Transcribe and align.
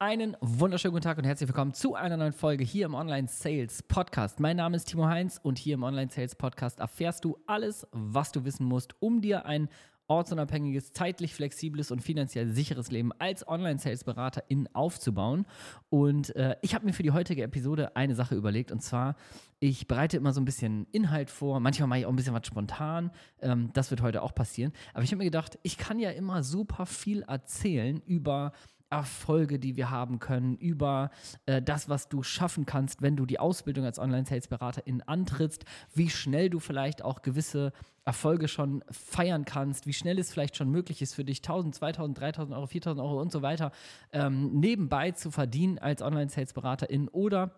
Einen 0.00 0.36
wunderschönen 0.40 0.92
guten 0.92 1.02
Tag 1.02 1.18
und 1.18 1.24
herzlich 1.24 1.48
willkommen 1.48 1.74
zu 1.74 1.96
einer 1.96 2.16
neuen 2.16 2.32
Folge 2.32 2.62
hier 2.62 2.86
im 2.86 2.94
Online 2.94 3.26
Sales 3.26 3.82
Podcast. 3.82 4.38
Mein 4.38 4.56
Name 4.56 4.76
ist 4.76 4.84
Timo 4.84 5.06
Heinz 5.06 5.40
und 5.42 5.58
hier 5.58 5.74
im 5.74 5.82
Online 5.82 6.08
Sales 6.08 6.36
Podcast 6.36 6.78
erfährst 6.78 7.24
du 7.24 7.36
alles, 7.48 7.84
was 7.90 8.30
du 8.30 8.44
wissen 8.44 8.64
musst, 8.64 8.94
um 9.00 9.20
dir 9.20 9.44
ein 9.44 9.68
ortsunabhängiges, 10.06 10.92
zeitlich 10.92 11.34
flexibles 11.34 11.90
und 11.90 12.00
finanziell 12.00 12.48
sicheres 12.48 12.92
Leben 12.92 13.10
als 13.18 13.46
Online-Sales-Beraterin 13.48 14.68
aufzubauen. 14.72 15.46
Und 15.90 16.34
äh, 16.36 16.54
ich 16.62 16.76
habe 16.76 16.86
mir 16.86 16.92
für 16.92 17.02
die 17.02 17.10
heutige 17.10 17.42
Episode 17.42 17.96
eine 17.96 18.14
Sache 18.14 18.36
überlegt 18.36 18.70
und 18.70 18.80
zwar, 18.80 19.16
ich 19.58 19.88
bereite 19.88 20.16
immer 20.16 20.32
so 20.32 20.40
ein 20.40 20.44
bisschen 20.44 20.86
Inhalt 20.92 21.28
vor, 21.28 21.58
manchmal 21.58 21.88
mache 21.88 21.98
ich 21.98 22.06
auch 22.06 22.10
ein 22.10 22.16
bisschen 22.16 22.34
was 22.34 22.46
spontan, 22.46 23.10
ähm, 23.42 23.70
das 23.72 23.90
wird 23.90 24.00
heute 24.00 24.22
auch 24.22 24.32
passieren. 24.32 24.72
Aber 24.94 25.02
ich 25.02 25.10
habe 25.10 25.18
mir 25.18 25.24
gedacht, 25.24 25.58
ich 25.64 25.76
kann 25.76 25.98
ja 25.98 26.10
immer 26.10 26.44
super 26.44 26.86
viel 26.86 27.22
erzählen 27.22 28.00
über 28.06 28.52
Erfolge, 28.90 29.58
die 29.58 29.76
wir 29.76 29.90
haben 29.90 30.18
können, 30.18 30.56
über 30.56 31.10
äh, 31.46 31.60
das, 31.60 31.88
was 31.88 32.08
du 32.08 32.22
schaffen 32.22 32.66
kannst, 32.66 33.02
wenn 33.02 33.16
du 33.16 33.26
die 33.26 33.38
Ausbildung 33.38 33.84
als 33.84 33.98
Online-Sales-Beraterin 33.98 35.02
antrittst, 35.02 35.64
wie 35.94 36.10
schnell 36.10 36.50
du 36.50 36.58
vielleicht 36.58 37.02
auch 37.02 37.22
gewisse 37.22 37.72
Erfolge 38.04 38.48
schon 38.48 38.82
feiern 38.90 39.44
kannst, 39.44 39.86
wie 39.86 39.92
schnell 39.92 40.18
es 40.18 40.32
vielleicht 40.32 40.56
schon 40.56 40.70
möglich 40.70 41.02
ist 41.02 41.14
für 41.14 41.24
dich, 41.24 41.38
1000, 41.38 41.74
2000, 41.74 42.18
3000 42.18 42.56
Euro, 42.56 42.66
4000 42.66 43.04
Euro 43.04 43.20
und 43.20 43.30
so 43.30 43.42
weiter 43.42 43.72
ähm, 44.12 44.58
nebenbei 44.58 45.10
zu 45.10 45.30
verdienen 45.30 45.78
als 45.78 46.00
Online-Sales-Beraterin 46.00 47.08
oder 47.08 47.52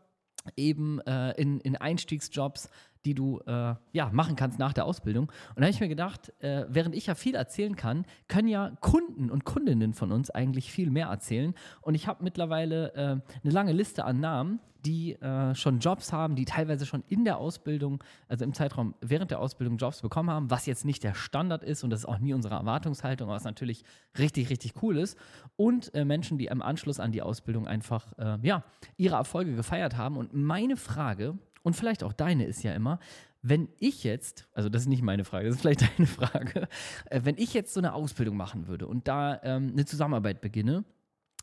eben 0.57 1.01
äh, 1.01 1.33
in, 1.33 1.61
in 1.61 1.77
Einstiegsjobs 1.77 2.69
die 3.05 3.15
du 3.15 3.41
äh, 3.47 3.75
ja, 3.93 4.11
machen 4.13 4.37
kannst 4.37 4.59
nach 4.59 4.73
der 4.73 4.85
Ausbildung. 4.85 5.31
Und 5.51 5.57
da 5.57 5.63
habe 5.63 5.71
ich 5.71 5.81
mir 5.81 5.89
gedacht, 5.89 6.33
äh, 6.41 6.67
während 6.69 6.95
ich 6.95 7.07
ja 7.07 7.15
viel 7.15 7.35
erzählen 7.35 7.77
kann, 7.77 8.05
können 8.29 8.49
ja 8.49 8.73
Kunden 8.81 9.31
und 9.31 9.45
Kundinnen 9.45 9.95
von 9.95 10.13
uns 10.13 10.31
eigentlich 10.31 10.71
viel 10.71 10.91
mehr 10.91 11.09
erzählen. 11.09 11.55
Und 11.81 11.95
ich 11.95 12.07
habe 12.07 12.23
mittlerweile 12.23 12.95
äh, 12.95 12.99
eine 12.99 13.53
lange 13.53 13.73
Liste 13.73 14.05
an 14.05 14.21
Namen, 14.21 14.61
die 14.85 15.13
äh, 15.21 15.55
schon 15.55 15.79
Jobs 15.79 16.13
haben, 16.13 16.37
die 16.37 16.45
teilweise 16.45 16.87
schon 16.87 17.05
in 17.09 17.25
der 17.25 17.39
Ausbildung, 17.39 18.03
also 18.29 18.45
im 18.45 18.55
Zeitraum 18.55 18.95
während 19.01 19.31
der 19.31 19.41
Ausbildung 19.41 19.77
Jobs 19.77 20.01
bekommen 20.01 20.31
haben, 20.31 20.51
was 20.51 20.67
jetzt 20.67 20.85
nicht 20.85 21.05
der 21.05 21.15
Standard 21.15 21.63
ist 21.63 21.85
und 21.85 21.91
das 21.91 22.01
ist 22.01 22.07
auch 22.07 22.19
nie 22.19 22.33
unsere 22.33 22.55
Erwartungshaltung, 22.55 23.29
was 23.29 23.45
natürlich 23.45 23.85
richtig, 24.19 24.51
richtig 24.51 24.83
cool 24.83 24.99
ist. 24.99 25.19
Und 25.57 25.95
äh, 25.95 26.05
Menschen, 26.05 26.39
die 26.39 26.47
im 26.47 26.63
Anschluss 26.63 27.01
an 27.01 27.13
die 27.13 27.23
Ausbildung 27.23 27.67
einfach 27.67 28.13
äh, 28.19 28.39
ja, 28.43 28.65
ihre 28.97 29.17
Erfolge 29.17 29.55
gefeiert 29.55 29.97
haben. 29.97 30.17
Und 30.17 30.33
meine 30.33 30.77
Frage 30.77 31.39
und 31.63 31.77
vielleicht 31.77 32.03
auch 32.03 32.13
deine 32.13 32.45
ist 32.45 32.63
ja 32.63 32.75
immer, 32.75 32.99
wenn 33.43 33.69
ich 33.79 34.05
jetzt, 34.05 34.49
also 34.53 34.69
das 34.69 34.83
ist 34.83 34.89
nicht 34.89 35.03
meine 35.03 35.25
Frage, 35.25 35.47
das 35.47 35.57
ist 35.57 35.61
vielleicht 35.63 35.83
deine 35.99 36.07
Frage, 36.07 36.69
äh, 37.07 37.21
wenn 37.25 37.39
ich 37.39 37.55
jetzt 37.55 37.73
so 37.73 37.81
eine 37.81 37.95
Ausbildung 37.95 38.37
machen 38.37 38.69
würde 38.69 38.87
und 38.87 39.09
da 39.09 39.41
ähm, 39.43 39.71
eine 39.73 39.85
Zusammenarbeit 39.85 40.41
beginne, 40.41 40.85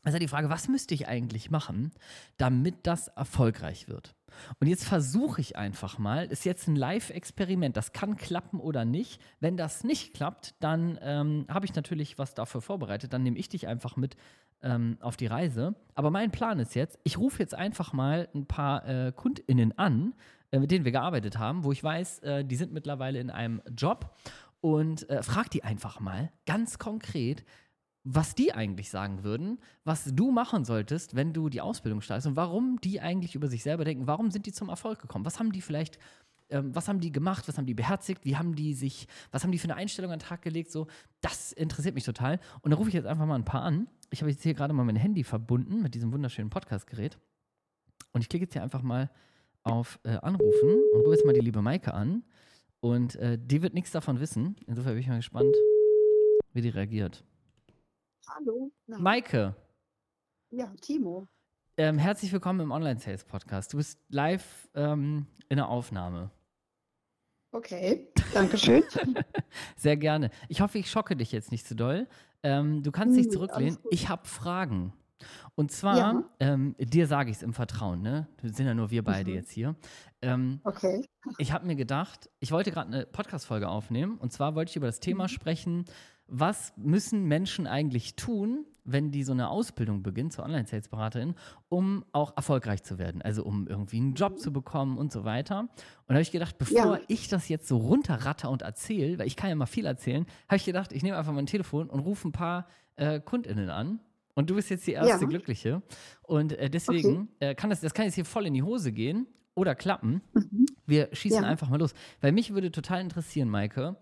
ist 0.05 0.13
ja 0.13 0.19
die 0.19 0.27
Frage, 0.27 0.49
was 0.49 0.67
müsste 0.67 0.93
ich 0.93 1.07
eigentlich 1.07 1.51
machen, 1.51 1.91
damit 2.37 2.75
das 2.83 3.07
erfolgreich 3.09 3.87
wird? 3.89 4.15
Und 4.59 4.67
jetzt 4.67 4.85
versuche 4.85 5.41
ich 5.41 5.55
einfach 5.55 5.97
mal, 5.97 6.25
ist 6.25 6.45
jetzt 6.45 6.67
ein 6.67 6.75
Live-Experiment, 6.75 7.75
das 7.77 7.93
kann 7.93 8.17
klappen 8.17 8.59
oder 8.59 8.85
nicht. 8.85 9.21
Wenn 9.39 9.57
das 9.57 9.83
nicht 9.83 10.13
klappt, 10.13 10.55
dann 10.59 10.99
ähm, 11.01 11.45
habe 11.49 11.65
ich 11.65 11.75
natürlich 11.75 12.17
was 12.17 12.33
dafür 12.33 12.61
vorbereitet, 12.61 13.13
dann 13.13 13.23
nehme 13.23 13.37
ich 13.37 13.49
dich 13.49 13.67
einfach 13.67 13.95
mit 13.95 14.15
ähm, 14.61 14.97
auf 15.01 15.17
die 15.17 15.27
Reise. 15.27 15.75
Aber 15.95 16.11
mein 16.11 16.31
Plan 16.31 16.59
ist 16.59 16.75
jetzt, 16.75 16.99
ich 17.03 17.17
rufe 17.17 17.39
jetzt 17.39 17.55
einfach 17.55 17.93
mal 17.93 18.27
ein 18.33 18.45
paar 18.45 18.87
äh, 18.87 19.11
KundInnen 19.11 19.77
an, 19.77 20.13
äh, 20.51 20.59
mit 20.59 20.71
denen 20.71 20.85
wir 20.85 20.91
gearbeitet 20.91 21.37
haben, 21.37 21.63
wo 21.63 21.71
ich 21.71 21.83
weiß, 21.83 22.19
äh, 22.19 22.45
die 22.45 22.55
sind 22.55 22.71
mittlerweile 22.71 23.19
in 23.19 23.29
einem 23.29 23.61
Job 23.75 24.15
und 24.61 25.09
äh, 25.09 25.21
frag 25.23 25.49
die 25.51 25.63
einfach 25.63 25.99
mal 25.99 26.31
ganz 26.45 26.79
konkret, 26.79 27.43
was 28.09 28.35
die 28.35 28.53
eigentlich 28.53 28.89
sagen 28.89 29.23
würden, 29.23 29.59
was 29.83 30.05
du 30.15 30.31
machen 30.31 30.63
solltest, 30.63 31.15
wenn 31.15 31.33
du 31.33 31.49
die 31.49 31.59
Ausbildung 31.59 31.99
startest 31.99 32.27
und 32.27 32.35
warum 32.37 32.79
die 32.79 33.01
eigentlich 33.01 33.35
über 33.35 33.49
sich 33.49 33.63
selber 33.63 33.83
denken, 33.83 34.07
warum 34.07 34.31
sind 34.31 34.45
die 34.45 34.53
zum 34.53 34.69
Erfolg 34.69 35.01
gekommen, 35.01 35.25
was 35.25 35.39
haben 35.39 35.51
die 35.51 35.61
vielleicht 35.61 35.99
ähm, 36.49 36.73
was 36.73 36.87
haben 36.87 37.01
die 37.01 37.11
gemacht, 37.11 37.49
was 37.49 37.57
haben 37.57 37.65
die 37.65 37.73
beherzigt, 37.73 38.23
wie 38.23 38.37
haben 38.37 38.55
die 38.55 38.73
sich, 38.73 39.07
was 39.31 39.43
haben 39.43 39.51
die 39.51 39.57
für 39.57 39.65
eine 39.65 39.75
Einstellung 39.75 40.11
an 40.11 40.19
den 40.19 40.25
Tag 40.25 40.41
gelegt, 40.41 40.71
so, 40.71 40.87
das 41.19 41.51
interessiert 41.51 41.95
mich 41.95 42.05
total. 42.05 42.39
Und 42.61 42.71
da 42.71 42.77
rufe 42.77 42.87
ich 42.87 42.93
jetzt 42.93 43.05
einfach 43.05 43.25
mal 43.25 43.35
ein 43.35 43.43
paar 43.43 43.63
an. 43.63 43.87
Ich 44.11 44.21
habe 44.21 44.31
jetzt 44.31 44.43
hier 44.43 44.53
gerade 44.53 44.73
mal 44.73 44.85
mein 44.85 44.95
Handy 44.95 45.25
verbunden 45.25 45.81
mit 45.81 45.93
diesem 45.93 46.13
wunderschönen 46.13 46.49
Podcast-Gerät. 46.49 47.17
Und 48.13 48.21
ich 48.21 48.29
klicke 48.29 48.45
jetzt 48.45 48.53
hier 48.53 48.63
einfach 48.63 48.81
mal 48.81 49.11
auf 49.63 49.99
äh, 50.03 50.15
Anrufen 50.17 50.81
und 50.93 51.01
rufe 51.01 51.15
jetzt 51.15 51.25
mal 51.25 51.33
die 51.33 51.41
liebe 51.41 51.61
Maike 51.61 51.93
an. 51.93 52.23
Und 52.79 53.17
äh, 53.17 53.37
die 53.37 53.61
wird 53.61 53.73
nichts 53.73 53.91
davon 53.91 54.21
wissen. 54.21 54.55
Insofern 54.67 54.93
bin 54.93 55.01
ich 55.01 55.09
mal 55.09 55.17
gespannt, 55.17 55.53
wie 56.53 56.61
die 56.61 56.69
reagiert. 56.69 57.25
Hallo. 58.29 58.71
Na. 58.87 58.99
Maike. 58.99 59.55
Ja, 60.51 60.73
Timo. 60.81 61.27
Ähm, 61.77 61.97
herzlich 61.97 62.33
willkommen 62.33 62.59
im 62.59 62.71
Online-Sales-Podcast. 62.71 63.71
Du 63.71 63.77
bist 63.77 63.99
live 64.09 64.67
ähm, 64.75 65.27
in 65.47 65.55
der 65.55 65.69
Aufnahme. 65.69 66.29
Okay, 67.53 68.11
danke 68.33 68.57
schön. 68.57 68.83
Sehr 69.77 69.95
gerne. 69.95 70.29
Ich 70.49 70.59
hoffe, 70.59 70.77
ich 70.77 70.91
schocke 70.91 71.15
dich 71.15 71.31
jetzt 71.31 71.51
nicht 71.51 71.65
zu 71.65 71.73
doll. 71.73 72.05
Ähm, 72.43 72.83
du 72.83 72.91
kannst 72.91 73.17
dich 73.17 73.31
zurücklehnen. 73.31 73.77
Ich 73.91 74.09
habe 74.09 74.27
Fragen. 74.27 74.91
Und 75.55 75.71
zwar, 75.71 75.97
ja. 75.97 76.23
ähm, 76.41 76.75
dir 76.79 77.07
sage 77.07 77.31
ich 77.31 77.37
es 77.37 77.43
im 77.43 77.53
Vertrauen, 77.53 78.01
ne? 78.01 78.27
Wir 78.41 78.51
sind 78.51 78.65
ja 78.65 78.73
nur 78.73 78.91
wir 78.91 79.03
beide 79.03 79.31
mhm. 79.31 79.35
jetzt 79.37 79.51
hier. 79.51 79.75
Ähm, 80.21 80.59
okay. 80.65 81.05
Ich 81.37 81.53
habe 81.53 81.65
mir 81.65 81.75
gedacht, 81.75 82.29
ich 82.39 82.51
wollte 82.51 82.71
gerade 82.71 82.87
eine 82.87 83.05
Podcast-Folge 83.05 83.69
aufnehmen. 83.69 84.17
Und 84.17 84.33
zwar 84.33 84.53
wollte 84.53 84.71
ich 84.71 84.75
über 84.75 84.87
das 84.87 84.99
Thema 84.99 85.23
mhm. 85.23 85.29
sprechen, 85.29 85.85
was 86.27 86.73
müssen 86.77 87.25
Menschen 87.25 87.67
eigentlich 87.67 88.15
tun, 88.15 88.65
wenn 88.87 89.11
die 89.11 89.23
so 89.23 89.33
eine 89.33 89.49
Ausbildung 89.49 90.01
beginnt 90.01 90.33
zur 90.33 90.45
Online-Sales-Beraterin, 90.45 91.35
um 91.67 92.05
auch 92.13 92.35
erfolgreich 92.37 92.83
zu 92.83 92.97
werden, 92.97 93.21
also 93.21 93.43
um 93.43 93.67
irgendwie 93.67 93.97
einen 93.97 94.13
Job 94.13 94.39
zu 94.39 94.53
bekommen 94.53 94.97
und 94.97 95.11
so 95.11 95.25
weiter. 95.25 95.59
Und 95.59 95.69
da 96.07 96.15
habe 96.15 96.21
ich 96.21 96.31
gedacht, 96.31 96.57
bevor 96.57 96.97
ja. 96.97 96.99
ich 97.07 97.27
das 97.27 97.49
jetzt 97.49 97.67
so 97.67 97.77
runterratter 97.77 98.49
und 98.49 98.61
erzähle, 98.61 99.19
weil 99.19 99.27
ich 99.27 99.35
kann 99.35 99.49
ja 99.49 99.55
mal 99.55 99.65
viel 99.65 99.85
erzählen, 99.85 100.25
habe 100.47 100.55
ich 100.55 100.65
gedacht, 100.65 100.93
ich 100.93 101.03
nehme 101.03 101.17
einfach 101.17 101.33
mein 101.33 101.45
Telefon 101.45 101.89
und 101.89 101.99
rufe 101.99 102.29
ein 102.29 102.31
paar 102.31 102.67
äh, 102.95 103.19
KundInnen 103.19 103.69
an. 103.69 103.99
Und 104.35 104.49
du 104.49 104.55
bist 104.55 104.69
jetzt 104.69 104.85
die 104.87 104.91
erste 104.91 105.25
ja. 105.25 105.29
Glückliche. 105.29 105.81
Und 106.21 106.53
äh, 106.53 106.69
deswegen 106.69 107.29
okay. 107.37 107.51
äh, 107.51 107.55
kann 107.55 107.69
das, 107.69 107.81
das 107.81 107.93
kann 107.93 108.05
jetzt 108.05 108.15
hier 108.15 108.25
voll 108.25 108.45
in 108.45 108.53
die 108.53 108.63
Hose 108.63 108.91
gehen 108.91 109.27
oder 109.55 109.73
klappen. 109.75 110.21
Mhm. 110.33 110.67
Wir 110.85 111.09
schießen 111.11 111.41
ja. 111.41 111.49
einfach 111.49 111.69
mal 111.69 111.79
los. 111.79 111.93
Weil 112.21 112.31
mich 112.31 112.53
würde 112.53 112.71
total 112.71 113.01
interessieren, 113.01 113.49
Maike, 113.49 113.97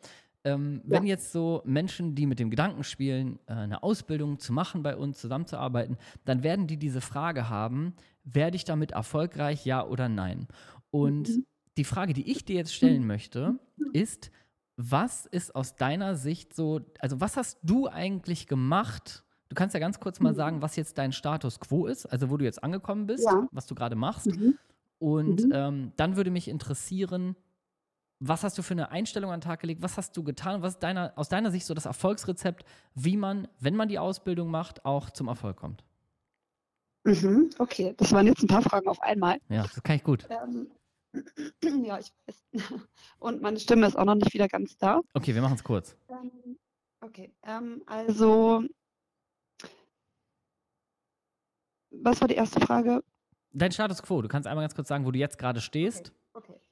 ähm, 0.45 0.81
ja. 0.85 0.91
Wenn 0.91 1.05
jetzt 1.05 1.31
so 1.31 1.61
Menschen, 1.65 2.15
die 2.15 2.27
mit 2.27 2.39
dem 2.39 2.49
Gedanken 2.49 2.83
spielen, 2.83 3.39
äh, 3.47 3.53
eine 3.53 3.83
Ausbildung 3.83 4.39
zu 4.39 4.53
machen 4.53 4.83
bei 4.83 4.95
uns, 4.95 5.19
zusammenzuarbeiten, 5.19 5.97
dann 6.23 6.43
werden 6.43 6.67
die 6.67 6.77
diese 6.77 7.01
Frage 7.01 7.49
haben, 7.49 7.95
werde 8.23 8.55
ich 8.55 8.63
damit 8.63 8.91
erfolgreich, 8.91 9.65
ja 9.65 9.85
oder 9.85 10.07
nein? 10.07 10.47
Und 10.91 11.29
mhm. 11.29 11.45
die 11.77 11.83
Frage, 11.83 12.13
die 12.13 12.31
ich 12.31 12.45
dir 12.45 12.55
jetzt 12.55 12.73
stellen 12.73 13.01
mhm. 13.01 13.07
möchte, 13.07 13.59
ist, 13.91 14.31
was 14.77 15.25
ist 15.25 15.55
aus 15.55 15.75
deiner 15.75 16.15
Sicht 16.15 16.53
so, 16.55 16.81
also 16.99 17.19
was 17.19 17.37
hast 17.37 17.59
du 17.63 17.87
eigentlich 17.87 18.45
gemacht? 18.45 19.23
Du 19.49 19.55
kannst 19.55 19.73
ja 19.73 19.79
ganz 19.79 19.99
kurz 19.99 20.19
mal 20.19 20.33
mhm. 20.33 20.37
sagen, 20.37 20.61
was 20.61 20.75
jetzt 20.75 20.97
dein 20.99 21.11
Status 21.11 21.59
quo 21.59 21.87
ist, 21.87 22.05
also 22.05 22.29
wo 22.29 22.37
du 22.37 22.45
jetzt 22.45 22.63
angekommen 22.63 23.07
bist, 23.07 23.25
ja. 23.25 23.47
was 23.51 23.65
du 23.65 23.73
gerade 23.73 23.95
machst. 23.95 24.27
Mhm. 24.27 24.57
Und 24.99 25.45
mhm. 25.45 25.51
ähm, 25.53 25.91
dann 25.97 26.15
würde 26.17 26.29
mich 26.29 26.47
interessieren, 26.47 27.35
was 28.27 28.43
hast 28.43 28.57
du 28.57 28.61
für 28.61 28.73
eine 28.73 28.91
Einstellung 28.91 29.31
an 29.31 29.39
den 29.39 29.43
Tag 29.43 29.59
gelegt? 29.59 29.81
Was 29.81 29.97
hast 29.97 30.15
du 30.17 30.23
getan? 30.23 30.61
Was 30.61 30.73
ist 30.73 30.83
deiner, 30.83 31.13
aus 31.15 31.29
deiner 31.29 31.51
Sicht 31.51 31.65
so 31.65 31.73
das 31.73 31.85
Erfolgsrezept, 31.85 32.65
wie 32.95 33.17
man, 33.17 33.47
wenn 33.59 33.75
man 33.75 33.87
die 33.87 33.99
Ausbildung 33.99 34.49
macht, 34.49 34.85
auch 34.85 35.09
zum 35.09 35.27
Erfolg 35.27 35.57
kommt? 35.57 35.83
Mhm, 37.03 37.51
okay, 37.59 37.93
das 37.97 38.11
waren 38.13 38.25
jetzt 38.25 38.41
ein 38.41 38.47
paar 38.47 38.63
Fragen 38.63 38.87
auf 38.87 38.99
einmal. 39.01 39.37
Ja, 39.49 39.63
das 39.63 39.83
kann 39.83 39.97
ich 39.97 40.03
gut. 40.03 40.27
Ähm, 40.29 40.71
ja, 41.85 41.99
ich 41.99 42.11
weiß. 42.25 42.43
Und 43.19 43.41
meine 43.41 43.59
Stimme 43.59 43.85
ist 43.85 43.95
auch 43.95 44.05
noch 44.05 44.15
nicht 44.15 44.33
wieder 44.33 44.47
ganz 44.47 44.75
da. 44.77 45.01
Okay, 45.13 45.35
wir 45.35 45.41
machen 45.41 45.55
es 45.55 45.63
kurz. 45.63 45.95
Ähm, 46.09 46.57
okay, 47.01 47.31
ähm, 47.43 47.83
also, 47.85 48.63
was 51.91 52.21
war 52.21 52.27
die 52.27 52.35
erste 52.35 52.59
Frage? 52.59 53.03
Dein 53.53 53.71
Status 53.71 54.01
quo. 54.01 54.21
Du 54.21 54.27
kannst 54.27 54.47
einmal 54.47 54.63
ganz 54.63 54.73
kurz 54.73 54.87
sagen, 54.87 55.05
wo 55.05 55.11
du 55.11 55.19
jetzt 55.19 55.37
gerade 55.37 55.61
stehst. 55.61 56.11
Okay. 56.33 56.53
okay. 56.53 56.64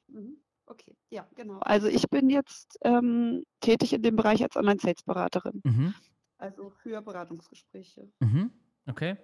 Okay, 0.73 0.95
ja, 1.11 1.27
genau. 1.35 1.59
Also 1.59 1.87
ich 1.87 2.09
bin 2.09 2.29
jetzt 2.31 2.79
ähm, 2.81 3.43
tätig 3.59 3.93
in 3.93 4.01
dem 4.01 4.15
Bereich 4.15 4.41
als 4.41 4.55
Online-Sales-Beraterin. 4.55 5.61
Mhm. 5.63 5.93
Also 6.39 6.71
für 6.71 6.99
Beratungsgespräche. 7.01 8.11
Mhm. 8.19 8.51
Okay. 8.87 9.17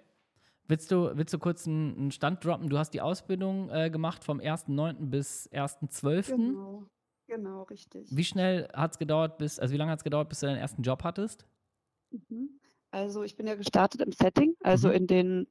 Willst 0.68 0.92
du, 0.92 1.10
willst 1.16 1.34
du 1.34 1.40
kurz 1.40 1.66
einen, 1.66 1.96
einen 1.96 2.10
Stand 2.12 2.44
droppen? 2.44 2.68
Du 2.68 2.78
hast 2.78 2.90
die 2.90 3.00
Ausbildung 3.00 3.68
äh, 3.70 3.90
gemacht 3.90 4.22
vom 4.22 4.38
1.9. 4.38 5.10
bis 5.10 5.50
1.12. 5.50 6.28
Genau, 6.28 6.86
genau, 7.26 7.62
richtig. 7.64 8.08
Wie 8.12 8.24
schnell 8.24 8.68
hat 8.72 8.92
es 8.92 8.98
gedauert, 8.98 9.38
bis, 9.38 9.58
also 9.58 9.74
wie 9.74 9.76
lange 9.76 9.90
hat 9.90 9.98
es 9.98 10.04
gedauert, 10.04 10.28
bis 10.28 10.38
du 10.38 10.46
deinen 10.46 10.58
ersten 10.58 10.82
Job 10.82 11.02
hattest? 11.02 11.44
Mhm. 12.12 12.60
Also 12.92 13.24
ich 13.24 13.34
bin 13.36 13.48
ja 13.48 13.56
gestartet 13.56 14.00
im 14.00 14.12
Setting, 14.12 14.54
also 14.60 14.88
mhm. 14.88 14.94
in 14.94 15.06
den 15.08 15.46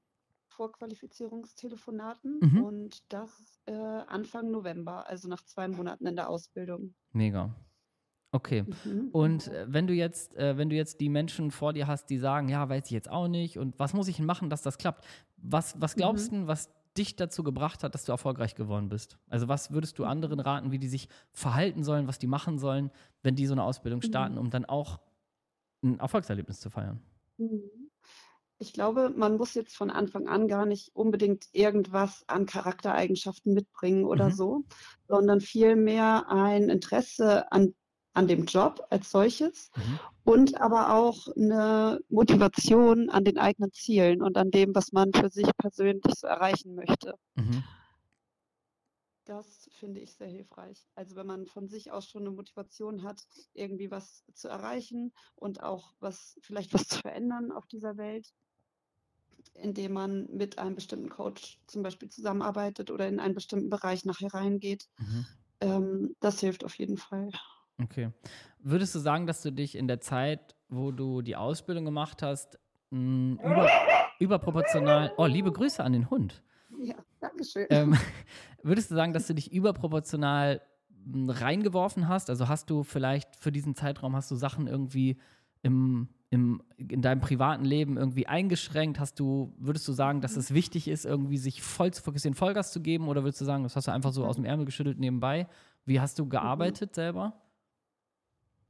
Vorqualifizierungstelefonaten 0.59 2.39
mhm. 2.41 2.63
und 2.63 3.13
das 3.13 3.61
äh, 3.65 3.71
Anfang 3.71 4.51
November, 4.51 5.07
also 5.07 5.29
nach 5.29 5.41
zwei 5.45 5.69
Monaten 5.69 6.05
in 6.05 6.17
der 6.17 6.29
Ausbildung. 6.29 6.93
Mega. 7.13 7.55
Okay. 8.33 8.65
Mhm. 8.83 9.07
Und 9.13 9.47
äh, 9.47 9.65
wenn 9.69 9.87
du 9.87 9.93
jetzt, 9.93 10.35
äh, 10.35 10.57
wenn 10.57 10.69
du 10.69 10.75
jetzt 10.75 10.99
die 10.99 11.07
Menschen 11.07 11.51
vor 11.51 11.71
dir 11.71 11.87
hast, 11.87 12.09
die 12.09 12.17
sagen, 12.17 12.49
ja, 12.49 12.67
weiß 12.67 12.83
ich 12.87 12.91
jetzt 12.91 13.09
auch 13.09 13.29
nicht 13.29 13.57
und 13.57 13.79
was 13.79 13.93
muss 13.93 14.09
ich 14.09 14.17
denn 14.17 14.25
machen, 14.25 14.49
dass 14.49 14.61
das 14.61 14.77
klappt? 14.77 15.05
Was, 15.37 15.79
was 15.79 15.95
glaubst 15.95 16.33
mhm. 16.33 16.41
du, 16.41 16.47
was 16.47 16.69
dich 16.97 17.15
dazu 17.15 17.41
gebracht 17.41 17.81
hat, 17.81 17.93
dass 17.93 18.03
du 18.03 18.11
erfolgreich 18.11 18.53
geworden 18.53 18.89
bist? 18.89 19.17
Also 19.29 19.47
was 19.47 19.71
würdest 19.71 19.97
du 19.97 20.03
anderen 20.03 20.41
raten, 20.41 20.71
wie 20.73 20.79
die 20.79 20.89
sich 20.89 21.07
verhalten 21.31 21.83
sollen, 21.83 22.09
was 22.09 22.19
die 22.19 22.27
machen 22.27 22.59
sollen, 22.59 22.91
wenn 23.23 23.35
die 23.35 23.45
so 23.45 23.53
eine 23.53 23.63
Ausbildung 23.63 24.01
starten, 24.01 24.33
mhm. 24.33 24.41
um 24.41 24.49
dann 24.49 24.65
auch 24.65 24.99
ein 25.81 25.99
Erfolgserlebnis 25.99 26.59
zu 26.59 26.69
feiern? 26.69 27.01
Mhm. 27.37 27.88
Ich 28.59 28.73
glaube, 28.73 29.11
man 29.15 29.37
muss 29.37 29.53
jetzt 29.53 29.75
von 29.75 29.89
Anfang 29.89 30.27
an 30.27 30.47
gar 30.47 30.65
nicht 30.65 30.93
unbedingt 30.93 31.45
irgendwas 31.53 32.23
an 32.27 32.45
Charaktereigenschaften 32.45 33.53
mitbringen 33.53 34.05
oder 34.05 34.29
mhm. 34.29 34.33
so, 34.33 34.63
sondern 35.07 35.39
vielmehr 35.41 36.29
ein 36.29 36.69
Interesse 36.69 37.51
an 37.51 37.73
an 38.13 38.27
dem 38.27 38.45
Job 38.45 38.85
als 38.89 39.11
solches 39.11 39.71
mhm. 39.75 39.99
und 40.23 40.61
aber 40.61 40.93
auch 40.93 41.27
eine 41.35 42.01
Motivation 42.09 43.09
an 43.09 43.23
den 43.23 43.37
eigenen 43.37 43.71
Zielen 43.71 44.21
und 44.21 44.37
an 44.37 44.51
dem, 44.51 44.75
was 44.75 44.91
man 44.91 45.13
für 45.13 45.29
sich 45.29 45.49
persönlich 45.57 46.15
so 46.15 46.27
erreichen 46.27 46.75
möchte. 46.75 47.15
Mhm. 47.35 47.63
Das 49.25 49.69
finde 49.73 49.99
ich 49.99 50.15
sehr 50.15 50.27
hilfreich. 50.27 50.87
Also 50.95 51.15
wenn 51.15 51.27
man 51.27 51.45
von 51.45 51.67
sich 51.69 51.91
aus 51.91 52.07
schon 52.07 52.23
eine 52.23 52.31
Motivation 52.31 53.03
hat, 53.03 53.21
irgendwie 53.53 53.91
was 53.91 54.25
zu 54.33 54.47
erreichen 54.47 55.13
und 55.35 55.61
auch 55.61 55.93
was, 55.99 56.39
vielleicht 56.41 56.73
was 56.73 56.87
zu 56.87 56.99
verändern 56.99 57.51
auf 57.51 57.67
dieser 57.67 57.95
Welt, 57.95 58.33
indem 59.53 59.93
man 59.93 60.27
mit 60.31 60.57
einem 60.57 60.75
bestimmten 60.75 61.09
Coach 61.09 61.59
zum 61.67 61.83
Beispiel 61.83 62.09
zusammenarbeitet 62.09 62.91
oder 62.91 63.07
in 63.07 63.19
einen 63.19 63.35
bestimmten 63.35 63.69
Bereich 63.69 64.05
nachher 64.05 64.33
reingeht. 64.33 64.87
Mhm. 64.97 65.25
Ähm, 65.61 66.15
das 66.19 66.39
hilft 66.39 66.63
auf 66.63 66.75
jeden 66.75 66.97
Fall. 66.97 67.29
Okay. 67.81 68.11
Würdest 68.59 68.95
du 68.95 68.99
sagen, 68.99 69.27
dass 69.27 69.41
du 69.41 69.51
dich 69.51 69.75
in 69.75 69.87
der 69.87 70.01
Zeit, 70.01 70.55
wo 70.67 70.91
du 70.91 71.21
die 71.21 71.35
Ausbildung 71.35 71.85
gemacht 71.85 72.21
hast, 72.21 72.59
mh, 72.91 73.41
über, 73.43 73.69
überproportional. 74.19 75.13
Oh, 75.17 75.25
liebe 75.25 75.51
Grüße 75.51 75.83
an 75.83 75.93
den 75.93 76.09
Hund. 76.09 76.43
Ja, 76.77 76.95
danke 77.19 77.43
schön. 77.45 77.67
Ähm, 77.69 77.97
würdest 78.63 78.91
du 78.91 78.95
sagen, 78.95 79.13
dass 79.13 79.27
du 79.27 79.33
dich 79.33 79.51
überproportional 79.51 80.61
reingeworfen 81.13 82.07
hast? 82.07 82.29
Also 82.29 82.47
hast 82.47 82.69
du 82.69 82.83
vielleicht 82.83 83.35
für 83.35 83.51
diesen 83.51 83.75
Zeitraum 83.75 84.15
hast 84.15 84.29
du 84.29 84.35
Sachen 84.35 84.67
irgendwie 84.67 85.19
im, 85.61 86.09
im, 86.29 86.61
in 86.77 87.01
deinem 87.01 87.21
privaten 87.21 87.65
Leben 87.65 87.97
irgendwie 87.97 88.27
eingeschränkt? 88.27 88.99
Hast 88.99 89.19
du, 89.19 89.53
würdest 89.57 89.87
du 89.87 89.93
sagen, 89.93 90.21
dass 90.21 90.35
es 90.35 90.53
wichtig 90.53 90.87
ist, 90.87 91.05
irgendwie 91.05 91.37
sich 91.37 91.61
voll 91.61 91.91
zu 91.91 92.03
fokussieren, 92.03 92.35
Vollgas 92.35 92.71
zu 92.71 92.81
geben? 92.81 93.07
Oder 93.07 93.23
würdest 93.23 93.41
du 93.41 93.45
sagen, 93.45 93.63
das 93.63 93.75
hast 93.75 93.87
du 93.87 93.91
einfach 93.91 94.13
so 94.13 94.25
aus 94.25 94.35
dem 94.35 94.45
Ärmel 94.45 94.65
geschüttelt 94.65 94.99
nebenbei? 94.99 95.47
Wie 95.85 95.99
hast 95.99 96.19
du 96.19 96.27
gearbeitet 96.27 96.91
mhm. 96.91 96.95
selber? 96.95 97.41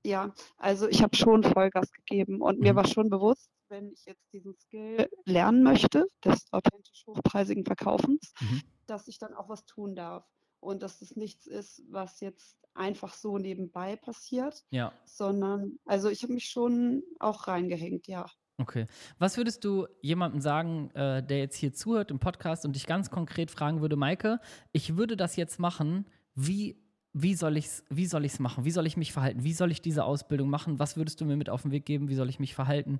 Ja, 0.05 0.33
also 0.57 0.87
ich 0.87 1.03
habe 1.03 1.15
schon 1.15 1.43
Vollgas 1.43 1.91
gegeben 1.91 2.41
und 2.41 2.59
mir 2.59 2.73
mhm. 2.73 2.77
war 2.77 2.87
schon 2.87 3.09
bewusst, 3.09 3.49
wenn 3.67 3.91
ich 3.91 4.05
jetzt 4.05 4.31
diesen 4.33 4.55
Skill 4.55 5.09
lernen 5.25 5.63
möchte, 5.63 6.07
des 6.23 6.51
authentisch 6.51 7.05
hochpreisigen 7.05 7.65
Verkaufens, 7.65 8.33
mhm. 8.39 8.61
dass 8.87 9.07
ich 9.07 9.17
dann 9.19 9.33
auch 9.33 9.49
was 9.49 9.65
tun 9.65 9.95
darf 9.95 10.25
und 10.61 10.81
dass 10.81 11.01
es 11.01 11.15
nichts 11.15 11.45
ist, 11.45 11.83
was 11.89 12.21
jetzt 12.21 12.57
einfach 12.79 13.13
so 13.13 13.37
nebenbei 13.37 13.95
passiert, 13.97 14.63
ja. 14.71 14.91
sondern 15.05 15.77
also 15.85 16.09
ich 16.09 16.23
habe 16.23 16.33
mich 16.33 16.45
schon 16.45 17.03
auch 17.19 17.47
reingehängt, 17.47 18.07
ja. 18.07 18.25
Okay. 18.57 18.87
Was 19.19 19.37
würdest 19.37 19.63
du 19.63 19.87
jemandem 20.01 20.41
sagen, 20.41 20.89
äh, 20.91 21.23
der 21.23 21.39
jetzt 21.39 21.55
hier 21.55 21.73
zuhört 21.73 22.11
im 22.11 22.19
Podcast 22.19 22.65
und 22.65 22.75
dich 22.75 22.87
ganz 22.87 23.09
konkret 23.09 23.51
fragen 23.51 23.81
würde, 23.81 23.95
Maike, 23.95 24.39
ich 24.73 24.97
würde 24.97 25.15
das 25.15 25.35
jetzt 25.35 25.59
machen, 25.59 26.05
wie 26.35 26.81
wie 27.11 27.33
soll 27.33 27.57
ich 27.57 27.65
es 27.65 27.83
wie 27.89 28.05
soll 28.05 28.25
ich's 28.25 28.39
machen? 28.39 28.65
Wie 28.65 28.71
soll 28.71 28.85
ich 28.85 28.97
mich 28.97 29.13
verhalten? 29.13 29.43
Wie 29.43 29.53
soll 29.53 29.71
ich 29.71 29.81
diese 29.81 30.03
Ausbildung 30.03 30.49
machen? 30.49 30.77
Was 30.77 30.97
würdest 30.97 31.21
du 31.21 31.25
mir 31.25 31.37
mit 31.37 31.49
auf 31.49 31.63
den 31.63 31.71
Weg 31.71 31.85
geben? 31.85 32.09
Wie 32.09 32.15
soll 32.15 32.29
ich 32.29 32.39
mich 32.39 32.53
verhalten? 32.53 32.99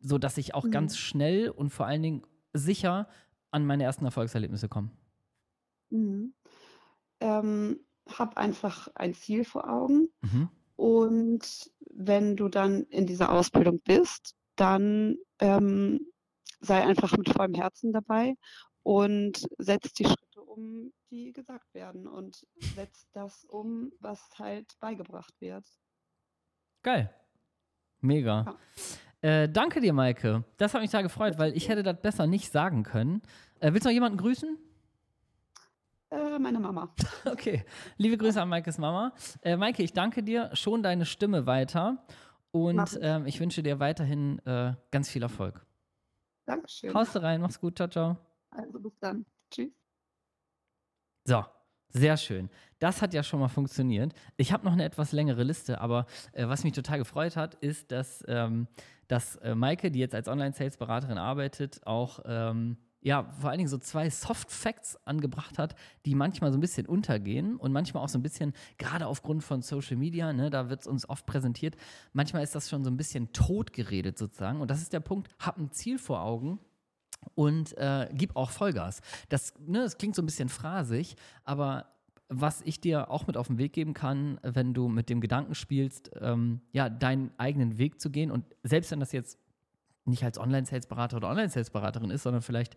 So 0.00 0.16
dass 0.16 0.38
ich 0.38 0.54
auch 0.54 0.64
mhm. 0.64 0.70
ganz 0.70 0.96
schnell 0.96 1.50
und 1.50 1.70
vor 1.70 1.86
allen 1.86 2.02
Dingen 2.02 2.22
sicher 2.52 3.08
an 3.50 3.66
meine 3.66 3.84
ersten 3.84 4.04
Erfolgserlebnisse 4.04 4.68
komme. 4.68 4.90
Mhm. 5.90 6.34
Ähm, 7.20 7.80
hab 8.18 8.36
einfach 8.36 8.88
ein 8.94 9.14
Ziel 9.14 9.44
vor 9.44 9.68
Augen. 9.68 10.08
Mhm. 10.22 10.48
Und 10.76 11.70
wenn 11.90 12.36
du 12.36 12.48
dann 12.48 12.84
in 12.84 13.06
dieser 13.06 13.30
Ausbildung 13.32 13.80
bist, 13.80 14.34
dann 14.56 15.16
ähm, 15.38 16.06
sei 16.60 16.82
einfach 16.82 17.16
mit 17.16 17.28
vollem 17.30 17.54
Herzen 17.54 17.92
dabei 17.92 18.34
und 18.82 19.46
setz 19.58 19.92
die 19.92 20.04
Schritte 20.04 20.42
um, 20.42 20.92
die 21.10 21.32
gesagt 21.32 21.74
werden 21.74 22.06
und 22.06 22.46
setzt 22.74 23.08
das 23.12 23.44
um, 23.44 23.92
was 24.00 24.20
halt 24.38 24.72
beigebracht 24.80 25.34
wird. 25.40 25.64
Geil. 26.82 27.14
Mega. 28.00 28.44
Ja. 28.46 28.56
Äh, 29.22 29.48
danke 29.50 29.80
dir, 29.80 29.92
Maike. 29.92 30.44
Das 30.56 30.72
hat 30.72 30.80
mich 30.80 30.90
da 30.90 31.02
gefreut, 31.02 31.38
weil 31.38 31.54
ich 31.54 31.68
hätte 31.68 31.82
das 31.82 32.00
besser 32.00 32.26
nicht 32.26 32.50
sagen 32.50 32.84
können. 32.84 33.20
Äh, 33.60 33.72
willst 33.72 33.84
du 33.84 33.90
noch 33.90 33.94
jemanden 33.94 34.16
grüßen? 34.16 34.56
Äh, 36.30 36.38
meine 36.38 36.60
Mama. 36.60 36.94
Okay. 37.24 37.64
Liebe 37.96 38.16
Grüße 38.16 38.40
an 38.40 38.48
Maikes 38.48 38.78
Mama. 38.78 39.12
Äh, 39.42 39.56
Maike, 39.56 39.82
ich 39.82 39.92
danke 39.92 40.22
dir. 40.22 40.50
Schon 40.54 40.82
deine 40.82 41.04
Stimme 41.06 41.46
weiter. 41.46 42.04
Und 42.52 42.98
ähm, 43.00 43.26
ich 43.26 43.38
wünsche 43.40 43.62
dir 43.62 43.78
weiterhin 43.78 44.38
äh, 44.46 44.74
ganz 44.90 45.08
viel 45.08 45.22
Erfolg. 45.22 45.64
Dankeschön. 46.46 46.94
Haust 46.94 47.14
du 47.14 47.22
rein. 47.22 47.40
Mach's 47.40 47.60
gut. 47.60 47.76
Ciao, 47.76 47.88
ciao. 47.88 48.16
Also 48.50 48.80
bis 48.80 48.98
dann. 48.98 49.24
Tschüss. 49.50 49.72
So, 51.24 51.44
sehr 51.90 52.16
schön. 52.16 52.48
Das 52.78 53.02
hat 53.02 53.14
ja 53.14 53.22
schon 53.22 53.40
mal 53.40 53.48
funktioniert. 53.48 54.14
Ich 54.36 54.52
habe 54.52 54.64
noch 54.64 54.72
eine 54.72 54.84
etwas 54.84 55.12
längere 55.12 55.44
Liste, 55.44 55.80
aber 55.80 56.06
äh, 56.32 56.48
was 56.48 56.64
mich 56.64 56.72
total 56.72 56.98
gefreut 56.98 57.36
hat, 57.36 57.54
ist, 57.56 57.92
dass, 57.92 58.24
ähm, 58.26 58.66
dass 59.06 59.36
äh, 59.36 59.54
Maike, 59.54 59.90
die 59.90 59.98
jetzt 60.00 60.14
als 60.14 60.28
Online-Sales-Beraterin 60.28 61.18
arbeitet, 61.18 61.86
auch 61.86 62.20
ähm, 62.24 62.78
ja, 63.02 63.32
vor 63.38 63.50
allen 63.50 63.58
Dingen 63.58 63.68
so 63.68 63.78
zwei 63.78 64.10
Soft 64.10 64.50
Facts 64.50 64.98
angebracht 65.06 65.58
hat, 65.58 65.74
die 66.04 66.14
manchmal 66.14 66.52
so 66.52 66.58
ein 66.58 66.60
bisschen 66.60 66.86
untergehen 66.86 67.56
und 67.56 67.72
manchmal 67.72 68.02
auch 68.02 68.08
so 68.08 68.18
ein 68.18 68.22
bisschen, 68.22 68.52
gerade 68.78 69.06
aufgrund 69.06 69.42
von 69.42 69.62
Social 69.62 69.96
Media, 69.96 70.32
ne, 70.32 70.50
da 70.50 70.68
wird 70.68 70.82
es 70.82 70.86
uns 70.86 71.08
oft 71.08 71.24
präsentiert, 71.26 71.76
manchmal 72.12 72.42
ist 72.42 72.54
das 72.54 72.68
schon 72.68 72.84
so 72.84 72.90
ein 72.90 72.96
bisschen 72.96 73.32
totgeredet 73.32 74.18
sozusagen. 74.18 74.60
Und 74.60 74.70
das 74.70 74.82
ist 74.82 74.92
der 74.92 75.00
Punkt, 75.00 75.28
hab 75.38 75.58
ein 75.58 75.70
Ziel 75.70 75.98
vor 75.98 76.22
Augen 76.22 76.60
und 77.34 77.76
äh, 77.78 78.08
gib 78.12 78.36
auch 78.36 78.50
Vollgas. 78.50 79.00
Das, 79.30 79.54
ne, 79.58 79.78
das 79.78 79.96
klingt 79.96 80.14
so 80.14 80.22
ein 80.22 80.26
bisschen 80.26 80.48
phrasig, 80.48 81.16
aber 81.44 81.86
was 82.28 82.62
ich 82.62 82.80
dir 82.80 83.10
auch 83.10 83.26
mit 83.26 83.36
auf 83.36 83.48
den 83.48 83.58
Weg 83.58 83.72
geben 83.72 83.92
kann, 83.92 84.38
wenn 84.42 84.72
du 84.72 84.88
mit 84.88 85.08
dem 85.08 85.20
Gedanken 85.20 85.54
spielst, 85.54 86.10
ähm, 86.20 86.60
ja, 86.70 86.88
deinen 86.88 87.32
eigenen 87.38 87.78
Weg 87.78 88.00
zu 88.00 88.10
gehen 88.10 88.30
und 88.30 88.44
selbst 88.62 88.90
wenn 88.92 89.00
das 89.00 89.12
jetzt 89.12 89.38
nicht 90.04 90.24
als 90.24 90.38
Online-Sales-Berater 90.38 91.16
oder 91.18 91.28
Online-Sales-Beraterin 91.28 92.10
ist, 92.10 92.22
sondern 92.22 92.42
vielleicht 92.42 92.74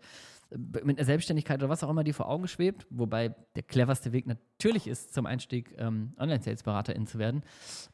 äh, 0.50 0.58
mit 0.84 0.98
einer 0.98 1.04
Selbstständigkeit 1.04 1.60
oder 1.60 1.68
was 1.68 1.82
auch 1.84 1.90
immer 1.90 2.04
dir 2.04 2.14
vor 2.14 2.28
Augen 2.28 2.48
schwebt, 2.48 2.86
wobei 2.90 3.34
der 3.56 3.62
cleverste 3.62 4.12
Weg 4.12 4.26
natürlich 4.26 4.86
ist, 4.86 5.14
zum 5.14 5.26
Einstieg 5.26 5.74
ähm, 5.78 6.14
Online-Sales-Beraterin 6.18 7.06
zu 7.06 7.18
werden. 7.18 7.42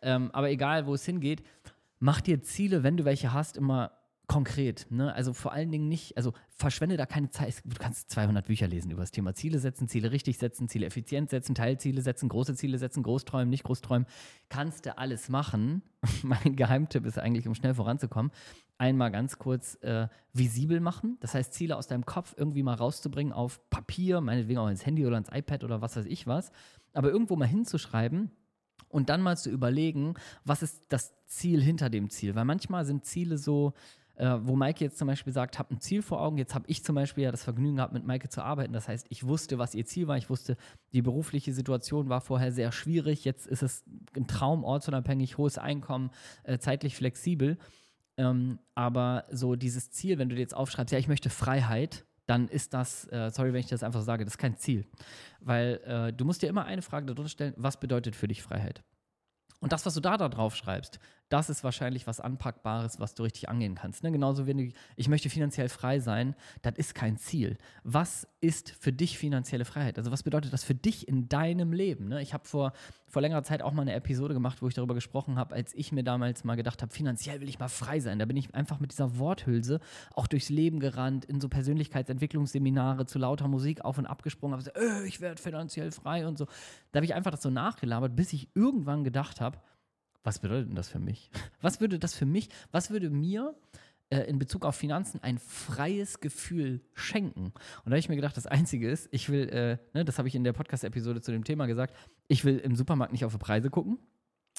Ähm, 0.02 0.30
aber 0.32 0.50
egal, 0.50 0.87
wo 0.87 0.94
es 0.94 1.04
hingeht, 1.04 1.42
mach 1.99 2.20
dir 2.20 2.42
Ziele, 2.42 2.82
wenn 2.82 2.96
du 2.96 3.04
welche 3.04 3.32
hast, 3.32 3.56
immer 3.56 3.92
konkret. 4.30 4.87
Ne? 4.90 5.12
Also 5.12 5.32
vor 5.32 5.52
allen 5.52 5.72
Dingen 5.72 5.88
nicht, 5.88 6.16
also 6.16 6.32
verschwende 6.50 6.96
da 6.96 7.04
keine 7.04 7.30
Zeit. 7.30 7.62
Du 7.64 7.76
kannst 7.76 8.10
200 8.10 8.46
Bücher 8.46 8.68
lesen 8.68 8.92
über 8.92 9.00
das 9.00 9.10
Thema 9.10 9.34
Ziele 9.34 9.58
setzen, 9.58 9.88
Ziele 9.88 10.12
richtig 10.12 10.38
setzen, 10.38 10.68
Ziele 10.68 10.87
effizient 10.87 11.30
setzen, 11.30 11.56
Teilziele 11.56 12.00
setzen, 12.00 12.28
große 12.28 12.54
Ziele 12.54 12.78
setzen, 12.78 13.02
Großträumen, 13.02 13.50
nicht 13.50 13.64
Großträumen. 13.64 14.06
Kannst 14.49 14.87
du 14.87 14.96
alles 14.96 15.30
machen. 15.30 15.82
mein 16.22 16.54
Geheimtipp 16.54 17.06
ist 17.06 17.18
eigentlich, 17.18 17.49
um 17.49 17.56
schnell 17.56 17.75
voranzukommen, 17.75 18.30
einmal 18.78 19.10
ganz 19.10 19.37
kurz 19.37 19.75
äh, 19.82 20.06
visibel 20.32 20.78
machen. 20.78 21.16
Das 21.18 21.34
heißt, 21.34 21.52
Ziele 21.52 21.76
aus 21.76 21.88
deinem 21.88 22.06
Kopf 22.06 22.32
irgendwie 22.37 22.62
mal 22.62 22.75
rauszubringen 22.75 23.32
auf 23.32 23.68
Papier, 23.68 24.20
meinetwegen 24.20 24.60
auch 24.60 24.68
ins 24.68 24.87
Handy 24.87 25.04
oder 25.04 25.18
ins 25.18 25.32
iPad 25.32 25.64
oder 25.64 25.80
was 25.80 25.96
weiß 25.96 26.06
ich 26.06 26.28
was. 26.28 26.52
Aber 26.92 27.10
irgendwo 27.10 27.34
mal 27.34 27.49
hinzuschreiben, 27.49 28.30
und 28.90 29.08
dann 29.08 29.22
mal 29.22 29.37
zu 29.37 29.50
überlegen, 29.50 30.14
was 30.44 30.62
ist 30.62 30.82
das 30.88 31.14
Ziel 31.26 31.62
hinter 31.62 31.88
dem 31.88 32.10
Ziel. 32.10 32.34
Weil 32.34 32.44
manchmal 32.44 32.84
sind 32.84 33.04
Ziele 33.04 33.38
so, 33.38 33.72
äh, 34.20 34.38
wo 34.42 34.54
Maike 34.54 34.84
jetzt 34.84 34.98
zum 34.98 35.08
Beispiel 35.08 35.32
sagt, 35.32 35.58
habe 35.58 35.74
ein 35.74 35.80
Ziel 35.80 36.02
vor 36.02 36.20
Augen. 36.20 36.36
Jetzt 36.36 36.54
habe 36.54 36.66
ich 36.68 36.84
zum 36.84 36.94
Beispiel 36.94 37.24
ja 37.24 37.30
das 37.30 37.42
Vergnügen 37.42 37.76
gehabt, 37.76 37.94
mit 37.94 38.04
Maike 38.06 38.28
zu 38.28 38.42
arbeiten. 38.42 38.74
Das 38.74 38.86
heißt, 38.86 39.06
ich 39.08 39.26
wusste, 39.26 39.58
was 39.58 39.74
ihr 39.74 39.86
Ziel 39.86 40.08
war. 40.08 40.18
Ich 40.18 40.28
wusste, 40.28 40.58
die 40.92 41.00
berufliche 41.00 41.54
Situation 41.54 42.10
war 42.10 42.20
vorher 42.20 42.52
sehr 42.52 42.70
schwierig. 42.70 43.24
Jetzt 43.24 43.46
ist 43.46 43.62
es 43.62 43.82
ein 44.14 44.26
Traum, 44.26 44.62
ortsunabhängig, 44.62 45.38
hohes 45.38 45.56
Einkommen, 45.56 46.10
äh, 46.42 46.58
zeitlich 46.58 46.96
flexibel. 46.96 47.56
Ähm, 48.18 48.58
aber 48.74 49.24
so 49.30 49.56
dieses 49.56 49.90
Ziel, 49.90 50.18
wenn 50.18 50.28
du 50.28 50.34
dir 50.34 50.42
jetzt 50.42 50.54
aufschreibst, 50.54 50.92
ja, 50.92 50.98
ich 50.98 51.08
möchte 51.08 51.30
Freiheit, 51.30 52.04
dann 52.26 52.46
ist 52.48 52.74
das, 52.74 53.06
äh, 53.06 53.30
sorry, 53.30 53.54
wenn 53.54 53.60
ich 53.60 53.68
das 53.68 53.82
einfach 53.82 54.02
sage, 54.02 54.24
das 54.24 54.34
ist 54.34 54.38
kein 54.38 54.58
Ziel. 54.58 54.84
Weil 55.40 55.80
äh, 55.86 56.12
du 56.12 56.26
musst 56.26 56.42
dir 56.42 56.48
immer 56.48 56.66
eine 56.66 56.82
Frage 56.82 57.06
darunter 57.06 57.30
stellen, 57.30 57.54
was 57.56 57.80
bedeutet 57.80 58.14
für 58.14 58.28
dich 58.28 58.42
Freiheit? 58.42 58.82
Und 59.60 59.72
das, 59.72 59.86
was 59.86 59.94
du 59.94 60.00
da, 60.00 60.18
da 60.18 60.28
drauf 60.28 60.56
schreibst, 60.56 60.98
das 61.30 61.49
ist 61.49 61.62
wahrscheinlich 61.62 62.06
was 62.08 62.20
Anpackbares, 62.20 62.99
was 62.99 63.14
du 63.14 63.22
richtig 63.22 63.49
angehen 63.49 63.76
kannst. 63.76 64.02
Ne? 64.02 64.10
Genauso 64.10 64.44
du, 64.44 64.72
ich 64.96 65.08
möchte 65.08 65.30
finanziell 65.30 65.68
frei 65.68 66.00
sein, 66.00 66.34
das 66.62 66.75
ist 66.76 66.94
kein 66.94 67.16
Ziel. 67.16 67.56
Was 67.84 68.26
ist 68.40 68.70
für 68.70 68.92
dich 68.92 69.16
finanzielle 69.16 69.64
Freiheit? 69.64 69.96
Also 69.96 70.10
was 70.10 70.25
bedeutet 70.25 70.52
das 70.52 70.64
für 70.64 70.75
dich 70.75 71.06
in 71.06 71.28
deinem 71.28 71.72
Leben? 71.72 72.08
Ne? 72.08 72.20
Ich 72.20 72.34
habe 72.34 72.49
vor, 72.49 72.72
vor 73.06 73.22
längerer 73.22 73.44
Zeit 73.44 73.62
auch 73.62 73.72
mal 73.72 73.82
eine 73.82 73.94
Episode 73.94 74.34
gemacht, 74.34 74.60
wo 74.60 74.66
ich 74.66 74.75
darüber 74.75 74.94
gesprochen 74.94 75.37
habe, 75.37 75.54
als 75.54 75.72
ich 75.72 75.92
mir 75.92 76.02
damals 76.02 76.42
mal 76.42 76.56
gedacht 76.56 76.82
habe, 76.82 76.92
finanziell 76.92 77.40
will 77.40 77.49
ich 77.49 77.60
mal 77.60 77.68
frei 77.68 78.00
sein. 78.00 78.18
Da 78.18 78.25
bin 78.25 78.37
ich 78.37 78.52
einfach 78.56 78.80
mit 78.80 78.90
dieser 78.90 79.16
Worthülse 79.16 79.78
auch 80.14 80.26
durchs 80.26 80.49
Leben 80.49 80.80
gerannt, 80.80 81.26
in 81.26 81.40
so 81.40 81.49
Persönlichkeitsentwicklungsseminare 81.49 83.06
zu 83.06 83.20
lauter 83.20 83.46
Musik 83.46 83.84
auf 83.84 83.99
und 83.99 84.06
ab 84.06 84.25
gesprungen, 84.25 84.54
habe 84.54 84.64
gesagt, 84.64 84.78
äh, 84.78 85.06
ich 85.06 85.20
werde 85.20 85.40
finanziell 85.40 85.92
frei 85.92 86.26
und 86.26 86.38
so. 86.38 86.46
Da 86.90 86.99
habe 86.99 87.04
ich 87.04 87.14
einfach 87.14 87.30
das 87.30 87.42
so 87.42 87.50
nachgelabert, 87.50 88.16
bis 88.16 88.32
ich 88.32 88.49
irgendwann 88.56 89.04
gedacht 89.04 89.40
habe, 89.40 89.58
was 90.22 90.38
bedeutet 90.38 90.68
denn 90.68 90.76
das 90.76 90.88
für 90.88 90.98
mich? 90.98 91.30
Was 91.60 91.80
würde 91.80 91.98
das 91.98 92.14
für 92.14 92.26
mich, 92.26 92.48
was 92.72 92.90
würde 92.90 93.10
mir 93.10 93.54
äh, 94.10 94.20
in 94.22 94.38
Bezug 94.38 94.64
auf 94.64 94.76
Finanzen 94.76 95.22
ein 95.22 95.38
freies 95.38 96.20
Gefühl 96.20 96.80
schenken? 96.94 97.46
Und 97.46 97.86
da 97.86 97.90
habe 97.90 97.98
ich 97.98 98.08
mir 98.08 98.16
gedacht, 98.16 98.36
das 98.36 98.46
Einzige 98.46 98.90
ist, 98.90 99.08
ich 99.12 99.28
will, 99.28 99.48
äh, 99.48 99.78
ne, 99.94 100.04
das 100.04 100.18
habe 100.18 100.28
ich 100.28 100.34
in 100.34 100.44
der 100.44 100.52
Podcast-Episode 100.52 101.20
zu 101.20 101.32
dem 101.32 101.44
Thema 101.44 101.66
gesagt, 101.66 101.94
ich 102.28 102.44
will 102.44 102.58
im 102.58 102.76
Supermarkt 102.76 103.12
nicht 103.12 103.24
auf 103.24 103.38
Preise 103.38 103.70
gucken. 103.70 103.98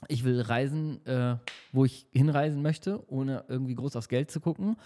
Ich 0.08 0.24
will 0.24 0.42
reisen, 0.42 1.06
äh, 1.06 1.38
wo 1.72 1.86
ich 1.86 2.08
hinreisen 2.12 2.64
möchte, 2.64 3.08
ohne 3.12 3.46
irgendwie 3.48 3.76
groß 3.76 3.96
aufs 3.96 4.10
Geld 4.10 4.32
zu 4.32 4.40
gucken. 4.40 4.78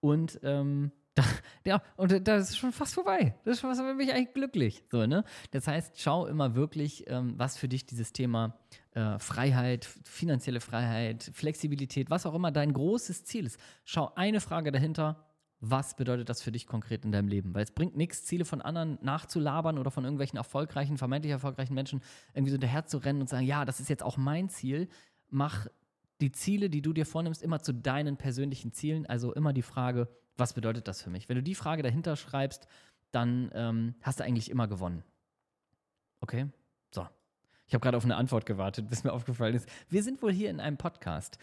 Und 0.00 0.40
ähm, 0.42 0.90
da, 1.14 1.22
ja, 1.64 1.82
und 1.96 2.26
das 2.26 2.50
ist 2.50 2.58
schon 2.58 2.72
fast 2.72 2.94
vorbei. 2.94 3.34
Das 3.44 3.54
ist 3.54 3.60
schon 3.60 3.74
fast, 3.74 3.80
bin 3.82 4.00
ich 4.00 4.12
eigentlich 4.12 4.34
glücklich. 4.34 4.82
So, 4.90 5.06
ne? 5.06 5.24
Das 5.52 5.68
heißt, 5.68 6.00
schau 6.00 6.26
immer 6.26 6.54
wirklich, 6.54 7.04
ähm, 7.08 7.34
was 7.36 7.56
für 7.56 7.68
dich 7.68 7.86
dieses 7.86 8.12
Thema 8.12 8.58
äh, 8.94 9.18
Freiheit, 9.18 9.84
finanzielle 10.04 10.60
Freiheit, 10.60 11.30
Flexibilität, 11.32 12.10
was 12.10 12.26
auch 12.26 12.34
immer 12.34 12.50
dein 12.50 12.72
großes 12.72 13.24
Ziel 13.24 13.46
ist. 13.46 13.58
Schau 13.84 14.12
eine 14.14 14.40
Frage 14.40 14.72
dahinter. 14.72 15.24
Was 15.66 15.96
bedeutet 15.96 16.28
das 16.28 16.42
für 16.42 16.52
dich 16.52 16.66
konkret 16.66 17.06
in 17.06 17.12
deinem 17.12 17.28
Leben? 17.28 17.54
Weil 17.54 17.64
es 17.64 17.70
bringt 17.70 17.96
nichts, 17.96 18.24
Ziele 18.24 18.44
von 18.44 18.60
anderen 18.60 18.98
nachzulabern 19.00 19.78
oder 19.78 19.90
von 19.90 20.04
irgendwelchen 20.04 20.36
erfolgreichen, 20.36 20.98
vermeintlich 20.98 21.30
erfolgreichen 21.30 21.72
Menschen 21.72 22.02
irgendwie 22.34 22.50
so 22.50 22.56
hinterher 22.56 22.84
zu 22.84 22.98
rennen 22.98 23.22
und 23.22 23.30
sagen, 23.30 23.46
ja, 23.46 23.64
das 23.64 23.80
ist 23.80 23.88
jetzt 23.88 24.02
auch 24.02 24.18
mein 24.18 24.50
Ziel. 24.50 24.88
Mach 25.30 25.66
die 26.20 26.32
Ziele, 26.32 26.68
die 26.68 26.82
du 26.82 26.92
dir 26.92 27.06
vornimmst, 27.06 27.42
immer 27.42 27.60
zu 27.60 27.72
deinen 27.72 28.18
persönlichen 28.18 28.72
Zielen. 28.72 29.06
Also 29.06 29.32
immer 29.32 29.54
die 29.54 29.62
Frage, 29.62 30.08
was 30.36 30.52
bedeutet 30.52 30.88
das 30.88 31.02
für 31.02 31.10
mich? 31.10 31.28
Wenn 31.28 31.36
du 31.36 31.42
die 31.42 31.54
Frage 31.54 31.82
dahinter 31.82 32.16
schreibst, 32.16 32.66
dann 33.12 33.50
ähm, 33.54 33.94
hast 34.02 34.20
du 34.20 34.24
eigentlich 34.24 34.50
immer 34.50 34.66
gewonnen. 34.66 35.04
Okay? 36.20 36.46
So. 36.90 37.06
Ich 37.66 37.74
habe 37.74 37.82
gerade 37.82 37.96
auf 37.96 38.04
eine 38.04 38.16
Antwort 38.16 38.46
gewartet, 38.46 38.88
bis 38.90 39.04
mir 39.04 39.12
aufgefallen 39.12 39.54
ist. 39.54 39.68
Wir 39.88 40.02
sind 40.02 40.22
wohl 40.22 40.32
hier 40.32 40.50
in 40.50 40.60
einem 40.60 40.76
Podcast. 40.76 41.38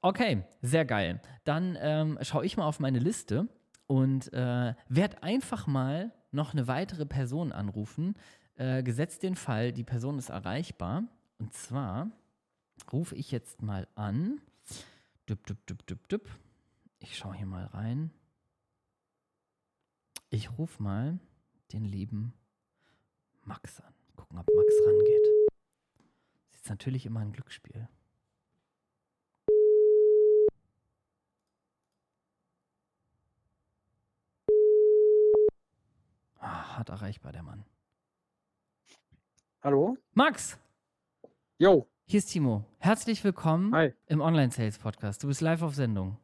Okay, 0.00 0.44
sehr 0.60 0.84
geil. 0.84 1.20
Dann 1.44 1.78
ähm, 1.80 2.18
schaue 2.22 2.44
ich 2.44 2.56
mal 2.56 2.66
auf 2.66 2.80
meine 2.80 2.98
Liste 2.98 3.48
und 3.86 4.32
äh, 4.32 4.74
werde 4.88 5.22
einfach 5.22 5.66
mal 5.66 6.12
noch 6.30 6.52
eine 6.52 6.66
weitere 6.66 7.06
Person 7.06 7.52
anrufen. 7.52 8.14
Äh, 8.56 8.82
gesetzt 8.82 9.22
den 9.22 9.36
Fall, 9.36 9.72
die 9.72 9.84
Person 9.84 10.18
ist 10.18 10.28
erreichbar. 10.28 11.04
Und 11.38 11.54
zwar 11.54 12.10
rufe 12.92 13.16
ich 13.16 13.30
jetzt 13.30 13.62
mal 13.62 13.88
an. 13.94 14.40
Düpp, 15.28 15.46
düpp, 15.46 15.66
düpp, 15.66 15.86
düpp, 15.86 16.08
düpp. 16.08 16.28
Ich 16.98 17.16
schaue 17.16 17.34
hier 17.34 17.46
mal 17.46 17.66
rein. 17.66 18.10
Ich 20.34 20.56
rufe 20.56 20.82
mal 20.82 21.18
den 21.74 21.84
lieben 21.84 22.32
Max 23.44 23.82
an. 23.82 23.92
Gucken, 24.16 24.38
ob 24.38 24.46
Max 24.46 24.74
rangeht. 24.86 25.28
Das 26.52 26.60
ist 26.62 26.70
natürlich 26.70 27.04
immer 27.04 27.20
ein 27.20 27.32
Glücksspiel. 27.32 27.86
Ah, 36.38 36.78
hart 36.78 36.88
erreichbar, 36.88 37.32
der 37.32 37.42
Mann. 37.42 37.66
Hallo? 39.60 39.98
Max! 40.14 40.58
Jo. 41.58 41.86
Hier 42.06 42.18
ist 42.20 42.32
Timo. 42.32 42.64
Herzlich 42.78 43.22
willkommen 43.22 43.74
Hi. 43.74 43.92
im 44.06 44.22
Online-Sales-Podcast. 44.22 45.22
Du 45.22 45.26
bist 45.26 45.42
live 45.42 45.60
auf 45.60 45.74
Sendung. 45.74 46.16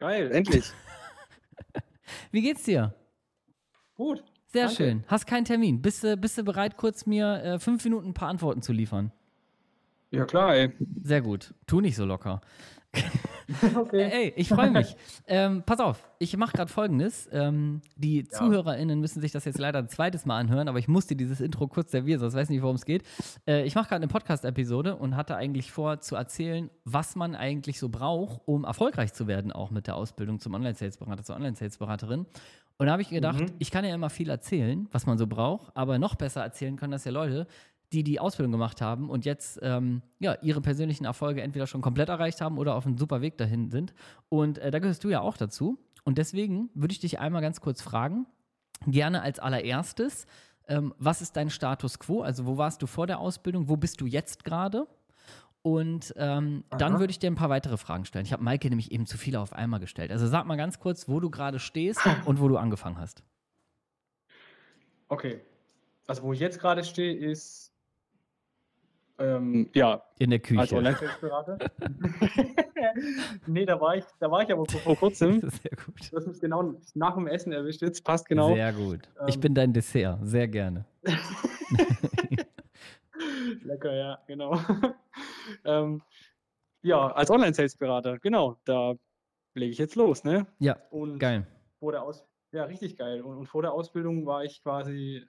Geil, 0.00 0.32
endlich. 0.32 0.72
Wie 2.30 2.42
geht's 2.42 2.64
dir? 2.64 2.94
Gut. 3.94 4.22
Sehr 4.46 4.66
Danke. 4.66 4.76
schön. 4.76 5.04
Hast 5.08 5.26
keinen 5.26 5.44
Termin. 5.44 5.82
Bist 5.82 6.04
du, 6.04 6.16
bist 6.16 6.38
du 6.38 6.44
bereit, 6.44 6.76
kurz 6.76 7.06
mir 7.06 7.42
äh, 7.42 7.58
fünf 7.58 7.84
Minuten 7.84 8.08
ein 8.08 8.14
paar 8.14 8.28
Antworten 8.28 8.62
zu 8.62 8.72
liefern? 8.72 9.12
Ja, 10.10 10.24
klar, 10.24 10.54
ey. 10.54 10.72
Sehr 11.02 11.20
gut. 11.20 11.54
Tu 11.66 11.80
nicht 11.80 11.96
so 11.96 12.04
locker. 12.04 12.40
Okay. 13.76 14.10
Ey, 14.12 14.32
ich 14.36 14.48
freue 14.48 14.70
mich. 14.70 14.96
ähm, 15.26 15.62
pass 15.64 15.80
auf, 15.80 16.08
ich 16.18 16.36
mache 16.36 16.52
gerade 16.52 16.70
folgendes. 16.70 17.28
Ähm, 17.32 17.80
die 17.96 18.18
Ja. 18.22 18.24
ZuhörerInnen 18.38 18.98
müssen 19.00 19.20
sich 19.20 19.32
das 19.32 19.44
jetzt 19.44 19.58
leider 19.58 19.78
ein 19.78 19.88
zweites 19.88 20.26
Mal 20.26 20.38
anhören, 20.38 20.68
aber 20.68 20.78
ich 20.78 20.88
musste 20.88 21.14
dieses 21.16 21.40
Intro 21.40 21.68
kurz 21.68 21.90
servieren, 21.92 22.18
sonst 22.20 22.34
weiß 22.34 22.44
ich 22.44 22.54
nicht, 22.54 22.62
worum 22.62 22.76
es 22.76 22.84
geht. 22.84 23.02
Äh, 23.46 23.64
ich 23.64 23.74
mache 23.74 23.88
gerade 23.88 23.96
eine 24.02 24.08
Podcast-Episode 24.08 24.96
und 24.96 25.16
hatte 25.16 25.36
eigentlich 25.36 25.70
vor 25.70 26.00
zu 26.00 26.16
erzählen, 26.16 26.70
was 26.84 27.14
man 27.16 27.34
eigentlich 27.34 27.78
so 27.78 27.88
braucht, 27.88 28.40
um 28.46 28.64
erfolgreich 28.64 29.12
zu 29.12 29.26
werden, 29.26 29.52
auch 29.52 29.70
mit 29.70 29.86
der 29.86 29.96
Ausbildung 29.96 30.40
zum 30.40 30.54
Online-Sales-Berater, 30.54 31.22
zur 31.22 31.36
Online-Sales-Beraterin. 31.36 32.26
Und 32.78 32.86
da 32.86 32.92
habe 32.92 33.00
ich 33.02 33.08
gedacht, 33.08 33.40
Mhm. 33.40 33.52
ich 33.58 33.70
kann 33.70 33.84
ja 33.84 33.94
immer 33.94 34.10
viel 34.10 34.28
erzählen, 34.28 34.86
was 34.92 35.06
man 35.06 35.16
so 35.18 35.26
braucht, 35.26 35.74
aber 35.74 35.98
noch 35.98 36.14
besser 36.14 36.42
erzählen 36.42 36.76
können 36.76 36.92
das 36.92 37.04
ja 37.04 37.10
Leute, 37.12 37.46
die 37.92 38.02
die 38.02 38.18
Ausbildung 38.20 38.52
gemacht 38.52 38.80
haben 38.80 39.08
und 39.10 39.24
jetzt 39.24 39.58
ähm, 39.62 40.02
ja, 40.18 40.36
ihre 40.42 40.60
persönlichen 40.60 41.04
Erfolge 41.04 41.42
entweder 41.42 41.66
schon 41.66 41.82
komplett 41.82 42.08
erreicht 42.08 42.40
haben 42.40 42.58
oder 42.58 42.74
auf 42.74 42.86
einem 42.86 42.98
super 42.98 43.20
Weg 43.20 43.38
dahin 43.38 43.70
sind. 43.70 43.94
Und 44.28 44.58
äh, 44.58 44.70
da 44.70 44.78
gehörst 44.78 45.04
du 45.04 45.08
ja 45.08 45.20
auch 45.20 45.36
dazu. 45.36 45.78
Und 46.04 46.18
deswegen 46.18 46.70
würde 46.74 46.92
ich 46.92 47.00
dich 47.00 47.18
einmal 47.18 47.42
ganz 47.42 47.60
kurz 47.60 47.82
fragen, 47.82 48.26
gerne 48.86 49.22
als 49.22 49.38
allererstes, 49.38 50.26
ähm, 50.68 50.94
was 50.98 51.22
ist 51.22 51.36
dein 51.36 51.50
Status 51.50 51.98
quo? 51.98 52.22
Also 52.22 52.46
wo 52.46 52.58
warst 52.58 52.82
du 52.82 52.86
vor 52.86 53.06
der 53.06 53.20
Ausbildung? 53.20 53.68
Wo 53.68 53.76
bist 53.76 54.00
du 54.00 54.06
jetzt 54.06 54.44
gerade? 54.44 54.86
Und 55.62 56.14
ähm, 56.16 56.64
dann 56.70 57.00
würde 57.00 57.10
ich 57.10 57.18
dir 57.18 57.28
ein 57.28 57.34
paar 57.34 57.50
weitere 57.50 57.76
Fragen 57.76 58.04
stellen. 58.04 58.24
Ich 58.24 58.32
habe 58.32 58.42
Maike 58.42 58.68
nämlich 58.68 58.92
eben 58.92 59.06
zu 59.06 59.18
viele 59.18 59.40
auf 59.40 59.52
einmal 59.52 59.80
gestellt. 59.80 60.12
Also 60.12 60.28
sag 60.28 60.46
mal 60.46 60.56
ganz 60.56 60.78
kurz, 60.78 61.08
wo 61.08 61.18
du 61.18 61.28
gerade 61.28 61.58
stehst 61.58 62.00
und 62.24 62.40
wo 62.40 62.48
du 62.48 62.56
angefangen 62.56 62.98
hast. 62.98 63.24
Okay. 65.08 65.40
Also, 66.06 66.22
wo 66.22 66.32
ich 66.32 66.38
jetzt 66.38 66.60
gerade 66.60 66.84
stehe, 66.84 67.16
ist, 67.16 67.72
ähm, 69.18 69.70
ja, 69.74 70.02
In 70.18 70.30
der 70.30 70.40
als 70.40 70.48
Küche. 70.48 70.76
Online-Sales-Berater. 70.76 71.58
nee, 73.46 73.64
da 73.64 73.80
war 73.80 73.96
ich, 73.96 74.04
da 74.18 74.30
war 74.30 74.42
ich 74.42 74.52
aber 74.52 74.64
vor, 74.66 74.80
vor 74.80 74.96
kurzem. 75.00 75.40
Das 75.40 75.54
ist 75.54 75.62
sehr 75.62 75.70
gut. 75.84 76.12
Du 76.12 76.16
hast 76.16 76.26
mich 76.26 76.40
genau 76.40 76.74
nach 76.94 77.14
dem 77.14 77.26
Essen 77.26 77.52
erwischt 77.52 77.82
jetzt, 77.82 78.04
passt 78.04 78.28
genau. 78.28 78.54
Sehr 78.54 78.72
gut. 78.72 79.00
ich 79.26 79.34
Ähm, 79.36 79.40
bin 79.40 79.54
dein 79.54 79.72
Dessert. 79.72 80.18
Sehr 80.22 80.48
gerne. 80.48 80.84
Lecker, 83.62 83.94
ja, 83.94 84.18
genau. 84.26 84.58
ähm, 85.64 86.02
ja, 86.82 87.10
als 87.12 87.30
Online-Sales-Berater, 87.30 88.18
genau, 88.18 88.56
da 88.64 88.94
lege 89.54 89.72
ich 89.72 89.78
jetzt 89.78 89.94
los, 89.96 90.24
ne? 90.24 90.46
Ja, 90.58 90.76
Und 90.90 91.18
geil. 91.18 91.46
vor 91.78 91.92
der 91.92 92.02
Aus 92.02 92.24
ja, 92.52 92.64
richtig 92.64 92.96
geil. 92.96 93.22
Und, 93.22 93.36
und 93.36 93.46
vor 93.46 93.62
der 93.62 93.72
Ausbildung 93.72 94.24
war 94.24 94.44
ich 94.44 94.62
quasi 94.62 95.22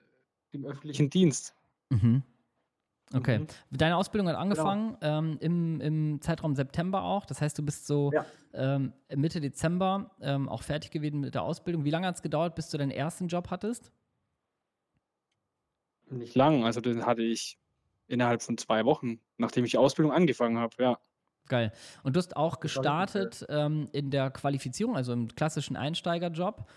im 0.52 0.64
öffentlichen 0.64 1.10
Dienst. 1.10 1.54
Mhm. 1.90 2.22
Okay. 3.14 3.38
Mhm. 3.38 3.46
Deine 3.70 3.96
Ausbildung 3.96 4.28
hat 4.28 4.36
angefangen 4.36 4.96
ähm, 5.00 5.38
im, 5.40 5.80
im 5.80 6.20
Zeitraum 6.20 6.54
September 6.54 7.02
auch. 7.02 7.24
Das 7.24 7.40
heißt, 7.40 7.58
du 7.58 7.64
bist 7.64 7.86
so 7.86 8.10
Ja. 8.12 8.26
ähm, 8.52 8.92
Mitte 9.14 9.40
Dezember 9.40 10.10
ähm, 10.20 10.48
auch 10.48 10.62
fertig 10.62 10.90
gewesen 10.90 11.20
mit 11.20 11.34
der 11.34 11.42
Ausbildung. 11.42 11.84
Wie 11.84 11.90
lange 11.90 12.06
hat 12.06 12.16
es 12.16 12.22
gedauert, 12.22 12.54
bis 12.54 12.68
du 12.70 12.78
deinen 12.78 12.90
ersten 12.90 13.28
Job 13.28 13.50
hattest? 13.50 13.92
Nicht 16.10 16.34
lang, 16.34 16.64
also 16.64 16.80
den 16.80 17.04
hatte 17.04 17.22
ich 17.22 17.58
innerhalb 18.06 18.42
von 18.42 18.56
zwei 18.56 18.84
Wochen, 18.84 19.20
nachdem 19.36 19.64
ich 19.64 19.72
die 19.72 19.78
Ausbildung 19.78 20.12
angefangen 20.12 20.58
habe, 20.58 20.74
ja. 20.78 20.98
Geil. 21.48 21.72
Und 22.02 22.14
du 22.14 22.18
hast 22.18 22.36
auch 22.36 22.60
gestartet 22.60 23.44
ähm, 23.48 23.88
in 23.92 24.10
der 24.10 24.30
Qualifizierung, 24.30 24.96
also 24.96 25.12
im 25.14 25.34
klassischen 25.34 25.76
Einsteigerjob. 25.76 26.68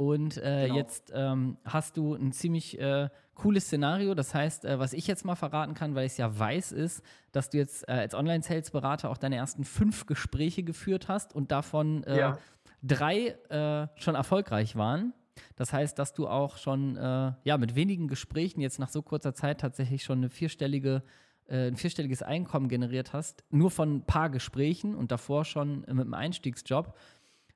Und 0.00 0.38
äh, 0.38 0.62
Genau. 0.62 0.76
jetzt 0.76 1.12
ähm, 1.14 1.58
hast 1.62 1.98
du 1.98 2.14
ein 2.14 2.32
ziemlich 2.32 2.80
äh, 2.80 3.10
cooles 3.34 3.66
Szenario. 3.66 4.14
Das 4.14 4.34
heißt, 4.34 4.64
äh, 4.64 4.78
was 4.78 4.94
ich 4.94 5.06
jetzt 5.06 5.26
mal 5.26 5.34
verraten 5.34 5.74
kann, 5.74 5.94
weil 5.94 6.06
ich 6.06 6.12
es 6.12 6.16
ja 6.16 6.38
weiß, 6.38 6.72
ist, 6.72 7.02
dass 7.32 7.50
du 7.50 7.58
jetzt 7.58 7.86
äh, 7.86 7.92
als 7.92 8.14
Online-Sales-Berater 8.14 9.10
auch 9.10 9.18
deine 9.18 9.36
ersten 9.36 9.62
fünf 9.64 10.06
Gespräche 10.06 10.62
geführt 10.62 11.08
hast 11.08 11.34
und 11.34 11.52
davon 11.52 12.02
äh, 12.04 12.16
Ja. 12.16 12.38
drei 12.82 13.26
äh, 13.50 13.88
schon 14.00 14.14
erfolgreich 14.14 14.74
waren. 14.74 15.12
Das 15.56 15.74
heißt, 15.74 15.98
dass 15.98 16.14
du 16.14 16.26
auch 16.28 16.56
schon 16.56 16.96
ja, 16.96 17.58
mit 17.58 17.74
wenigen 17.74 18.08
Gesprächen 18.08 18.60
jetzt 18.60 18.78
nach 18.78 18.88
so 18.90 19.00
kurzer 19.02 19.32
Zeit 19.34 19.60
tatsächlich 19.60 20.02
schon 20.02 20.18
eine 20.18 20.28
vierstellige, 20.28 21.02
ein 21.48 21.76
vierstelliges 21.76 22.22
Einkommen 22.22 22.68
generiert 22.68 23.12
hast, 23.14 23.42
nur 23.50 23.70
von 23.70 23.96
ein 23.96 24.04
paar 24.04 24.28
Gesprächen 24.28 24.94
und 24.94 25.10
davor 25.12 25.44
schon 25.46 25.80
mit 25.80 25.88
einem 25.88 26.14
Einstiegsjob. 26.14 26.94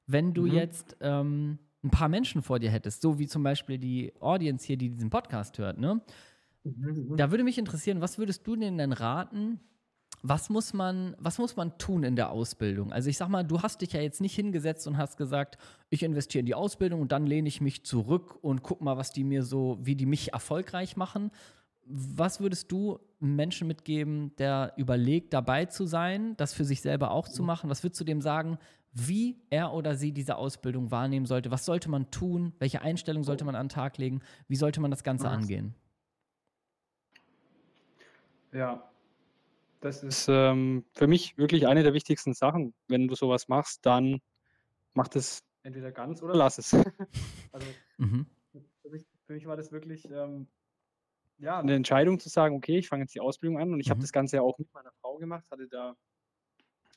Wenn 0.06 0.32
du 0.32 0.42
Mhm. 0.42 0.52
jetzt 0.54 0.96
ähm, 1.00 1.58
ein 1.84 1.90
paar 1.90 2.08
Menschen 2.08 2.42
vor 2.42 2.58
dir 2.58 2.70
hättest, 2.70 3.02
so 3.02 3.18
wie 3.18 3.26
zum 3.26 3.42
Beispiel 3.42 3.78
die 3.78 4.12
Audience 4.20 4.66
hier, 4.66 4.76
die 4.76 4.90
diesen 4.90 5.10
Podcast 5.10 5.58
hört, 5.58 5.78
ne? 5.78 6.00
Mhm. 6.64 7.16
Da 7.16 7.30
würde 7.30 7.44
mich 7.44 7.58
interessieren, 7.58 8.00
was 8.00 8.18
würdest 8.18 8.46
du 8.46 8.56
denen 8.56 8.78
denn 8.78 8.92
raten, 8.92 9.60
was 10.26 10.48
muss 10.48 10.72
man, 10.72 11.14
was 11.18 11.38
muss 11.38 11.54
man 11.56 11.76
tun 11.76 12.02
in 12.02 12.16
der 12.16 12.30
Ausbildung? 12.30 12.92
Also 12.92 13.10
ich 13.10 13.18
sag 13.18 13.28
mal, 13.28 13.44
du 13.44 13.60
hast 13.60 13.82
dich 13.82 13.92
ja 13.92 14.00
jetzt 14.00 14.22
nicht 14.22 14.34
hingesetzt 14.34 14.86
und 14.86 14.96
hast 14.96 15.18
gesagt, 15.18 15.58
ich 15.90 16.02
investiere 16.02 16.40
in 16.40 16.46
die 16.46 16.54
Ausbildung 16.54 17.02
und 17.02 17.12
dann 17.12 17.26
lehne 17.26 17.46
ich 17.46 17.60
mich 17.60 17.84
zurück 17.84 18.38
und 18.42 18.62
guck 18.62 18.80
mal, 18.80 18.96
was 18.96 19.12
die 19.12 19.22
mir 19.22 19.42
so, 19.42 19.78
wie 19.82 19.94
die 19.94 20.06
mich 20.06 20.32
erfolgreich 20.32 20.96
machen. 20.96 21.30
Was 21.84 22.40
würdest 22.40 22.72
du 22.72 22.98
Menschen 23.20 23.68
mitgeben, 23.68 24.34
der 24.38 24.72
überlegt, 24.78 25.34
dabei 25.34 25.66
zu 25.66 25.84
sein, 25.84 26.34
das 26.38 26.54
für 26.54 26.64
sich 26.64 26.80
selber 26.80 27.10
auch 27.10 27.28
zu 27.28 27.42
mhm. 27.42 27.46
machen? 27.46 27.68
Was 27.68 27.82
würdest 27.82 28.00
du 28.00 28.04
dem 28.04 28.22
sagen, 28.22 28.56
wie 28.94 29.42
er 29.50 29.72
oder 29.72 29.96
sie 29.96 30.12
diese 30.12 30.36
Ausbildung 30.36 30.90
wahrnehmen 30.90 31.26
sollte? 31.26 31.50
Was 31.50 31.64
sollte 31.64 31.90
man 31.90 32.10
tun? 32.10 32.54
Welche 32.58 32.80
Einstellung 32.80 33.24
sollte 33.24 33.44
man 33.44 33.56
an 33.56 33.66
den 33.66 33.70
Tag 33.70 33.98
legen? 33.98 34.22
Wie 34.48 34.56
sollte 34.56 34.80
man 34.80 34.90
das 34.90 35.02
Ganze 35.02 35.28
angehen? 35.28 35.74
Ja, 38.52 38.88
das 39.80 40.04
ist 40.04 40.28
ähm, 40.28 40.84
für 40.92 41.08
mich 41.08 41.36
wirklich 41.36 41.66
eine 41.66 41.82
der 41.82 41.92
wichtigsten 41.92 42.34
Sachen. 42.34 42.72
Wenn 42.86 43.08
du 43.08 43.16
sowas 43.16 43.48
machst, 43.48 43.84
dann 43.84 44.20
mach 44.94 45.08
das 45.08 45.42
entweder 45.64 45.90
ganz 45.90 46.22
oder 46.22 46.34
lass 46.34 46.58
es. 46.58 46.72
also 47.52 47.66
mhm. 47.98 48.26
für, 48.52 48.90
mich, 48.90 49.06
für, 49.26 49.32
mich, 49.32 49.46
war 49.46 49.56
das 49.56 49.72
wirklich 49.72 50.08
ähm, 50.08 50.46
ja, 51.38 51.58
eine 51.58 51.74
Entscheidung 51.74 52.20
zu 52.20 52.28
sagen, 52.28 52.54
okay, 52.56 52.78
ich 52.78 52.88
fange 52.88 53.02
jetzt 53.02 53.14
die 53.14 53.20
Ausbildung 53.20 53.58
an 53.58 53.72
und 53.72 53.80
ich 53.80 53.88
mhm. 53.88 53.90
habe 53.90 54.00
das 54.02 54.12
Ganze 54.12 54.36
ja 54.36 54.42
auch 54.42 54.56
mit 54.58 54.72
meiner 54.72 54.92
Frau 55.00 55.18
gemacht, 55.18 55.44
hatte 55.50 55.66
da 55.66 55.96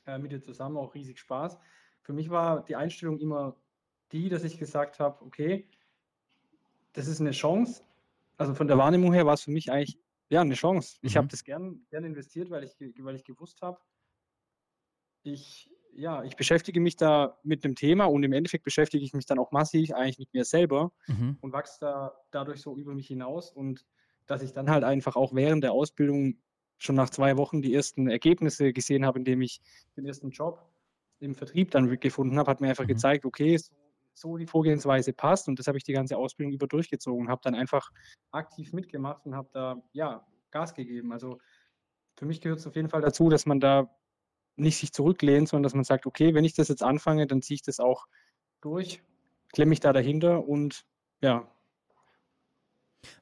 äh, 0.06 0.18
mit 0.18 0.30
ihr 0.32 0.40
zusammen 0.40 0.76
auch 0.76 0.94
riesig 0.94 1.18
Spaß. 1.18 1.58
Für 2.08 2.14
mich 2.14 2.30
war 2.30 2.64
die 2.64 2.74
Einstellung 2.74 3.18
immer 3.18 3.54
die, 4.12 4.30
dass 4.30 4.42
ich 4.42 4.58
gesagt 4.58 4.98
habe, 4.98 5.22
okay, 5.22 5.68
das 6.94 7.06
ist 7.06 7.20
eine 7.20 7.32
Chance. 7.32 7.82
Also 8.38 8.54
von 8.54 8.66
der 8.66 8.78
Wahrnehmung 8.78 9.12
her 9.12 9.26
war 9.26 9.34
es 9.34 9.42
für 9.42 9.50
mich 9.50 9.70
eigentlich 9.70 10.00
ja, 10.30 10.40
eine 10.40 10.54
Chance. 10.54 10.96
Ich 11.02 11.12
mhm. 11.12 11.18
habe 11.18 11.28
das 11.28 11.44
gern, 11.44 11.84
gern 11.90 12.04
investiert, 12.04 12.48
weil 12.48 12.64
ich, 12.64 12.72
weil 13.00 13.14
ich 13.14 13.24
gewusst 13.24 13.60
habe, 13.60 13.78
ich, 15.22 15.70
ja, 15.92 16.24
ich 16.24 16.34
beschäftige 16.34 16.80
mich 16.80 16.96
da 16.96 17.38
mit 17.42 17.62
einem 17.62 17.74
Thema 17.74 18.06
und 18.06 18.22
im 18.22 18.32
Endeffekt 18.32 18.64
beschäftige 18.64 19.04
ich 19.04 19.12
mich 19.12 19.26
dann 19.26 19.38
auch 19.38 19.52
massiv 19.52 19.92
eigentlich 19.92 20.18
mit 20.18 20.32
mir 20.32 20.46
selber 20.46 20.92
mhm. 21.08 21.36
und 21.42 21.52
wachse 21.52 21.76
da 21.80 22.18
dadurch 22.30 22.62
so 22.62 22.74
über 22.78 22.94
mich 22.94 23.08
hinaus 23.08 23.52
und 23.52 23.84
dass 24.24 24.40
ich 24.40 24.54
dann 24.54 24.70
halt 24.70 24.82
einfach 24.82 25.14
auch 25.14 25.34
während 25.34 25.62
der 25.62 25.72
Ausbildung 25.72 26.38
schon 26.78 26.94
nach 26.94 27.10
zwei 27.10 27.36
Wochen 27.36 27.60
die 27.60 27.74
ersten 27.74 28.08
Ergebnisse 28.08 28.72
gesehen 28.72 29.04
habe, 29.04 29.18
indem 29.18 29.42
ich 29.42 29.60
den 29.94 30.06
ersten 30.06 30.30
Job 30.30 30.64
im 31.20 31.34
Vertrieb 31.34 31.70
dann 31.70 31.98
gefunden 32.00 32.38
habe, 32.38 32.50
hat 32.50 32.60
mir 32.60 32.68
einfach 32.68 32.84
mhm. 32.84 32.88
gezeigt, 32.88 33.24
okay, 33.24 33.56
so 33.56 33.74
so 34.18 34.36
die 34.36 34.46
Vorgehensweise 34.46 35.12
passt. 35.12 35.48
Und 35.48 35.58
das 35.58 35.66
habe 35.66 35.78
ich 35.78 35.84
die 35.84 35.92
ganze 35.92 36.16
Ausbildung 36.16 36.52
über 36.52 36.66
durchgezogen 36.66 37.28
habe 37.28 37.40
dann 37.44 37.54
einfach 37.54 37.90
aktiv 38.30 38.72
mitgemacht 38.72 39.24
und 39.26 39.34
habe 39.34 39.48
da 39.52 39.82
ja 39.92 40.26
Gas 40.50 40.74
gegeben. 40.74 41.12
Also 41.12 41.38
für 42.16 42.26
mich 42.26 42.40
gehört 42.40 42.58
es 42.58 42.66
auf 42.66 42.76
jeden 42.76 42.88
Fall 42.88 43.00
dazu, 43.00 43.28
dass 43.28 43.46
man 43.46 43.60
da 43.60 43.94
nicht 44.56 44.78
sich 44.78 44.92
zurücklehnt, 44.92 45.48
sondern 45.48 45.62
dass 45.62 45.74
man 45.74 45.84
sagt, 45.84 46.06
okay, 46.06 46.34
wenn 46.34 46.44
ich 46.44 46.54
das 46.54 46.68
jetzt 46.68 46.82
anfange, 46.82 47.26
dann 47.26 47.42
ziehe 47.42 47.56
ich 47.56 47.62
das 47.62 47.78
auch 47.78 48.06
durch, 48.60 49.02
klemme 49.52 49.70
mich 49.70 49.80
da 49.80 49.92
dahinter 49.92 50.46
und 50.46 50.84
ja. 51.20 51.48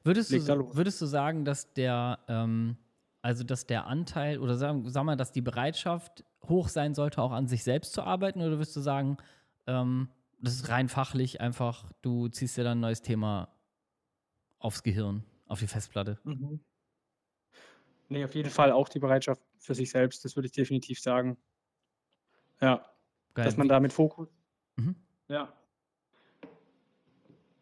Würdest 0.03 0.31
du, 0.31 0.75
würdest 0.75 0.99
du 0.99 1.05
sagen, 1.05 1.45
dass 1.45 1.71
der, 1.73 2.19
ähm, 2.27 2.77
also 3.21 3.43
dass 3.43 3.67
der 3.67 3.85
Anteil 3.85 4.39
oder 4.39 4.55
sagen, 4.55 4.89
sag 4.89 5.03
mal, 5.03 5.15
dass 5.15 5.31
die 5.31 5.41
Bereitschaft 5.41 6.23
hoch 6.49 6.69
sein 6.69 6.93
sollte, 6.93 7.21
auch 7.21 7.31
an 7.31 7.47
sich 7.47 7.63
selbst 7.63 7.93
zu 7.93 8.03
arbeiten? 8.03 8.41
Oder 8.41 8.51
würdest 8.51 8.75
du 8.75 8.81
sagen, 8.81 9.17
ähm, 9.65 10.09
das 10.39 10.53
ist 10.55 10.69
rein 10.69 10.89
fachlich 10.89 11.41
einfach, 11.41 11.91
du 12.01 12.27
ziehst 12.27 12.57
dir 12.57 12.63
dann 12.63 12.77
ein 12.77 12.81
neues 12.81 13.01
Thema 13.01 13.49
aufs 14.59 14.83
Gehirn, 14.83 15.23
auf 15.47 15.59
die 15.59 15.67
Festplatte. 15.67 16.19
Mhm. 16.23 16.59
Nee, 18.09 18.23
auf 18.23 18.35
jeden 18.35 18.49
Fall 18.49 18.71
auch 18.71 18.89
die 18.89 18.99
Bereitschaft 18.99 19.41
für 19.59 19.75
sich 19.75 19.89
selbst, 19.89 20.23
das 20.23 20.35
würde 20.35 20.47
ich 20.47 20.53
definitiv 20.53 20.99
sagen. 20.99 21.37
Ja. 22.61 22.85
Geil. 23.33 23.45
Dass 23.45 23.57
man 23.57 23.67
da 23.67 23.79
mit 23.79 23.93
Fokus. 23.93 24.29
Mhm. 24.77 24.95
Ja. 25.27 25.53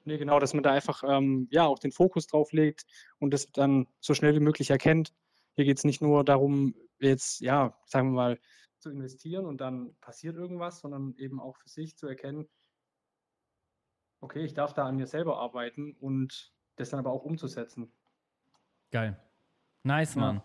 Nee, 0.06 0.18
genau, 0.18 0.40
dass 0.40 0.54
man 0.54 0.64
da 0.64 0.72
einfach 0.72 1.04
ähm, 1.06 1.48
ja 1.50 1.66
auch 1.66 1.80
den 1.80 1.92
Fokus 1.92 2.28
drauf 2.28 2.52
legt 2.52 2.86
und 3.18 3.32
das 3.34 3.52
dann 3.52 3.88
so 4.00 4.14
schnell 4.14 4.36
wie 4.36 4.40
möglich 4.40 4.70
erkennt. 4.70 5.14
Hier 5.56 5.66
geht 5.66 5.78
es 5.78 5.84
nicht 5.84 6.02
nur 6.02 6.24
darum, 6.24 6.76
jetzt, 7.00 7.42
ja, 7.42 7.76
sagen 7.86 8.12
wir 8.12 8.16
mal, 8.16 8.40
zu 8.86 8.92
investieren 8.92 9.48
und 9.48 9.62
dann 9.62 9.96
passiert 9.96 10.36
irgendwas, 10.36 10.80
sondern 10.80 11.16
eben 11.18 11.40
auch 11.40 11.58
für 11.58 11.70
sich 11.70 11.98
zu 11.98 12.06
erkennen, 12.08 12.48
okay, 14.22 14.46
ich 14.46 14.54
darf 14.54 14.74
da 14.74 14.86
an 14.86 14.96
mir 14.96 15.08
selber 15.08 15.40
arbeiten 15.40 15.94
und 15.94 16.54
das 16.76 16.92
dann 16.92 17.00
aber 17.00 17.12
auch 17.12 17.24
umzusetzen. 17.24 17.92
Geil. 18.92 19.20
Nice, 19.82 20.16
Mann. 20.16 20.36
Ja. 20.38 20.44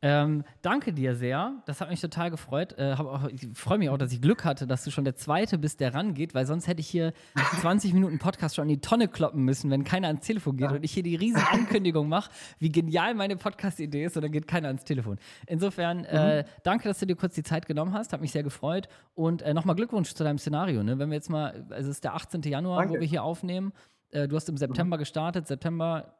Ähm, 0.00 0.44
danke 0.62 0.92
dir 0.92 1.16
sehr. 1.16 1.60
Das 1.66 1.80
hat 1.80 1.90
mich 1.90 2.00
total 2.00 2.30
gefreut. 2.30 2.76
Äh, 2.78 2.92
auch, 2.92 3.26
ich 3.28 3.48
freue 3.54 3.78
mich 3.78 3.88
auch, 3.90 3.98
dass 3.98 4.12
ich 4.12 4.22
Glück 4.22 4.44
hatte, 4.44 4.68
dass 4.68 4.84
du 4.84 4.92
schon 4.92 5.04
der 5.04 5.16
Zweite 5.16 5.58
bist, 5.58 5.80
der 5.80 5.92
rangeht, 5.92 6.34
weil 6.34 6.46
sonst 6.46 6.68
hätte 6.68 6.80
ich 6.80 6.88
hier 6.88 7.12
20 7.60 7.92
Minuten 7.94 8.20
Podcast 8.20 8.54
schon 8.54 8.68
in 8.68 8.76
die 8.76 8.80
Tonne 8.80 9.08
kloppen 9.08 9.42
müssen, 9.42 9.70
wenn 9.70 9.82
keiner 9.82 10.06
ans 10.06 10.24
Telefon 10.24 10.56
geht 10.56 10.70
ja. 10.70 10.76
und 10.76 10.84
ich 10.84 10.92
hier 10.92 11.02
die 11.02 11.16
riesen 11.16 11.42
Ankündigung 11.50 12.08
mache, 12.08 12.30
wie 12.60 12.70
genial 12.70 13.14
meine 13.14 13.36
Podcast-Idee 13.36 14.04
ist 14.04 14.16
und 14.16 14.22
dann 14.22 14.30
geht 14.30 14.46
keiner 14.46 14.68
ans 14.68 14.84
Telefon. 14.84 15.18
Insofern, 15.46 16.04
äh, 16.04 16.12
mhm. 16.12 16.40
äh, 16.40 16.44
danke, 16.62 16.88
dass 16.88 17.00
du 17.00 17.06
dir 17.06 17.16
kurz 17.16 17.34
die 17.34 17.42
Zeit 17.42 17.66
genommen 17.66 17.92
hast. 17.92 18.12
Hat 18.12 18.20
mich 18.20 18.30
sehr 18.30 18.44
gefreut. 18.44 18.88
Und 19.14 19.42
äh, 19.42 19.52
nochmal 19.52 19.74
Glückwunsch 19.74 20.14
zu 20.14 20.22
deinem 20.22 20.38
Szenario. 20.38 20.84
Ne? 20.84 21.00
Wenn 21.00 21.10
wir 21.10 21.16
jetzt 21.16 21.30
mal, 21.30 21.66
also 21.70 21.90
es 21.90 21.96
ist 21.96 22.04
der 22.04 22.14
18. 22.14 22.42
Januar, 22.42 22.78
danke. 22.78 22.94
wo 22.94 23.00
wir 23.00 23.08
hier 23.08 23.24
aufnehmen. 23.24 23.72
Äh, 24.10 24.28
du 24.28 24.36
hast 24.36 24.48
im 24.48 24.56
September 24.56 24.96
mhm. 24.96 25.00
gestartet. 25.00 25.48
September 25.48 26.17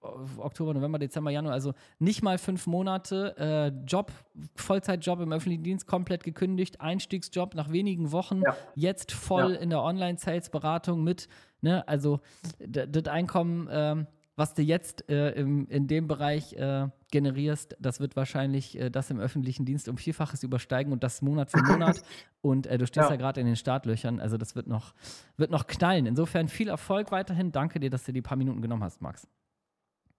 Oktober, 0.00 0.74
November, 0.74 0.98
Dezember, 0.98 1.30
Januar, 1.30 1.54
also 1.54 1.74
nicht 1.98 2.22
mal 2.22 2.38
fünf 2.38 2.66
Monate, 2.66 3.34
äh, 3.36 3.68
Job, 3.84 4.12
Vollzeitjob 4.54 5.20
im 5.20 5.32
öffentlichen 5.32 5.64
Dienst 5.64 5.86
komplett 5.86 6.22
gekündigt, 6.24 6.80
Einstiegsjob 6.80 7.54
nach 7.54 7.72
wenigen 7.72 8.12
Wochen, 8.12 8.42
ja. 8.42 8.56
jetzt 8.74 9.12
voll 9.12 9.54
ja. 9.54 9.60
in 9.60 9.70
der 9.70 9.82
Online-Sales-Beratung 9.82 11.02
mit, 11.02 11.28
ne, 11.60 11.86
also 11.88 12.20
das 12.58 13.06
Einkommen, 13.06 13.66
äh, 13.68 14.04
was 14.38 14.54
du 14.54 14.62
jetzt 14.62 15.10
äh, 15.10 15.32
im, 15.32 15.66
in 15.66 15.88
dem 15.88 16.06
Bereich 16.06 16.52
äh, 16.52 16.86
generierst, 17.10 17.76
das 17.80 17.98
wird 17.98 18.14
wahrscheinlich 18.14 18.78
äh, 18.78 18.88
das 18.88 19.10
im 19.10 19.18
öffentlichen 19.18 19.66
Dienst 19.66 19.88
um 19.88 19.96
Vielfaches 19.96 20.44
übersteigen 20.44 20.92
und 20.92 21.02
das 21.02 21.22
Monat 21.22 21.50
für 21.50 21.60
Monat. 21.60 22.00
und 22.40 22.68
äh, 22.68 22.78
du 22.78 22.86
stehst 22.86 23.08
ja, 23.08 23.10
ja 23.10 23.16
gerade 23.16 23.40
in 23.40 23.46
den 23.46 23.56
Startlöchern, 23.56 24.20
also 24.20 24.36
das 24.36 24.54
wird 24.54 24.68
noch, 24.68 24.94
wird 25.36 25.50
noch 25.50 25.66
knallen. 25.66 26.06
Insofern 26.06 26.46
viel 26.46 26.68
Erfolg 26.68 27.10
weiterhin. 27.10 27.50
Danke 27.50 27.80
dir, 27.80 27.90
dass 27.90 28.04
du 28.04 28.12
die 28.12 28.22
paar 28.22 28.36
Minuten 28.36 28.62
genommen 28.62 28.84
hast, 28.84 29.02
Max. 29.02 29.26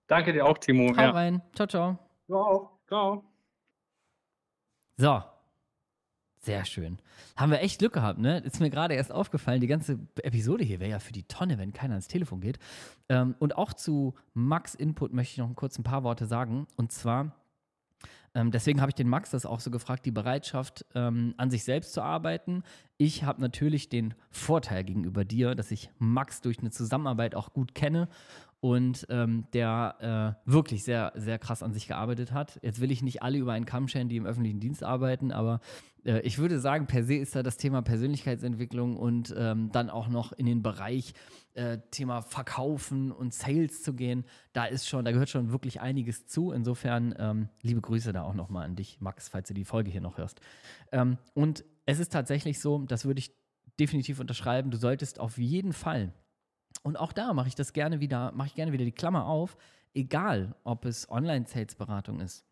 Danke 0.09 0.33
dir 0.33 0.43
auch, 0.45 0.57
Timo. 0.57 0.89
Hau 0.97 1.01
ja. 1.01 1.11
rein. 1.11 1.39
Ciao, 1.53 1.67
ciao. 1.67 1.99
Ciao. 2.25 2.79
Ciao. 2.87 3.23
So. 4.97 5.21
Sehr 6.39 6.65
schön. 6.65 6.97
Haben 7.35 7.51
wir 7.51 7.59
echt 7.59 7.77
Glück 7.77 7.93
gehabt, 7.93 8.17
ne? 8.17 8.39
Ist 8.39 8.59
mir 8.59 8.71
gerade 8.71 8.95
erst 8.95 9.11
aufgefallen, 9.11 9.61
die 9.61 9.67
ganze 9.67 9.99
Episode 10.23 10.63
hier 10.63 10.79
wäre 10.79 10.89
ja 10.89 10.99
für 10.99 11.13
die 11.13 11.27
Tonne, 11.27 11.59
wenn 11.59 11.73
keiner 11.73 11.93
ans 11.93 12.07
Telefon 12.07 12.41
geht. 12.41 12.57
Ähm, 13.07 13.35
und 13.37 13.55
auch 13.55 13.71
zu 13.71 14.15
Max 14.33 14.73
Input 14.73 15.13
möchte 15.13 15.33
ich 15.33 15.37
noch 15.37 15.55
kurz 15.55 15.77
ein 15.77 15.83
paar 15.83 16.03
Worte 16.03 16.25
sagen. 16.25 16.65
Und 16.75 16.91
zwar, 16.91 17.35
ähm, 18.33 18.49
deswegen 18.49 18.81
habe 18.81 18.89
ich 18.89 18.95
den 18.95 19.09
Max 19.09 19.29
das 19.29 19.45
auch 19.45 19.59
so 19.59 19.69
gefragt, 19.69 20.05
die 20.07 20.11
Bereitschaft, 20.11 20.85
ähm, 20.95 21.35
an 21.37 21.51
sich 21.51 21.63
selbst 21.63 21.93
zu 21.93 22.01
arbeiten. 22.01 22.63
Ich 22.97 23.25
habe 23.25 23.41
natürlich 23.41 23.89
den 23.89 24.15
Vorteil 24.31 24.83
gegenüber 24.85 25.25
dir, 25.25 25.53
dass 25.55 25.69
ich 25.69 25.91
Max 25.99 26.41
durch 26.41 26.59
eine 26.59 26.71
Zusammenarbeit 26.71 27.35
auch 27.35 27.53
gut 27.53 27.75
kenne 27.75 28.07
und 28.61 29.07
ähm, 29.09 29.45
der 29.53 30.37
äh, 30.45 30.51
wirklich 30.51 30.83
sehr, 30.83 31.13
sehr 31.15 31.39
krass 31.39 31.63
an 31.63 31.73
sich 31.73 31.87
gearbeitet 31.87 32.31
hat. 32.31 32.59
Jetzt 32.61 32.81
will 32.81 32.91
ich 32.91 33.01
nicht 33.01 33.23
alle 33.23 33.37
über 33.37 33.53
einen 33.53 33.65
Kamm 33.65 33.87
scheren, 33.87 34.09
die 34.09 34.17
im 34.17 34.25
öffentlichen 34.25 34.59
Dienst 34.59 34.83
arbeiten, 34.83 35.31
aber 35.31 35.61
äh, 36.03 36.19
ich 36.21 36.37
würde 36.37 36.59
sagen, 36.59 36.87
per 36.87 37.03
se 37.03 37.15
ist 37.15 37.35
da 37.35 37.43
das 37.43 37.57
Thema 37.57 37.81
Persönlichkeitsentwicklung 37.81 38.97
und 38.97 39.33
ähm, 39.37 39.71
dann 39.71 39.89
auch 39.89 40.09
noch 40.09 40.33
in 40.33 40.45
den 40.45 40.61
Bereich 40.61 41.13
äh, 41.53 41.79
Thema 41.91 42.21
Verkaufen 42.21 43.11
und 43.11 43.33
Sales 43.33 43.81
zu 43.81 43.93
gehen. 43.93 44.25
Da 44.53 44.65
ist 44.65 44.87
schon, 44.87 45.05
da 45.05 45.11
gehört 45.11 45.29
schon 45.29 45.51
wirklich 45.51 45.79
einiges 45.81 46.27
zu. 46.27 46.51
Insofern 46.51 47.15
ähm, 47.17 47.49
liebe 47.61 47.81
Grüße 47.81 48.11
da 48.11 48.23
auch 48.23 48.33
nochmal 48.33 48.65
an 48.65 48.75
dich, 48.75 48.99
Max, 48.99 49.29
falls 49.29 49.47
du 49.47 49.53
die 49.53 49.65
Folge 49.65 49.89
hier 49.89 50.01
noch 50.01 50.17
hörst. 50.17 50.41
Ähm, 50.91 51.17
und 51.33 51.63
es 51.85 51.99
ist 51.99 52.11
tatsächlich 52.11 52.59
so, 52.59 52.79
das 52.79 53.05
würde 53.05 53.19
ich 53.19 53.31
definitiv 53.79 54.19
unterschreiben, 54.19 54.71
du 54.71 54.77
solltest 54.77 55.19
auf 55.19 55.37
jeden 55.37 55.73
Fall 55.73 56.13
und 56.83 56.97
auch 56.97 57.11
da 57.11 57.33
mache 57.33 57.47
ich 57.47 57.55
das 57.55 57.73
gerne 57.73 57.99
wieder, 57.99 58.31
mache 58.33 58.47
ich 58.47 58.55
gerne 58.55 58.71
wieder 58.71 58.85
die 58.85 58.91
Klammer 58.91 59.25
auf, 59.25 59.57
egal 59.93 60.55
ob 60.63 60.85
es 60.85 61.09
Online-Sales-Beratung 61.09 62.19
ist, 62.19 62.45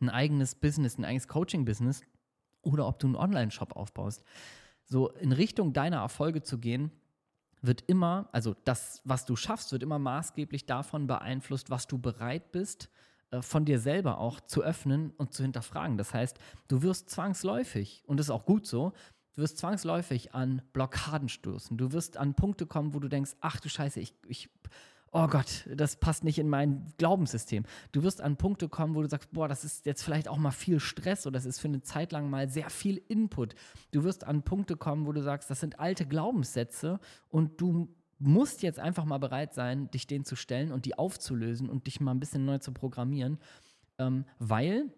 ein 0.00 0.10
eigenes 0.10 0.54
Business, 0.54 0.98
ein 0.98 1.04
eigenes 1.04 1.28
Coaching-Business 1.28 2.02
oder 2.62 2.86
ob 2.86 2.98
du 2.98 3.06
einen 3.06 3.16
Online-Shop 3.16 3.76
aufbaust. 3.76 4.22
So 4.84 5.08
in 5.10 5.32
Richtung 5.32 5.72
deiner 5.72 5.98
Erfolge 5.98 6.42
zu 6.42 6.58
gehen, 6.58 6.90
wird 7.62 7.82
immer, 7.86 8.28
also 8.32 8.54
das, 8.64 9.00
was 9.04 9.24
du 9.24 9.36
schaffst, 9.36 9.72
wird 9.72 9.82
immer 9.82 9.98
maßgeblich 9.98 10.66
davon 10.66 11.06
beeinflusst, 11.06 11.70
was 11.70 11.86
du 11.86 11.98
bereit 11.98 12.52
bist, 12.52 12.90
äh, 13.30 13.40
von 13.40 13.64
dir 13.64 13.78
selber 13.78 14.18
auch 14.18 14.40
zu 14.40 14.62
öffnen 14.62 15.10
und 15.16 15.32
zu 15.32 15.42
hinterfragen. 15.42 15.96
Das 15.96 16.12
heißt, 16.12 16.38
du 16.68 16.82
wirst 16.82 17.08
zwangsläufig, 17.08 18.02
und 18.06 18.18
das 18.18 18.26
ist 18.26 18.30
auch 18.30 18.44
gut 18.44 18.66
so, 18.66 18.92
Du 19.34 19.42
wirst 19.42 19.58
zwangsläufig 19.58 20.34
an 20.34 20.62
Blockaden 20.72 21.28
stoßen. 21.28 21.76
Du 21.76 21.92
wirst 21.92 22.16
an 22.16 22.34
Punkte 22.34 22.66
kommen, 22.66 22.94
wo 22.94 23.00
du 23.00 23.08
denkst, 23.08 23.32
ach 23.40 23.58
du 23.58 23.68
Scheiße, 23.68 23.98
ich, 23.98 24.14
ich 24.28 24.48
oh 25.10 25.26
Gott, 25.28 25.68
das 25.72 25.96
passt 25.96 26.24
nicht 26.24 26.38
in 26.38 26.48
mein 26.48 26.92
Glaubenssystem. 26.98 27.64
Du 27.92 28.02
wirst 28.02 28.20
an 28.20 28.36
Punkte 28.36 28.68
kommen, 28.68 28.94
wo 28.94 29.02
du 29.02 29.08
sagst, 29.08 29.32
boah, 29.32 29.48
das 29.48 29.64
ist 29.64 29.86
jetzt 29.86 30.02
vielleicht 30.02 30.28
auch 30.28 30.38
mal 30.38 30.50
viel 30.50 30.80
Stress 30.80 31.26
oder 31.26 31.34
das 31.34 31.46
ist 31.46 31.60
für 31.60 31.68
eine 31.68 31.82
Zeit 31.82 32.12
lang 32.12 32.30
mal 32.30 32.48
sehr 32.48 32.68
viel 32.68 33.00
Input. 33.08 33.54
Du 33.92 34.04
wirst 34.04 34.24
an 34.24 34.42
Punkte 34.42 34.76
kommen, 34.76 35.06
wo 35.06 35.12
du 35.12 35.22
sagst, 35.22 35.50
das 35.50 35.60
sind 35.60 35.80
alte 35.80 36.06
Glaubenssätze 36.06 37.00
und 37.28 37.60
du 37.60 37.88
musst 38.18 38.62
jetzt 38.62 38.78
einfach 38.78 39.04
mal 39.04 39.18
bereit 39.18 39.54
sein, 39.54 39.90
dich 39.90 40.06
denen 40.06 40.24
zu 40.24 40.36
stellen 40.36 40.72
und 40.72 40.84
die 40.84 40.96
aufzulösen 40.98 41.68
und 41.68 41.86
dich 41.86 42.00
mal 42.00 42.12
ein 42.12 42.20
bisschen 42.20 42.44
neu 42.44 42.58
zu 42.58 42.72
programmieren, 42.72 43.38
ähm, 43.98 44.24
weil 44.38 44.92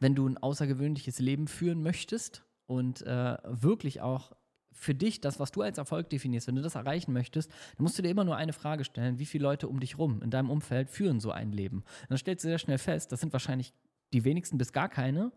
wenn 0.00 0.14
du 0.14 0.26
ein 0.28 0.38
außergewöhnliches 0.38 1.18
Leben 1.18 1.48
führen 1.48 1.82
möchtest 1.82 2.44
und 2.68 3.02
äh, 3.02 3.38
wirklich 3.44 4.00
auch 4.02 4.32
für 4.70 4.94
dich 4.94 5.20
das, 5.20 5.40
was 5.40 5.50
du 5.50 5.62
als 5.62 5.78
Erfolg 5.78 6.08
definierst, 6.10 6.46
wenn 6.46 6.54
du 6.54 6.62
das 6.62 6.76
erreichen 6.76 7.12
möchtest, 7.12 7.50
dann 7.50 7.82
musst 7.82 7.98
du 7.98 8.02
dir 8.02 8.10
immer 8.10 8.24
nur 8.24 8.36
eine 8.36 8.52
Frage 8.52 8.84
stellen, 8.84 9.18
wie 9.18 9.26
viele 9.26 9.42
Leute 9.42 9.68
um 9.68 9.80
dich 9.80 9.98
rum 9.98 10.22
in 10.22 10.30
deinem 10.30 10.50
Umfeld 10.50 10.90
führen 10.90 11.18
so 11.18 11.32
ein 11.32 11.50
Leben. 11.50 11.78
Und 11.78 12.10
dann 12.10 12.18
stellst 12.18 12.44
du 12.44 12.48
sehr 12.48 12.58
schnell 12.58 12.78
fest, 12.78 13.10
das 13.10 13.20
sind 13.20 13.32
wahrscheinlich 13.32 13.72
die 14.12 14.24
wenigsten 14.24 14.58
bis 14.58 14.72
gar 14.72 14.88
keine. 14.88 15.32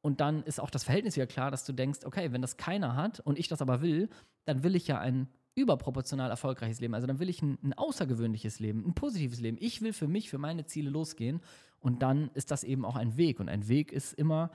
Und 0.00 0.20
dann 0.20 0.44
ist 0.44 0.60
auch 0.60 0.70
das 0.70 0.84
Verhältnis 0.84 1.16
wieder 1.16 1.26
klar, 1.26 1.50
dass 1.50 1.64
du 1.64 1.72
denkst, 1.72 2.00
okay, 2.04 2.32
wenn 2.32 2.40
das 2.40 2.56
keiner 2.56 2.94
hat 2.94 3.20
und 3.20 3.38
ich 3.38 3.48
das 3.48 3.60
aber 3.60 3.82
will, 3.82 4.08
dann 4.44 4.62
will 4.62 4.76
ich 4.76 4.86
ja 4.86 4.98
ein 5.00 5.28
überproportional 5.56 6.30
erfolgreiches 6.30 6.80
Leben. 6.80 6.94
Also 6.94 7.06
dann 7.06 7.18
will 7.18 7.28
ich 7.28 7.42
ein, 7.42 7.58
ein 7.62 7.72
außergewöhnliches 7.72 8.60
Leben, 8.60 8.86
ein 8.86 8.94
positives 8.94 9.40
Leben. 9.40 9.56
Ich 9.60 9.82
will 9.82 9.92
für 9.92 10.06
mich, 10.06 10.30
für 10.30 10.38
meine 10.38 10.66
Ziele 10.66 10.90
losgehen. 10.90 11.40
Und 11.80 12.02
dann 12.02 12.30
ist 12.34 12.50
das 12.50 12.62
eben 12.62 12.84
auch 12.84 12.96
ein 12.96 13.16
Weg. 13.16 13.40
Und 13.40 13.48
ein 13.48 13.66
Weg 13.66 13.90
ist 13.90 14.12
immer 14.12 14.50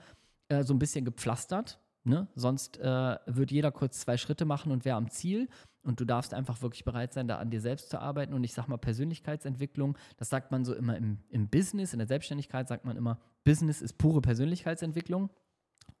äh, 0.48 0.62
so 0.62 0.72
ein 0.72 0.78
bisschen 0.78 1.04
gepflastert. 1.04 1.78
Ne? 2.04 2.26
Sonst 2.34 2.78
äh, 2.78 3.16
wird 3.26 3.50
jeder 3.50 3.70
kurz 3.70 4.00
zwei 4.00 4.16
Schritte 4.16 4.44
machen 4.44 4.72
und 4.72 4.84
wäre 4.84 4.96
am 4.96 5.10
Ziel. 5.10 5.48
Und 5.82 5.98
du 5.98 6.04
darfst 6.04 6.32
einfach 6.32 6.62
wirklich 6.62 6.84
bereit 6.84 7.12
sein, 7.12 7.26
da 7.26 7.38
an 7.38 7.50
dir 7.50 7.60
selbst 7.60 7.90
zu 7.90 8.00
arbeiten. 8.00 8.34
Und 8.34 8.44
ich 8.44 8.54
sag 8.54 8.68
mal, 8.68 8.76
Persönlichkeitsentwicklung, 8.76 9.98
das 10.16 10.28
sagt 10.28 10.50
man 10.50 10.64
so 10.64 10.74
immer 10.74 10.96
im, 10.96 11.18
im 11.28 11.48
Business, 11.48 11.92
in 11.92 11.98
der 11.98 12.06
Selbstständigkeit 12.06 12.68
sagt 12.68 12.84
man 12.84 12.96
immer, 12.96 13.18
Business 13.44 13.82
ist 13.82 13.98
pure 13.98 14.20
Persönlichkeitsentwicklung. 14.20 15.30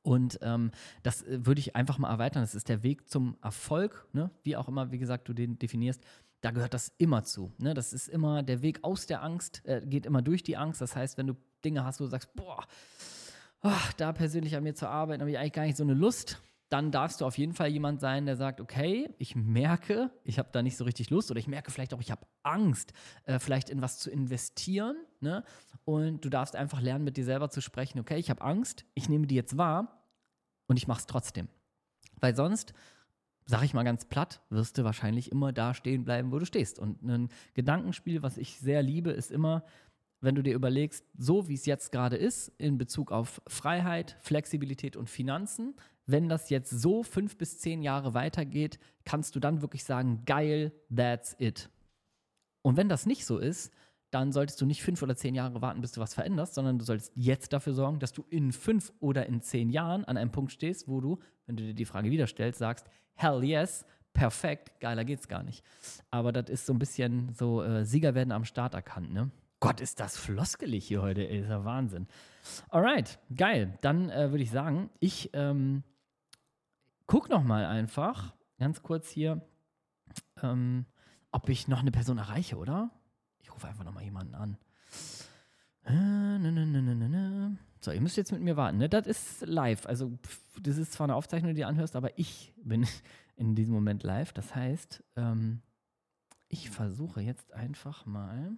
Und 0.02 0.38
ähm, 0.42 0.72
das 1.02 1.22
äh, 1.22 1.46
würde 1.46 1.60
ich 1.60 1.76
einfach 1.76 1.98
mal 1.98 2.10
erweitern. 2.10 2.42
Das 2.42 2.54
ist 2.54 2.68
der 2.68 2.82
Weg 2.82 3.08
zum 3.08 3.36
Erfolg, 3.42 4.08
ne? 4.12 4.30
wie 4.42 4.56
auch 4.56 4.68
immer, 4.68 4.90
wie 4.90 4.98
gesagt, 4.98 5.28
du 5.28 5.32
den 5.32 5.58
definierst. 5.58 6.02
Da 6.40 6.50
gehört 6.50 6.74
das 6.74 6.92
immer 6.98 7.22
zu. 7.22 7.52
Ne? 7.58 7.72
Das 7.72 7.92
ist 7.92 8.08
immer 8.08 8.42
der 8.42 8.62
Weg 8.62 8.80
aus 8.82 9.06
der 9.06 9.22
Angst, 9.22 9.62
äh, 9.64 9.80
geht 9.84 10.06
immer 10.06 10.22
durch 10.22 10.42
die 10.42 10.56
Angst. 10.56 10.80
Das 10.80 10.96
heißt, 10.96 11.18
wenn 11.18 11.28
du 11.28 11.36
Dinge 11.64 11.84
hast, 11.84 12.00
wo 12.00 12.04
du 12.04 12.10
sagst, 12.10 12.34
boah, 12.34 12.64
ach, 13.62 13.92
da 13.94 14.12
persönlich 14.12 14.56
an 14.56 14.64
mir 14.64 14.74
zu 14.74 14.88
arbeiten, 14.88 15.20
habe 15.20 15.30
ich 15.30 15.38
eigentlich 15.38 15.52
gar 15.52 15.64
nicht 15.64 15.76
so 15.76 15.84
eine 15.84 15.94
Lust, 15.94 16.42
dann 16.72 16.90
darfst 16.90 17.20
du 17.20 17.26
auf 17.26 17.36
jeden 17.36 17.52
Fall 17.52 17.68
jemand 17.68 18.00
sein, 18.00 18.24
der 18.24 18.34
sagt, 18.34 18.58
okay, 18.58 19.10
ich 19.18 19.36
merke, 19.36 20.10
ich 20.24 20.38
habe 20.38 20.48
da 20.52 20.62
nicht 20.62 20.78
so 20.78 20.84
richtig 20.84 21.10
Lust 21.10 21.30
oder 21.30 21.38
ich 21.38 21.46
merke 21.46 21.70
vielleicht 21.70 21.92
auch, 21.92 22.00
ich 22.00 22.10
habe 22.10 22.26
Angst, 22.42 22.94
äh, 23.24 23.38
vielleicht 23.38 23.68
in 23.68 23.82
was 23.82 23.98
zu 23.98 24.10
investieren. 24.10 24.96
Ne? 25.20 25.44
Und 25.84 26.24
du 26.24 26.30
darfst 26.30 26.56
einfach 26.56 26.80
lernen, 26.80 27.04
mit 27.04 27.18
dir 27.18 27.26
selber 27.26 27.50
zu 27.50 27.60
sprechen, 27.60 28.00
okay, 28.00 28.16
ich 28.16 28.30
habe 28.30 28.40
Angst, 28.40 28.86
ich 28.94 29.10
nehme 29.10 29.26
die 29.26 29.34
jetzt 29.34 29.58
wahr 29.58 30.02
und 30.66 30.78
ich 30.78 30.88
mache 30.88 31.00
es 31.00 31.06
trotzdem. 31.06 31.48
Weil 32.20 32.34
sonst, 32.34 32.72
sage 33.44 33.66
ich 33.66 33.74
mal 33.74 33.82
ganz 33.82 34.06
platt, 34.06 34.40
wirst 34.48 34.78
du 34.78 34.84
wahrscheinlich 34.84 35.30
immer 35.30 35.52
da 35.52 35.74
stehen 35.74 36.04
bleiben, 36.04 36.32
wo 36.32 36.38
du 36.38 36.46
stehst. 36.46 36.78
Und 36.78 37.02
ein 37.02 37.28
Gedankenspiel, 37.52 38.22
was 38.22 38.38
ich 38.38 38.58
sehr 38.58 38.82
liebe, 38.82 39.10
ist 39.10 39.30
immer, 39.30 39.62
wenn 40.22 40.34
du 40.34 40.42
dir 40.42 40.54
überlegst, 40.54 41.04
so 41.18 41.48
wie 41.48 41.54
es 41.54 41.66
jetzt 41.66 41.92
gerade 41.92 42.16
ist, 42.16 42.52
in 42.58 42.78
Bezug 42.78 43.12
auf 43.12 43.42
Freiheit, 43.46 44.16
Flexibilität 44.20 44.96
und 44.96 45.10
Finanzen, 45.10 45.74
wenn 46.06 46.28
das 46.28 46.48
jetzt 46.48 46.70
so 46.70 47.02
fünf 47.02 47.36
bis 47.36 47.58
zehn 47.58 47.82
Jahre 47.82 48.14
weitergeht, 48.14 48.78
kannst 49.04 49.36
du 49.36 49.40
dann 49.40 49.62
wirklich 49.62 49.84
sagen, 49.84 50.22
geil, 50.24 50.72
that's 50.94 51.36
it. 51.38 51.68
Und 52.62 52.76
wenn 52.76 52.88
das 52.88 53.04
nicht 53.06 53.26
so 53.26 53.38
ist, 53.38 53.72
dann 54.12 54.30
solltest 54.30 54.60
du 54.60 54.66
nicht 54.66 54.82
fünf 54.82 55.02
oder 55.02 55.16
zehn 55.16 55.34
Jahre 55.34 55.62
warten, 55.62 55.80
bis 55.80 55.92
du 55.92 56.00
was 56.00 56.14
veränderst, 56.14 56.54
sondern 56.54 56.78
du 56.78 56.84
solltest 56.84 57.12
jetzt 57.16 57.52
dafür 57.52 57.72
sorgen, 57.72 57.98
dass 57.98 58.12
du 58.12 58.24
in 58.28 58.52
fünf 58.52 58.92
oder 59.00 59.26
in 59.26 59.40
zehn 59.40 59.70
Jahren 59.70 60.04
an 60.04 60.16
einem 60.16 60.30
Punkt 60.30 60.52
stehst, 60.52 60.86
wo 60.86 61.00
du, 61.00 61.18
wenn 61.46 61.56
du 61.56 61.64
dir 61.64 61.74
die 61.74 61.84
Frage 61.86 62.10
wieder 62.10 62.26
stellst, 62.26 62.58
sagst, 62.58 62.86
hell 63.14 63.42
yes, 63.42 63.86
perfekt, 64.12 64.80
geiler 64.80 65.04
geht's 65.04 65.28
gar 65.28 65.42
nicht. 65.42 65.64
Aber 66.10 66.30
das 66.30 66.50
ist 66.50 66.66
so 66.66 66.74
ein 66.74 66.78
bisschen 66.78 67.32
so, 67.32 67.62
äh, 67.62 67.84
Sieger 67.84 68.14
werden 68.14 68.32
am 68.32 68.44
Start 68.44 68.74
erkannt, 68.74 69.12
ne? 69.12 69.30
Gott, 69.62 69.80
ist 69.80 70.00
das 70.00 70.16
floskelig 70.16 70.84
hier 70.88 71.02
heute, 71.02 71.20
ey, 71.20 71.38
ist 71.38 71.48
ja 71.48 71.64
Wahnsinn. 71.64 72.08
Alright, 72.68 73.20
geil. 73.32 73.78
Dann 73.80 74.10
äh, 74.10 74.32
würde 74.32 74.42
ich 74.42 74.50
sagen, 74.50 74.90
ich 74.98 75.30
ähm, 75.34 75.84
guck 77.06 77.28
noch 77.28 77.44
mal 77.44 77.66
einfach 77.66 78.34
ganz 78.58 78.82
kurz 78.82 79.08
hier, 79.08 79.40
ähm, 80.42 80.84
ob 81.30 81.48
ich 81.48 81.68
noch 81.68 81.78
eine 81.78 81.92
Person 81.92 82.18
erreiche, 82.18 82.56
oder? 82.56 82.90
Ich 83.38 83.54
rufe 83.54 83.68
einfach 83.68 83.84
noch 83.84 83.94
mal 83.94 84.02
jemanden 84.02 84.34
an. 84.34 84.58
So, 87.78 87.92
ihr 87.92 88.00
müsst 88.00 88.16
jetzt 88.16 88.32
mit 88.32 88.42
mir 88.42 88.56
warten. 88.56 88.78
Ne? 88.78 88.88
Das 88.88 89.06
ist 89.06 89.46
live. 89.46 89.86
Also, 89.86 90.18
das 90.60 90.76
ist 90.76 90.92
zwar 90.92 91.04
eine 91.04 91.14
Aufzeichnung, 91.14 91.54
die 91.54 91.60
du 91.60 91.68
anhörst, 91.68 91.94
aber 91.94 92.18
ich 92.18 92.52
bin 92.56 92.84
in 93.36 93.54
diesem 93.54 93.74
Moment 93.74 94.02
live. 94.02 94.32
Das 94.32 94.56
heißt, 94.56 95.04
ähm, 95.14 95.62
ich 96.48 96.68
versuche 96.68 97.20
jetzt 97.20 97.52
einfach 97.52 98.06
mal. 98.06 98.56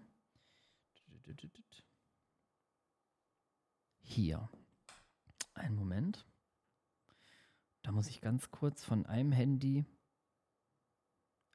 Hier. 4.01 4.49
Einen 5.55 5.77
Moment. 5.77 6.27
Da 7.83 7.93
muss 7.93 8.09
ich 8.09 8.21
ganz 8.21 8.51
kurz 8.51 8.85
von 8.85 9.07
einem 9.07 9.33
Handy 9.33 9.85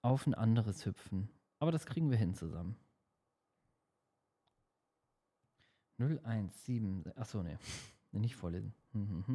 auf 0.02 0.28
ein 0.28 0.34
anderes 0.34 0.86
hüpfen. 0.86 1.30
Aber 1.60 1.72
das 1.72 1.86
kriegen 1.86 2.10
wir 2.10 2.18
hin 2.18 2.34
zusammen. 2.34 2.76
017. 5.98 7.12
Achso, 7.16 7.44
ne. 7.44 7.60
Nicht 8.12 8.36
vorlesen. 8.36 8.74
Hm, 8.94 9.26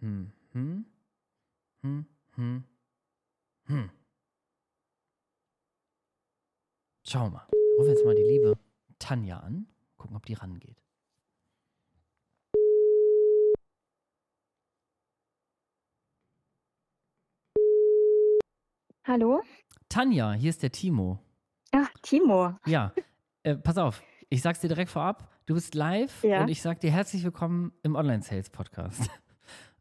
hm, 0.00 0.32
hm. 0.52 0.86
Hm, 1.82 2.06
hm, 2.34 2.64
hm. 3.66 3.90
Schau 7.06 7.30
mal. 7.30 7.46
Ruf 7.78 7.86
jetzt 7.88 8.04
mal 8.04 8.14
die 8.14 8.22
liebe 8.22 8.58
Tanja 8.98 9.38
an. 9.38 9.66
Gucken, 9.96 10.16
ob 10.16 10.26
die 10.26 10.34
rangeht. 10.34 10.82
Hallo? 19.06 19.42
Tanja, 19.88 20.32
hier 20.32 20.50
ist 20.50 20.62
der 20.62 20.72
Timo. 20.72 21.18
Ach, 21.72 21.90
Timo. 22.02 22.56
Ja, 22.66 22.92
äh, 23.42 23.54
pass 23.54 23.76
auf. 23.76 24.02
Ich 24.30 24.40
sag's 24.40 24.60
dir 24.60 24.68
direkt 24.68 24.90
vorab. 24.90 25.30
Du 25.46 25.54
bist 25.54 25.74
live 25.74 26.24
ja. 26.24 26.40
und 26.40 26.48
ich 26.48 26.62
sag 26.62 26.80
dir 26.80 26.90
herzlich 26.90 27.22
willkommen 27.22 27.72
im 27.82 27.96
Online-Sales-Podcast. 27.96 29.10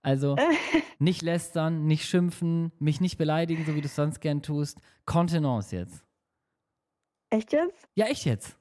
Also 0.05 0.35
nicht 0.99 1.21
lästern, 1.21 1.85
nicht 1.85 2.05
schimpfen, 2.05 2.73
mich 2.77 2.99
nicht 2.99 3.17
beleidigen, 3.17 3.63
so 3.65 3.73
wie 3.73 3.79
du 3.79 3.87
es 3.87 3.95
sonst 3.95 4.19
gern 4.19 4.41
tust. 4.41 4.79
Kontenance 5.05 5.73
jetzt. 5.73 6.05
Echt 7.29 7.53
jetzt? 7.53 7.87
Ja, 7.95 8.07
echt 8.07 8.25
jetzt. 8.25 8.59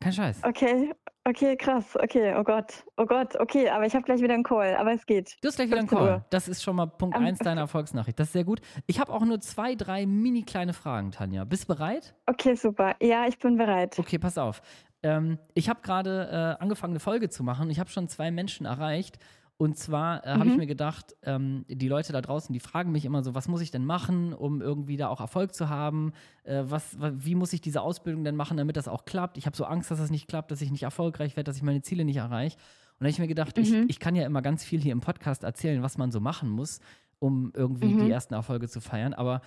Kein 0.00 0.12
Scheiß. 0.12 0.42
Okay, 0.44 0.92
okay, 1.24 1.56
krass. 1.56 1.96
Okay, 2.00 2.34
oh 2.38 2.44
Gott. 2.44 2.84
Oh 2.96 3.04
Gott, 3.04 3.34
okay, 3.40 3.68
aber 3.68 3.84
ich 3.84 3.94
habe 3.94 4.04
gleich 4.04 4.20
wieder 4.20 4.34
einen 4.34 4.44
Call, 4.44 4.76
aber 4.76 4.92
es 4.92 5.04
geht. 5.06 5.36
Du 5.42 5.48
hast 5.48 5.56
gleich 5.56 5.68
wieder 5.68 5.80
einen 5.80 5.88
Call. 5.88 6.24
Das 6.30 6.46
ist 6.46 6.62
schon 6.62 6.76
mal 6.76 6.86
Punkt 6.86 7.16
1 7.16 7.40
um, 7.40 7.44
deiner 7.44 7.62
Erfolgsnachricht. 7.62 8.18
Das 8.18 8.28
ist 8.28 8.32
sehr 8.32 8.44
gut. 8.44 8.60
Ich 8.86 9.00
habe 9.00 9.12
auch 9.12 9.24
nur 9.24 9.40
zwei, 9.40 9.74
drei 9.74 10.06
mini 10.06 10.42
kleine 10.42 10.72
Fragen, 10.72 11.10
Tanja. 11.10 11.44
Bist 11.44 11.64
du 11.64 11.74
bereit? 11.74 12.14
Okay, 12.26 12.54
super. 12.54 12.94
Ja, 13.02 13.26
ich 13.26 13.38
bin 13.38 13.56
bereit. 13.56 13.98
Okay, 13.98 14.18
pass 14.18 14.38
auf. 14.38 14.62
Ähm, 15.02 15.38
ich 15.54 15.68
habe 15.68 15.80
gerade 15.82 16.56
äh, 16.58 16.62
angefangen, 16.62 16.92
eine 16.92 17.00
Folge 17.00 17.28
zu 17.28 17.42
machen. 17.42 17.70
Ich 17.70 17.80
habe 17.80 17.90
schon 17.90 18.08
zwei 18.08 18.30
Menschen 18.30 18.66
erreicht 18.66 19.18
und 19.60 19.76
zwar 19.76 20.24
äh, 20.24 20.34
mhm. 20.34 20.38
habe 20.38 20.50
ich 20.50 20.56
mir 20.56 20.66
gedacht, 20.68 21.16
ähm, 21.24 21.64
die 21.68 21.88
Leute 21.88 22.12
da 22.12 22.20
draußen, 22.20 22.52
die 22.52 22.60
fragen 22.60 22.92
mich 22.92 23.04
immer 23.04 23.24
so, 23.24 23.34
was 23.34 23.48
muss 23.48 23.60
ich 23.60 23.72
denn 23.72 23.84
machen, 23.84 24.32
um 24.32 24.62
irgendwie 24.62 24.96
da 24.96 25.08
auch 25.08 25.20
Erfolg 25.20 25.52
zu 25.52 25.68
haben? 25.68 26.12
Äh, 26.44 26.62
was, 26.68 26.96
wie 27.00 27.34
muss 27.34 27.52
ich 27.52 27.60
diese 27.60 27.82
Ausbildung 27.82 28.22
denn 28.22 28.36
machen, 28.36 28.56
damit 28.56 28.76
das 28.76 28.86
auch 28.86 29.04
klappt? 29.04 29.36
Ich 29.36 29.46
habe 29.46 29.56
so 29.56 29.64
Angst, 29.64 29.90
dass 29.90 29.98
das 29.98 30.12
nicht 30.12 30.28
klappt, 30.28 30.52
dass 30.52 30.62
ich 30.62 30.70
nicht 30.70 30.84
erfolgreich 30.84 31.36
werde, 31.36 31.48
dass 31.48 31.56
ich 31.56 31.64
meine 31.64 31.82
Ziele 31.82 32.04
nicht 32.04 32.18
erreiche. 32.18 32.56
Und 32.56 33.00
da 33.00 33.04
habe 33.06 33.10
ich 33.10 33.18
mir 33.18 33.26
gedacht, 33.26 33.56
mhm. 33.56 33.62
ich, 33.64 33.72
ich 33.88 33.98
kann 33.98 34.14
ja 34.14 34.24
immer 34.24 34.42
ganz 34.42 34.62
viel 34.62 34.80
hier 34.80 34.92
im 34.92 35.00
Podcast 35.00 35.42
erzählen, 35.42 35.82
was 35.82 35.98
man 35.98 36.12
so 36.12 36.20
machen 36.20 36.50
muss, 36.50 36.78
um 37.18 37.50
irgendwie 37.52 37.94
mhm. 37.94 38.04
die 38.04 38.10
ersten 38.12 38.34
Erfolge 38.34 38.68
zu 38.68 38.80
feiern. 38.80 39.12
Aber 39.12 39.40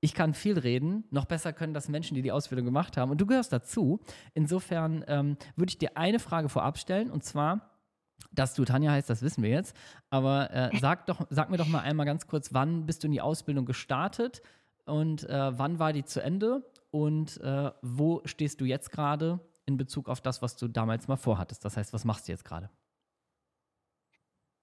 ich 0.00 0.12
kann 0.12 0.34
viel 0.34 0.58
reden, 0.58 1.04
noch 1.10 1.26
besser 1.26 1.52
können 1.52 1.72
das 1.72 1.88
Menschen, 1.88 2.16
die 2.16 2.22
die 2.22 2.32
Ausbildung 2.32 2.66
gemacht 2.66 2.96
haben. 2.96 3.12
Und 3.12 3.20
du 3.20 3.26
gehörst 3.26 3.52
dazu. 3.52 4.00
Insofern 4.34 5.04
ähm, 5.06 5.36
würde 5.54 5.70
ich 5.70 5.78
dir 5.78 5.96
eine 5.96 6.18
Frage 6.18 6.48
vorab 6.48 6.78
stellen, 6.78 7.12
und 7.12 7.22
zwar, 7.22 7.71
dass 8.30 8.54
du 8.54 8.64
Tanja 8.64 8.92
heißt, 8.92 9.10
das 9.10 9.22
wissen 9.22 9.42
wir 9.42 9.50
jetzt. 9.50 9.76
Aber 10.10 10.50
äh, 10.52 10.70
sag, 10.80 11.06
doch, 11.06 11.26
sag 11.30 11.50
mir 11.50 11.56
doch 11.58 11.66
mal 11.68 11.80
einmal 11.80 12.06
ganz 12.06 12.26
kurz, 12.26 12.52
wann 12.54 12.86
bist 12.86 13.02
du 13.02 13.06
in 13.06 13.12
die 13.12 13.20
Ausbildung 13.20 13.66
gestartet 13.66 14.42
und 14.84 15.28
äh, 15.28 15.58
wann 15.58 15.78
war 15.78 15.92
die 15.92 16.04
zu 16.04 16.22
Ende 16.22 16.64
und 16.90 17.40
äh, 17.40 17.70
wo 17.82 18.22
stehst 18.24 18.60
du 18.60 18.64
jetzt 18.64 18.90
gerade 18.90 19.40
in 19.66 19.76
Bezug 19.76 20.08
auf 20.08 20.20
das, 20.20 20.42
was 20.42 20.56
du 20.56 20.68
damals 20.68 21.08
mal 21.08 21.16
vorhattest? 21.16 21.64
Das 21.64 21.76
heißt, 21.76 21.92
was 21.92 22.04
machst 22.04 22.28
du 22.28 22.32
jetzt 22.32 22.44
gerade? 22.44 22.70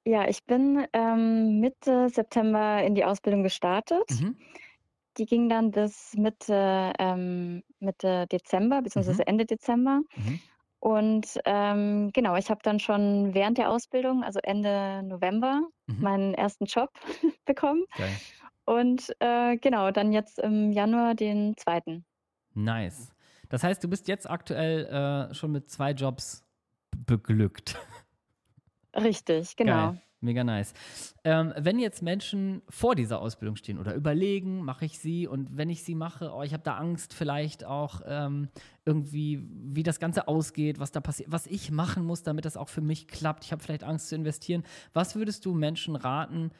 Ja, 0.06 0.28
ich 0.28 0.46
bin 0.46 0.88
ähm, 0.94 1.60
Mitte 1.60 2.10
September 2.10 2.84
in 2.84 2.96
die 2.96 3.06
Ausbildung 3.06 3.44
gestartet. 3.44 4.10
Mhm. 4.10 4.38
Die 5.18 5.26
ging 5.26 5.50
dann 5.50 5.72
bis 5.72 6.14
Mitte, 6.16 6.94
ähm, 6.98 7.64
Mitte 7.80 8.26
Dezember, 8.28 8.82
beziehungsweise 8.82 9.22
Mhm. 9.22 9.28
Ende 9.28 9.46
Dezember. 9.46 10.02
Mhm. 10.16 10.40
Und 10.80 11.38
ähm, 11.46 12.12
genau, 12.14 12.36
ich 12.38 12.50
habe 12.50 12.62
dann 12.64 12.80
schon 12.80 13.34
während 13.34 13.58
der 13.58 13.70
Ausbildung, 13.70 14.24
also 14.24 14.40
Ende 14.42 15.04
November, 15.04 15.62
Mhm. 15.88 16.04
meinen 16.04 16.34
ersten 16.36 16.66
Job 16.66 16.92
bekommen. 17.46 17.84
Geil. 17.98 18.16
Und 18.66 19.14
äh, 19.20 19.58
genau, 19.58 19.90
dann 19.92 20.12
jetzt 20.14 20.38
im 20.40 20.72
Januar 20.72 21.16
den 21.16 21.58
zweiten. 21.58 22.06
Nice. 22.54 23.12
Das 23.50 23.64
heißt, 23.64 23.84
du 23.84 23.88
bist 23.90 24.08
jetzt 24.08 24.30
aktuell 24.30 24.86
äh, 24.86 25.34
schon 25.34 25.52
mit 25.52 25.70
zwei 25.72 25.92
Jobs 25.92 26.46
beglückt. 26.96 27.76
Richtig, 28.96 29.56
genau. 29.56 29.92
Geil. 29.92 30.02
Mega 30.22 30.44
nice. 30.44 30.74
Ähm, 31.24 31.54
wenn 31.58 31.80
jetzt 31.80 32.02
Menschen 32.02 32.62
vor 32.68 32.94
dieser 32.96 33.22
Ausbildung 33.22 33.56
stehen 33.56 33.80
oder 33.80 33.96
überlegen, 33.96 34.64
mache 34.64 34.84
ich 34.84 35.00
sie 35.00 35.28
und 35.28 35.56
wenn 35.56 35.70
ich 35.70 35.84
sie 35.84 35.96
mache, 35.96 36.34
oh, 36.34 36.44
ich 36.44 36.52
habe 36.52 36.64
da 36.64 36.76
Angst 36.76 37.14
vielleicht 37.14 37.64
auch 37.64 38.02
ähm, 38.06 38.50
irgendwie, 38.84 39.48
wie 39.50 39.84
das 39.84 40.00
Ganze 40.00 40.28
ausgeht, 40.28 40.78
was 40.78 40.92
da 40.92 41.00
passiert, 41.00 41.32
was 41.32 41.48
ich 41.48 41.72
machen 41.72 42.04
muss, 42.04 42.22
damit 42.22 42.44
das 42.44 42.58
auch 42.58 42.68
für 42.68 42.82
mich 42.82 43.08
klappt. 43.08 43.46
Ich 43.46 43.54
habe 43.54 43.64
vielleicht 43.64 43.86
Angst 43.86 44.10
zu 44.10 44.16
investieren. 44.16 44.64
Was 44.92 45.16
würdest 45.16 45.46
du 45.46 45.54
Menschen 45.54 45.96
raten, 45.96 46.52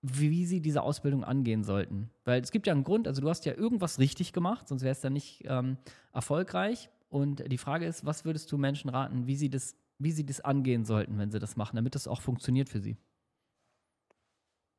wie 0.00 0.46
sie 0.46 0.60
diese 0.60 0.82
Ausbildung 0.82 1.24
angehen 1.24 1.64
sollten? 1.64 2.10
Weil 2.24 2.42
es 2.42 2.52
gibt 2.52 2.68
ja 2.68 2.72
einen 2.72 2.84
Grund, 2.84 3.08
also 3.08 3.20
du 3.20 3.28
hast 3.28 3.44
ja 3.44 3.54
irgendwas 3.54 3.98
richtig 3.98 4.32
gemacht, 4.32 4.68
sonst 4.68 4.82
wäre 4.82 4.92
es 4.92 5.00
dann 5.00 5.14
nicht 5.14 5.42
ähm, 5.46 5.78
erfolgreich. 6.12 6.90
Und 7.08 7.42
die 7.50 7.58
Frage 7.58 7.86
ist, 7.86 8.06
was 8.06 8.24
würdest 8.24 8.50
du 8.52 8.56
Menschen 8.56 8.88
raten, 8.88 9.26
wie 9.26 9.36
sie 9.36 9.50
das 9.50 9.76
wie 10.04 10.12
sie 10.12 10.26
das 10.26 10.40
angehen 10.40 10.84
sollten, 10.84 11.18
wenn 11.18 11.30
sie 11.30 11.38
das 11.38 11.56
machen, 11.56 11.76
damit 11.76 11.94
das 11.94 12.08
auch 12.08 12.20
funktioniert 12.22 12.68
für 12.68 12.80
sie. 12.80 12.96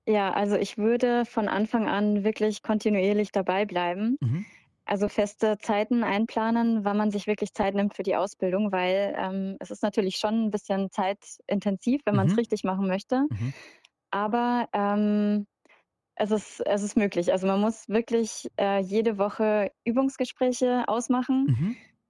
Ja, 0.07 0.33
also 0.33 0.55
ich 0.57 0.77
würde 0.77 1.25
von 1.25 1.47
Anfang 1.47 1.87
an 1.87 2.23
wirklich 2.25 2.61
kontinuierlich 2.61 3.31
dabei 3.31 3.65
bleiben. 3.65 4.17
Mhm. 4.21 4.45
Also 4.85 5.09
feste 5.09 5.57
Zeiten 5.59 6.03
einplanen, 6.03 6.85
wann 6.85 6.97
man 6.97 7.11
sich 7.11 7.27
wirklich 7.27 7.53
Zeit 7.53 7.75
nimmt 7.75 7.95
für 7.95 8.03
die 8.03 8.15
Ausbildung, 8.17 8.71
weil 8.73 9.15
ähm, 9.17 9.57
es 9.59 9.71
ist 9.71 9.83
natürlich 9.83 10.17
schon 10.17 10.45
ein 10.47 10.51
bisschen 10.51 10.91
zeitintensiv, 10.91 12.01
wenn 12.05 12.15
man 12.17 12.27
es 12.27 12.35
Mhm. 12.35 12.37
richtig 12.37 12.63
machen 12.65 12.87
möchte. 12.87 13.27
Mhm. 13.29 13.53
Aber 14.11 14.69
ähm, 14.73 15.47
es 16.15 16.31
ist, 16.31 16.61
es 16.67 16.83
ist 16.83 16.97
möglich. 16.97 17.31
Also 17.33 17.47
man 17.47 17.61
muss 17.61 17.89
wirklich 17.89 18.49
äh, 18.59 18.79
jede 18.81 19.17
Woche 19.19 19.71
Übungsgespräche 19.85 20.85
ausmachen. 20.87 21.51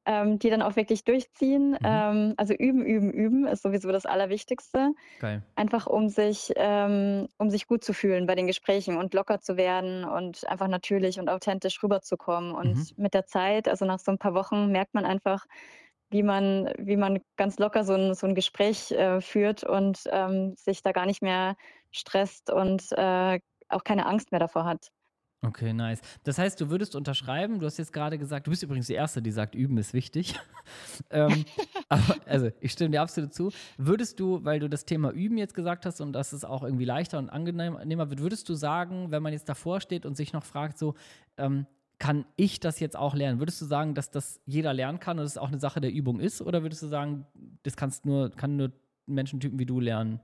Ähm, 0.06 0.38
die 0.40 0.50
dann 0.50 0.62
auch 0.62 0.76
wirklich 0.76 1.04
durchziehen. 1.06 1.78
Mhm. 1.80 1.80
Ähm, 1.84 2.34
also 2.38 2.54
üben, 2.54 2.86
üben, 2.86 3.12
üben 3.12 3.48
ist 3.48 3.64
sowieso 3.64 3.92
das 3.92 4.06
Allerwichtigste. 4.06 4.92
Geil. 5.20 5.44
Einfach 5.56 5.86
um 5.88 6.10
sich, 6.10 6.52
ähm, 6.56 7.28
um 7.38 7.50
sich 7.52 7.68
gut 7.68 7.84
zu 7.84 7.94
fühlen 7.94 8.26
bei 8.26 8.36
den 8.36 8.48
Gesprächen 8.48 8.98
und 8.98 9.14
locker 9.14 9.40
zu 9.40 9.56
werden 9.56 10.04
und 10.04 10.48
einfach 10.50 10.68
natürlich 10.68 11.20
und 11.20 11.30
authentisch 11.30 11.82
rüberzukommen. 11.84 12.54
Und 12.54 12.76
Mhm. 12.76 12.88
mit 12.98 13.14
der 13.14 13.26
Zeit, 13.28 13.68
also 13.68 13.86
nach 13.86 14.00
so 14.00 14.12
ein 14.12 14.18
paar 14.18 14.34
Wochen, 14.34 14.72
merkt 14.72 14.96
man 14.96 15.06
einfach, 15.06 15.46
wie 16.10 16.24
man, 16.24 16.74
wie 16.78 16.98
man 16.98 17.20
ganz 17.38 17.60
locker 17.60 17.84
so 17.84 17.94
ein, 17.94 18.14
so 18.16 18.28
ein 18.28 18.36
Gespräch 18.36 18.92
äh, 18.92 19.22
führt 19.22 19.64
und 19.64 20.04
ähm, 20.12 20.56
sich 20.58 20.82
da 20.82 20.92
gar 20.92 21.06
nicht 21.06 21.22
mehr 21.22 21.56
stresst 21.92 22.50
und 22.52 22.92
äh, 22.92 23.40
auch 23.70 23.84
keine 23.84 24.06
Angst 24.08 24.32
mehr 24.32 24.40
davor 24.40 24.66
hat. 24.66 24.90
Okay, 25.46 25.74
nice. 25.74 26.00
Das 26.24 26.38
heißt, 26.38 26.60
du 26.62 26.70
würdest 26.70 26.96
unterschreiben, 26.96 27.60
du 27.60 27.66
hast 27.66 27.78
jetzt 27.78 27.92
gerade 27.92 28.18
gesagt, 28.18 28.48
du 28.48 28.52
bist 28.52 28.64
übrigens 28.64 28.88
die 28.88 28.94
Erste, 28.94 29.22
die 29.22 29.32
sagt, 29.32 29.56
üben 29.56 29.78
ist 29.78 29.94
wichtig. 29.94 30.40
ähm, 31.10 31.44
aber, 31.90 32.16
also, 32.26 32.50
ich 32.62 32.72
stimme 32.72 32.92
dir 32.92 33.02
absolut 33.02 33.34
zu. 33.34 33.52
Würdest 33.78 34.22
du, 34.22 34.46
weil 34.46 34.62
du 34.62 34.70
das 34.70 34.86
Thema 34.86 35.12
Üben 35.12 35.38
jetzt 35.38 35.54
gesagt 35.54 35.86
hast 35.86 36.00
und 36.00 36.14
dass 36.14 36.32
es 36.32 36.46
auch 36.46 36.64
irgendwie 36.64 36.86
leichter 36.86 37.20
und 37.20 37.30
angenehmer 37.30 38.10
wird, 38.10 38.22
würdest 38.22 38.48
du 38.48 38.54
sagen, 38.54 39.12
wenn 39.12 39.22
man 39.22 39.34
jetzt 39.34 39.50
davor 39.50 39.82
steht 39.82 40.06
und 40.06 40.16
sich 40.16 40.32
noch 40.32 40.44
fragt, 40.44 40.78
so, 40.78 40.96
ähm, 41.38 41.66
kann 42.00 42.26
ich 42.38 42.60
das 42.60 42.80
jetzt 42.80 42.96
auch 42.96 43.14
lernen? 43.14 43.40
Würdest 43.40 43.62
du 43.62 43.66
sagen, 43.66 43.96
dass 43.96 44.12
das 44.12 44.40
jeder 44.46 44.74
lernen 44.74 45.00
kann 45.00 45.20
und 45.20 45.26
es 45.26 45.38
auch 45.38 45.50
eine 45.50 45.60
Sache 45.60 45.82
der 45.82 45.92
Übung 45.92 46.20
ist? 46.20 46.42
Oder 46.42 46.62
würdest 46.64 46.84
du 46.84 46.88
sagen, 46.88 47.26
das 47.64 47.76
kannst 47.76 48.06
nur, 48.06 48.30
kann 48.32 48.56
nur 48.56 48.72
Menschentypen 49.06 49.60
wie 49.60 49.66
du 49.66 49.80
lernen? 49.80 50.20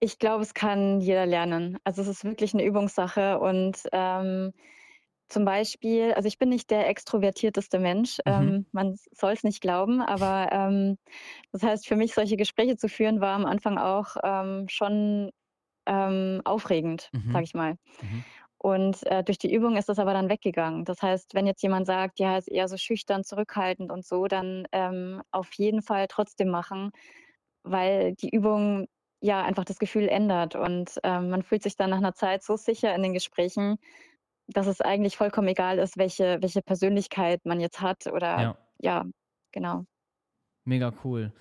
Ich 0.00 0.18
glaube, 0.18 0.42
es 0.42 0.54
kann 0.54 1.00
jeder 1.00 1.26
lernen. 1.26 1.78
Also 1.84 2.00
es 2.02 2.08
ist 2.08 2.24
wirklich 2.24 2.54
eine 2.54 2.64
Übungssache 2.64 3.38
und 3.38 3.82
ähm, 3.92 4.52
zum 5.28 5.44
Beispiel, 5.44 6.12
also 6.14 6.26
ich 6.28 6.38
bin 6.38 6.48
nicht 6.50 6.70
der 6.70 6.88
extrovertierteste 6.88 7.78
Mensch, 7.78 8.18
Mhm. 8.26 8.50
ähm, 8.50 8.66
man 8.72 8.96
soll 9.12 9.32
es 9.32 9.44
nicht 9.44 9.60
glauben, 9.60 10.00
aber 10.02 10.48
ähm, 10.52 10.98
das 11.52 11.62
heißt, 11.62 11.86
für 11.88 11.96
mich 11.96 12.14
solche 12.14 12.36
Gespräche 12.36 12.76
zu 12.76 12.88
führen, 12.88 13.20
war 13.20 13.34
am 13.36 13.46
Anfang 13.46 13.78
auch 13.78 14.16
ähm, 14.24 14.66
schon 14.68 15.30
ähm, 15.86 16.42
aufregend, 16.44 17.12
Mhm. 17.12 17.22
sage 17.32 17.44
ich 17.44 17.54
mal. 17.54 17.76
Mhm. 18.02 18.24
Und 18.58 19.06
äh, 19.06 19.24
durch 19.24 19.38
die 19.38 19.52
Übung 19.52 19.76
ist 19.76 19.88
das 19.88 19.98
aber 19.98 20.12
dann 20.12 20.28
weggegangen. 20.28 20.84
Das 20.84 21.00
heißt, 21.02 21.34
wenn 21.34 21.46
jetzt 21.46 21.62
jemand 21.62 21.86
sagt, 21.86 22.18
ja, 22.20 22.36
ist 22.36 22.48
eher 22.48 22.68
so 22.68 22.76
schüchtern, 22.76 23.24
zurückhaltend 23.24 23.90
und 23.90 24.04
so, 24.04 24.26
dann 24.26 24.66
ähm, 24.72 25.22
auf 25.30 25.52
jeden 25.54 25.82
Fall 25.82 26.06
trotzdem 26.08 26.48
machen, 26.50 26.90
weil 27.62 28.14
die 28.14 28.30
Übung 28.30 28.86
ja 29.20 29.42
einfach 29.44 29.64
das 29.64 29.78
Gefühl 29.78 30.08
ändert 30.08 30.56
und 30.56 30.98
ähm, 31.04 31.30
man 31.30 31.42
fühlt 31.42 31.62
sich 31.62 31.76
dann 31.76 31.90
nach 31.90 31.98
einer 31.98 32.14
Zeit 32.14 32.42
so 32.42 32.56
sicher 32.56 32.94
in 32.94 33.02
den 33.02 33.12
Gesprächen, 33.12 33.78
dass 34.48 34.66
es 34.66 34.80
eigentlich 34.80 35.16
vollkommen 35.16 35.48
egal 35.48 35.78
ist, 35.78 35.96
welche, 35.98 36.38
welche 36.40 36.62
Persönlichkeit 36.62 37.44
man 37.46 37.60
jetzt 37.60 37.80
hat 37.80 38.06
oder 38.06 38.40
Ja. 38.42 38.56
ja, 38.78 39.04
genau. 39.52 39.84
Mega 40.66 40.92
cool. 41.04 41.32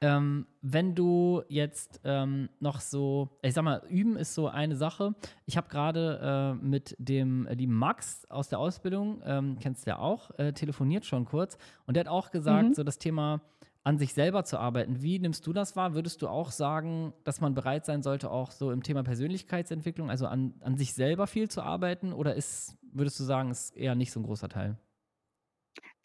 Ähm, 0.00 0.46
wenn 0.60 0.94
du 0.96 1.42
jetzt 1.48 2.00
ähm, 2.04 2.48
noch 2.58 2.80
so, 2.80 3.38
ich 3.42 3.54
sag 3.54 3.62
mal, 3.62 3.82
üben 3.88 4.16
ist 4.16 4.34
so 4.34 4.48
eine 4.48 4.74
Sache. 4.76 5.14
Ich 5.46 5.56
habe 5.56 5.68
gerade 5.68 6.56
äh, 6.60 6.64
mit 6.64 6.94
dem 6.98 7.46
lieben 7.46 7.74
Max 7.74 8.24
aus 8.28 8.48
der 8.48 8.58
Ausbildung, 8.58 9.22
ähm, 9.24 9.58
kennst 9.60 9.86
du 9.86 9.90
ja 9.90 9.98
auch, 10.00 10.36
äh, 10.38 10.52
telefoniert 10.52 11.06
schon 11.06 11.24
kurz 11.26 11.58
und 11.86 11.94
der 11.96 12.02
hat 12.02 12.08
auch 12.08 12.30
gesagt, 12.32 12.70
Mhm. 12.70 12.74
so 12.74 12.82
das 12.82 12.98
Thema 12.98 13.40
an 13.86 13.98
sich 13.98 14.14
selber 14.14 14.42
zu 14.42 14.58
arbeiten. 14.58 15.00
Wie 15.00 15.20
nimmst 15.20 15.46
du 15.46 15.52
das 15.52 15.76
wahr? 15.76 15.94
Würdest 15.94 16.20
du 16.20 16.26
auch 16.26 16.50
sagen, 16.50 17.12
dass 17.22 17.40
man 17.40 17.54
bereit 17.54 17.86
sein 17.86 18.02
sollte, 18.02 18.32
auch 18.32 18.50
so 18.50 18.72
im 18.72 18.82
Thema 18.82 19.04
Persönlichkeitsentwicklung, 19.04 20.10
also 20.10 20.26
an, 20.26 20.54
an 20.60 20.76
sich 20.76 20.92
selber 20.92 21.28
viel 21.28 21.48
zu 21.48 21.62
arbeiten? 21.62 22.12
Oder 22.12 22.34
ist, 22.34 22.76
würdest 22.82 23.20
du 23.20 23.22
sagen, 23.22 23.52
ist 23.52 23.76
eher 23.76 23.94
nicht 23.94 24.10
so 24.10 24.18
ein 24.18 24.24
großer 24.24 24.48
Teil? 24.48 24.76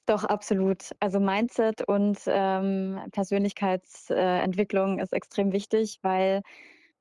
Doch, 0.05 0.23
absolut. 0.25 0.91
Also 0.99 1.19
Mindset 1.19 1.81
und 1.87 2.19
ähm, 2.27 2.99
Persönlichkeitsentwicklung 3.13 4.99
ist 4.99 5.11
extrem 5.11 5.51
wichtig, 5.51 5.97
weil 6.03 6.43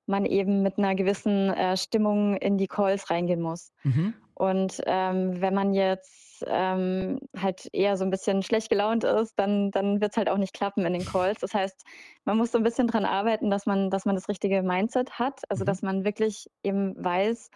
man 0.06 0.24
eben 0.24 0.62
mit 0.62 0.78
einer 0.78 0.94
gewissen 0.94 1.50
äh, 1.50 1.76
Stimmung 1.76 2.38
in 2.38 2.56
die 2.56 2.68
Calls 2.68 3.10
reingehen 3.10 3.42
muss. 3.42 3.70
Mhm. 3.82 4.14
Und 4.40 4.80
ähm, 4.86 5.40
wenn 5.42 5.52
man 5.52 5.74
jetzt 5.74 6.42
ähm, 6.48 7.20
halt 7.36 7.68
eher 7.74 7.98
so 7.98 8.04
ein 8.04 8.10
bisschen 8.10 8.42
schlecht 8.42 8.70
gelaunt 8.70 9.04
ist, 9.04 9.34
dann, 9.38 9.70
dann 9.70 10.00
wird 10.00 10.12
es 10.12 10.16
halt 10.16 10.30
auch 10.30 10.38
nicht 10.38 10.54
klappen 10.54 10.86
in 10.86 10.94
den 10.94 11.04
Calls. 11.04 11.40
Das 11.40 11.52
heißt, 11.52 11.84
man 12.24 12.38
muss 12.38 12.50
so 12.52 12.56
ein 12.58 12.64
bisschen 12.64 12.86
dran 12.86 13.04
arbeiten, 13.04 13.50
dass 13.50 13.66
man, 13.66 13.90
dass 13.90 14.06
man 14.06 14.14
das 14.14 14.30
richtige 14.30 14.62
Mindset 14.62 15.18
hat, 15.18 15.42
also 15.50 15.62
Mhm. 15.62 15.66
dass 15.66 15.82
man 15.82 16.04
wirklich 16.04 16.46
eben 16.62 16.94
weiß, 17.04 17.50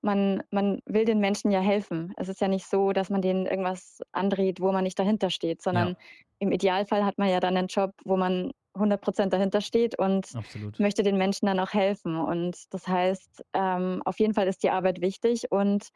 man, 0.00 0.42
man 0.52 0.80
will 0.86 1.04
den 1.04 1.18
Menschen 1.18 1.50
ja 1.50 1.60
helfen. 1.60 2.12
Es 2.16 2.28
ist 2.28 2.40
ja 2.40 2.46
nicht 2.48 2.66
so, 2.66 2.92
dass 2.92 3.10
man 3.10 3.20
denen 3.20 3.46
irgendwas 3.46 4.00
andreht, 4.12 4.60
wo 4.60 4.70
man 4.70 4.84
nicht 4.84 4.98
dahinter 4.98 5.30
steht, 5.30 5.60
sondern 5.60 5.94
Ja. 5.94 5.98
im 6.38 6.52
Idealfall 6.52 7.04
hat 7.04 7.18
man 7.18 7.28
ja 7.30 7.40
dann 7.40 7.56
einen 7.56 7.66
Job, 7.66 7.94
wo 8.04 8.16
man 8.16 8.52
100 8.76 9.00
Prozent 9.00 9.32
dahinter 9.32 9.60
steht 9.60 9.98
und 9.98 10.34
Absolut. 10.34 10.78
möchte 10.78 11.02
den 11.02 11.18
Menschen 11.18 11.46
dann 11.46 11.58
auch 11.58 11.72
helfen. 11.72 12.16
Und 12.16 12.72
das 12.72 12.86
heißt, 12.86 13.42
ähm, 13.54 14.02
auf 14.04 14.20
jeden 14.20 14.34
Fall 14.34 14.46
ist 14.46 14.62
die 14.62 14.70
Arbeit 14.70 15.00
wichtig 15.00 15.50
und 15.50 15.88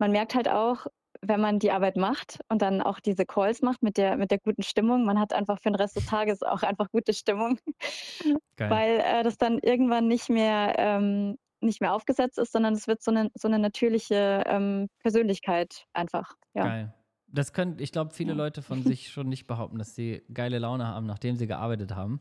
man 0.00 0.10
merkt 0.10 0.34
halt 0.34 0.48
auch, 0.48 0.86
wenn 1.22 1.40
man 1.40 1.58
die 1.58 1.70
Arbeit 1.70 1.96
macht 1.96 2.40
und 2.48 2.62
dann 2.62 2.80
auch 2.80 2.98
diese 2.98 3.26
Calls 3.26 3.60
macht 3.60 3.82
mit 3.82 3.98
der, 3.98 4.16
mit 4.16 4.30
der 4.30 4.38
guten 4.38 4.62
Stimmung, 4.62 5.04
man 5.04 5.20
hat 5.20 5.34
einfach 5.34 5.58
für 5.58 5.68
den 5.70 5.74
Rest 5.74 5.96
des 5.96 6.06
Tages 6.06 6.42
auch 6.42 6.62
einfach 6.62 6.90
gute 6.90 7.12
Stimmung, 7.12 7.58
Geil. 8.56 8.70
weil 8.70 9.00
äh, 9.00 9.22
das 9.22 9.36
dann 9.36 9.58
irgendwann 9.58 10.08
nicht 10.08 10.30
mehr, 10.30 10.74
ähm, 10.78 11.36
nicht 11.60 11.82
mehr 11.82 11.92
aufgesetzt 11.92 12.38
ist, 12.38 12.52
sondern 12.52 12.72
es 12.72 12.88
wird 12.88 13.02
so 13.02 13.10
eine, 13.10 13.30
so 13.34 13.48
eine 13.48 13.58
natürliche 13.58 14.44
ähm, 14.46 14.88
Persönlichkeit 15.00 15.84
einfach. 15.92 16.34
Ja. 16.54 16.64
Geil. 16.64 16.94
Das 17.32 17.52
können, 17.52 17.76
ich 17.78 17.92
glaube, 17.92 18.12
viele 18.12 18.30
Ja. 18.30 18.36
Leute 18.38 18.62
von 18.62 18.82
sich 18.82 19.10
schon 19.10 19.28
nicht 19.28 19.46
behaupten, 19.46 19.78
dass 19.78 19.94
sie 19.94 20.22
geile 20.32 20.58
Laune 20.58 20.86
haben, 20.86 21.06
nachdem 21.06 21.36
sie 21.36 21.46
gearbeitet 21.46 21.94
haben 21.94 22.20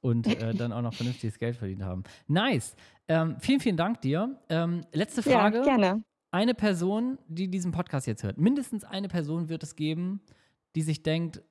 und 0.00 0.26
äh, 0.26 0.54
dann 0.54 0.72
auch 0.72 0.82
noch 0.82 0.94
vernünftiges 0.94 1.38
Geld 1.38 1.56
verdient 1.56 1.82
haben. 1.82 2.02
Nice. 2.28 2.76
Ähm, 3.08 3.36
vielen, 3.40 3.60
vielen 3.60 3.76
Dank 3.76 4.00
dir. 4.00 4.40
Ähm, 4.48 4.86
letzte 4.92 5.20
ja, 5.28 5.38
Frage. 5.38 5.60
gerne. 5.62 6.02
Eine 6.30 6.54
Person, 6.54 7.18
die 7.28 7.48
diesen 7.48 7.72
Podcast 7.72 8.06
jetzt 8.06 8.22
hört, 8.22 8.36
mindestens 8.38 8.84
eine 8.84 9.08
Person 9.08 9.48
wird 9.48 9.62
es 9.62 9.76
geben, 9.76 10.20
die 10.76 10.82
sich 10.82 11.02
denkt, 11.02 11.42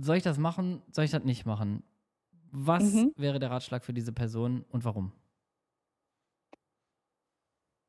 soll 0.00 0.16
ich 0.16 0.22
das 0.24 0.38
machen, 0.38 0.82
soll 0.90 1.04
ich 1.04 1.12
das 1.12 1.22
nicht 1.24 1.46
machen? 1.46 1.84
Was 2.50 2.94
Mhm. 2.94 3.12
wäre 3.16 3.38
der 3.38 3.50
Ratschlag 3.50 3.84
für 3.84 3.92
diese 3.92 4.12
Person 4.12 4.64
und 4.70 4.84
warum? 4.84 5.12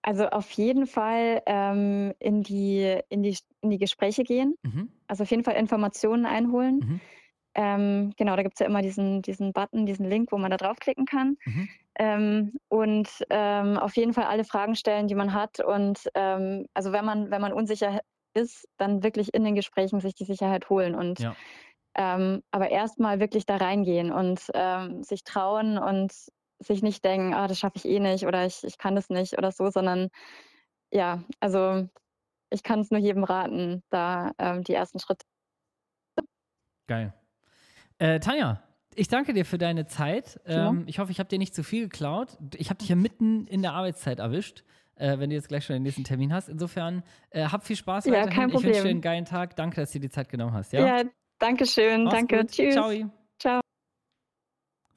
Also 0.01 0.27
auf 0.29 0.49
jeden 0.51 0.87
Fall 0.87 1.41
ähm, 1.45 2.13
in 2.19 2.41
die, 2.41 2.99
in 3.09 3.21
die, 3.23 3.37
in 3.61 3.69
die 3.69 3.77
Gespräche 3.77 4.23
gehen. 4.23 4.55
Mhm. 4.63 4.89
Also 5.07 5.23
auf 5.23 5.31
jeden 5.31 5.43
Fall 5.43 5.55
Informationen 5.55 6.25
einholen. 6.25 6.79
Mhm. 6.79 7.01
Ähm, 7.55 8.13
genau, 8.17 8.35
da 8.35 8.43
gibt 8.43 8.55
es 8.55 8.59
ja 8.59 8.65
immer 8.67 8.81
diesen, 8.81 9.21
diesen 9.21 9.51
Button, 9.51 9.85
diesen 9.85 10.05
Link, 10.07 10.31
wo 10.31 10.37
man 10.37 10.51
da 10.51 10.57
draufklicken 10.57 11.05
kann. 11.05 11.37
Mhm. 11.45 11.67
Ähm, 11.99 12.53
und 12.69 13.09
ähm, 13.29 13.77
auf 13.77 13.97
jeden 13.97 14.13
Fall 14.13 14.23
alle 14.23 14.45
Fragen 14.45 14.75
stellen, 14.75 15.07
die 15.07 15.15
man 15.15 15.33
hat. 15.33 15.59
Und 15.59 15.99
ähm, 16.15 16.65
also 16.73 16.93
wenn 16.93 17.03
man, 17.03 17.29
wenn 17.29 17.41
man 17.41 17.51
unsicher 17.51 17.99
ist, 18.33 18.67
dann 18.77 19.03
wirklich 19.03 19.33
in 19.33 19.43
den 19.43 19.55
Gesprächen 19.55 19.99
sich 19.99 20.15
die 20.15 20.23
Sicherheit 20.23 20.69
holen 20.69 20.95
und 20.95 21.19
ja. 21.19 21.35
ähm, 21.95 22.41
aber 22.51 22.69
erstmal 22.69 23.19
wirklich 23.19 23.45
da 23.45 23.57
reingehen 23.57 24.11
und 24.11 24.39
ähm, 24.53 25.03
sich 25.03 25.23
trauen 25.23 25.77
und 25.77 26.13
sich 26.59 26.81
nicht 26.83 27.03
denken, 27.03 27.33
ah, 27.33 27.47
das 27.47 27.59
schaffe 27.59 27.77
ich 27.77 27.85
eh 27.85 27.99
nicht 27.99 28.25
oder 28.25 28.45
ich, 28.45 28.63
ich 28.63 28.77
kann 28.77 28.95
das 28.95 29.09
nicht 29.09 29.37
oder 29.37 29.51
so, 29.51 29.69
sondern 29.69 30.09
ja, 30.91 31.23
also 31.39 31.87
ich 32.49 32.63
kann 32.63 32.79
es 32.79 32.91
nur 32.91 32.99
jedem 32.99 33.23
raten, 33.23 33.83
da 33.89 34.31
ähm, 34.37 34.63
die 34.63 34.73
ersten 34.73 34.99
Schritte. 34.99 35.25
Geil. 36.87 37.13
Äh, 37.99 38.19
Tanja, 38.19 38.63
ich 38.95 39.07
danke 39.07 39.33
dir 39.33 39.45
für 39.45 39.57
deine 39.57 39.85
Zeit. 39.85 40.39
Ähm, 40.45 40.83
ich 40.87 40.99
hoffe, 40.99 41.11
ich 41.11 41.19
habe 41.19 41.29
dir 41.29 41.39
nicht 41.39 41.55
zu 41.55 41.63
viel 41.63 41.83
geklaut. 41.83 42.37
Ich 42.55 42.69
habe 42.69 42.79
dich 42.79 42.89
ja 42.89 42.95
mitten 42.95 43.47
in 43.47 43.61
der 43.61 43.73
Arbeitszeit 43.73 44.19
erwischt, 44.19 44.63
äh, 44.95 45.19
wenn 45.19 45.29
du 45.29 45.35
jetzt 45.35 45.47
gleich 45.47 45.65
schon 45.65 45.75
den 45.75 45.83
nächsten 45.83 46.03
Termin 46.03 46.33
hast. 46.33 46.49
Insofern, 46.49 47.03
äh, 47.29 47.45
hab 47.45 47.65
viel 47.65 47.75
Spaß 47.75 48.05
ja, 48.05 48.13
weiterhin. 48.13 48.33
Kein 48.33 48.49
Problem. 48.49 48.71
Ich 48.71 48.77
wünsche 48.77 48.87
dir 48.87 48.91
einen 48.91 49.01
geilen 49.01 49.25
Tag. 49.25 49.55
Danke, 49.55 49.81
dass 49.81 49.91
du 49.91 49.99
dir 49.99 50.07
die 50.07 50.13
Zeit 50.13 50.29
genommen 50.29 50.53
hast. 50.53 50.73
Ja, 50.73 50.85
ja 50.85 51.03
danke 51.39 51.65
schön. 51.65 52.03
Mach's 52.03 52.15
danke. 52.15 52.39
Gut. 52.39 52.51
Tschüss. 52.51 52.73
Ciao. 52.73 52.91
Ciao. 53.39 53.61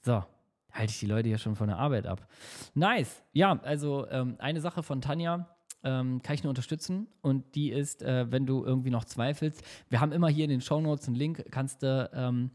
So, 0.01 0.25
halte 0.73 0.91
ich 0.91 0.99
die 0.99 1.07
Leute 1.07 1.29
ja 1.29 1.39
schon 1.39 1.55
von 1.55 1.69
der 1.69 1.79
Arbeit 1.79 2.07
ab. 2.07 2.27
Nice. 2.75 3.23
Ja, 3.33 3.61
also 3.63 4.09
ähm, 4.11 4.37
eine 4.39 4.61
Sache 4.61 4.83
von 4.83 5.01
Tanja 5.01 5.49
ähm, 5.85 6.23
kann 6.23 6.35
ich 6.35 6.43
nur 6.43 6.51
unterstützen. 6.51 7.09
Und 7.21 7.55
die 7.55 7.71
ist, 7.71 8.03
äh, 8.03 8.31
wenn 8.31 8.47
du 8.47 8.65
irgendwie 8.65 8.91
noch 8.91 9.05
zweifelst, 9.05 9.63
wir 9.89 10.01
haben 10.01 10.13
immer 10.13 10.29
hier 10.29 10.45
in 10.45 10.51
den 10.51 10.61
Show 10.61 10.81
Notes 10.81 11.07
einen 11.07 11.17
Link, 11.17 11.45
kannst 11.51 11.83
du 11.83 12.11
ähm, 12.15 12.51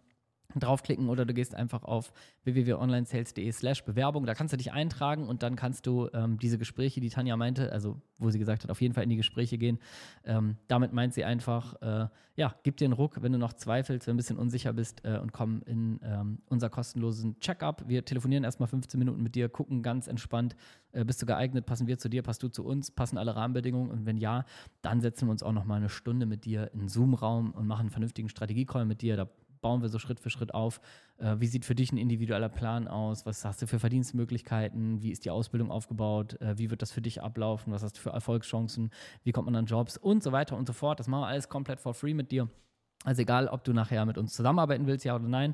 draufklicken 0.60 1.10
oder 1.10 1.26
du 1.26 1.34
gehst 1.34 1.56
einfach 1.56 1.84
auf 1.84 2.12
www.onlinesales.de 2.44 3.52
slash 3.52 3.84
Bewerbung. 3.84 4.26
Da 4.26 4.34
kannst 4.34 4.54
du 4.54 4.58
dich 4.58 4.72
eintragen 4.72 5.28
und 5.28 5.44
dann 5.44 5.56
kannst 5.56 5.86
du 5.86 6.10
ähm, 6.14 6.38
diese 6.38 6.58
Gespräche, 6.58 7.00
die 7.02 7.10
Tanja 7.10 7.36
meinte, 7.38 7.72
also 7.72 8.02
wo 8.18 8.30
sie 8.30 8.40
gesagt 8.40 8.64
hat, 8.64 8.72
auf 8.72 8.82
jeden 8.82 8.94
Fall 8.94 9.04
in 9.04 9.10
die 9.10 9.18
Gespräche 9.18 9.58
gehen. 9.58 9.80
Ähm, 10.26 10.58
damit 10.68 10.94
meint 10.94 11.14
sie 11.14 11.24
einfach, 11.24 11.82
äh, 11.82 12.08
ja, 12.36 12.56
gib 12.64 12.78
dir 12.78 12.86
einen 12.86 12.94
Ruck, 12.94 13.22
wenn 13.22 13.32
du 13.32 13.38
noch 13.38 13.54
zweifelst, 13.54 14.08
wenn 14.08 14.14
du 14.14 14.16
ein 14.16 14.18
bisschen 14.18 14.38
unsicher 14.38 14.74
bist 14.74 15.04
äh, 15.04 15.18
und 15.18 15.34
komm 15.34 15.62
in 15.66 16.00
ähm, 16.04 16.40
unser 16.50 16.70
kostenlosen 16.70 17.40
Check-up. 17.40 17.84
Wir 17.88 18.06
telefonieren 18.06 18.44
erstmal 18.44 18.68
15 18.68 18.98
Minuten 19.00 19.22
mit 19.24 19.36
dir, 19.36 19.50
gucken 19.50 19.82
ganz 19.84 20.08
entspannt, 20.08 20.56
äh, 20.92 21.04
bist 21.04 21.22
du 21.22 21.26
geeignet, 21.26 21.66
passen 21.66 21.88
wir 21.88 21.98
zu 21.98 22.10
dir, 22.10 22.24
passt 22.24 22.42
du 22.44 22.48
zu 22.48 22.66
uns, 22.66 22.92
passen 22.92 23.18
alle 23.18 23.36
Rahmenbedingungen 23.36 23.92
und 23.92 24.06
wenn 24.06 24.18
ja, 24.18 24.46
dann 24.82 25.02
setzen 25.02 25.28
wir 25.28 25.32
uns 25.32 25.44
auch 25.44 25.52
noch 25.52 25.66
mal 25.66 25.76
eine 25.76 25.90
Stunde 25.90 26.26
mit 26.26 26.46
dir 26.46 26.72
in 26.74 26.88
Zoom-Raum 26.88 27.52
und 27.52 27.68
machen 27.68 27.82
einen 27.82 27.90
vernünftigen 27.90 28.30
Strategiecall 28.30 28.86
mit 28.86 29.02
dir. 29.02 29.18
Da 29.18 29.30
bauen 29.68 29.82
wir 29.82 29.90
so 29.90 30.00
Schritt 30.00 30.22
für 30.22 30.30
Schritt 30.30 30.54
auf. 30.54 30.80
Äh, 31.18 31.36
wie 31.40 31.48
sieht 31.48 31.66
für 31.66 31.76
dich 31.76 31.92
ein 31.92 31.98
individueller 31.98 32.48
Plan 32.48 32.88
aus? 32.88 33.26
Was 33.26 33.44
hast 33.44 33.62
du 33.62 33.68
für 33.68 33.80
Verdienstmöglichkeiten? 33.80 35.02
Wie 35.02 35.12
ist 35.12 35.26
die 35.26 35.30
Ausbildung 35.30 35.72
aufgebaut? 35.72 36.40
Äh, 36.40 36.58
wie 36.58 36.70
wird 36.70 36.82
das 36.82 36.94
für 36.94 37.02
dich 37.02 37.22
ablaufen? 37.22 37.74
Was 37.74 37.84
hast 37.84 37.98
du 37.98 38.00
für 38.00 38.12
Erfolgschancen? 38.12 38.92
Wie 39.26 39.34
kommt 39.34 39.44
man 39.48 39.58
an 39.58 39.66
Jobs? 39.66 39.98
Und 39.98 40.24
so 40.24 40.32
weiter 40.32 40.56
und 40.56 40.68
so 40.68 40.72
fort. 40.72 41.02
Das 41.02 41.10
machen 41.10 41.24
wir 41.24 41.28
alles 41.28 41.50
komplett 41.50 41.82
for 41.82 41.94
free 41.94 42.14
mit 42.14 42.32
dir. 42.32 42.48
Also 43.04 43.24
egal, 43.24 43.50
ob 43.50 43.66
du 43.66 43.74
nachher 43.74 44.06
mit 44.06 44.18
uns 44.18 44.34
zusammenarbeiten 44.34 44.88
willst, 44.88 45.04
ja 45.04 45.16
oder 45.16 45.28
nein, 45.28 45.54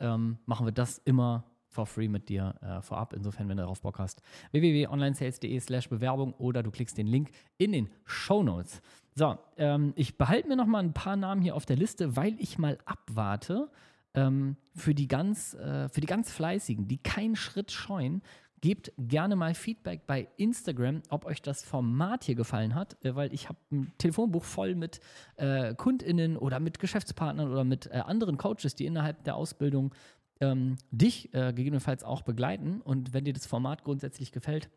ähm, 0.00 0.38
machen 0.44 0.66
wir 0.66 0.72
das 0.72 0.98
immer 0.98 1.44
for 1.68 1.86
free 1.86 2.08
mit 2.08 2.28
dir 2.28 2.56
äh, 2.62 2.82
vorab. 2.82 3.12
Insofern, 3.12 3.48
wenn 3.48 3.58
du 3.58 3.62
darauf 3.62 3.80
Bock 3.80 4.00
hast, 4.00 4.22
www.onlinesales.de 4.50 5.60
slash 5.60 5.88
Bewerbung 5.88 6.32
oder 6.34 6.64
du 6.64 6.72
klickst 6.72 6.98
den 6.98 7.06
Link 7.06 7.30
in 7.58 7.70
den 7.70 7.90
Show 8.06 8.42
Notes. 8.42 8.82
So, 9.14 9.38
ähm, 9.58 9.92
ich 9.96 10.16
behalte 10.16 10.48
mir 10.48 10.56
noch 10.56 10.66
mal 10.66 10.82
ein 10.82 10.94
paar 10.94 11.16
Namen 11.16 11.42
hier 11.42 11.54
auf 11.54 11.66
der 11.66 11.76
Liste, 11.76 12.16
weil 12.16 12.34
ich 12.38 12.58
mal 12.58 12.78
abwarte 12.86 13.70
ähm, 14.14 14.56
für, 14.74 14.94
die 14.94 15.08
ganz, 15.08 15.54
äh, 15.54 15.88
für 15.88 16.00
die 16.00 16.06
ganz 16.06 16.32
Fleißigen, 16.32 16.88
die 16.88 16.98
keinen 16.98 17.36
Schritt 17.36 17.70
scheuen. 17.70 18.22
Gebt 18.62 18.92
gerne 18.96 19.34
mal 19.34 19.54
Feedback 19.54 20.06
bei 20.06 20.28
Instagram, 20.36 21.02
ob 21.08 21.24
euch 21.24 21.42
das 21.42 21.64
Format 21.64 22.24
hier 22.24 22.36
gefallen 22.36 22.74
hat, 22.74 22.96
äh, 23.04 23.14
weil 23.14 23.34
ich 23.34 23.48
habe 23.48 23.58
ein 23.70 23.92
Telefonbuch 23.98 24.44
voll 24.44 24.74
mit 24.74 25.00
äh, 25.36 25.74
KundInnen 25.74 26.36
oder 26.36 26.58
mit 26.60 26.78
Geschäftspartnern 26.78 27.50
oder 27.50 27.64
mit 27.64 27.88
äh, 27.88 27.98
anderen 27.98 28.38
Coaches, 28.38 28.74
die 28.76 28.86
innerhalb 28.86 29.24
der 29.24 29.36
Ausbildung 29.36 29.94
ähm, 30.40 30.76
dich 30.90 31.34
äh, 31.34 31.52
gegebenenfalls 31.52 32.02
auch 32.02 32.22
begleiten. 32.22 32.80
Und 32.80 33.12
wenn 33.12 33.24
dir 33.24 33.34
das 33.34 33.46
Format 33.46 33.84
grundsätzlich 33.84 34.32
gefällt, 34.32 34.70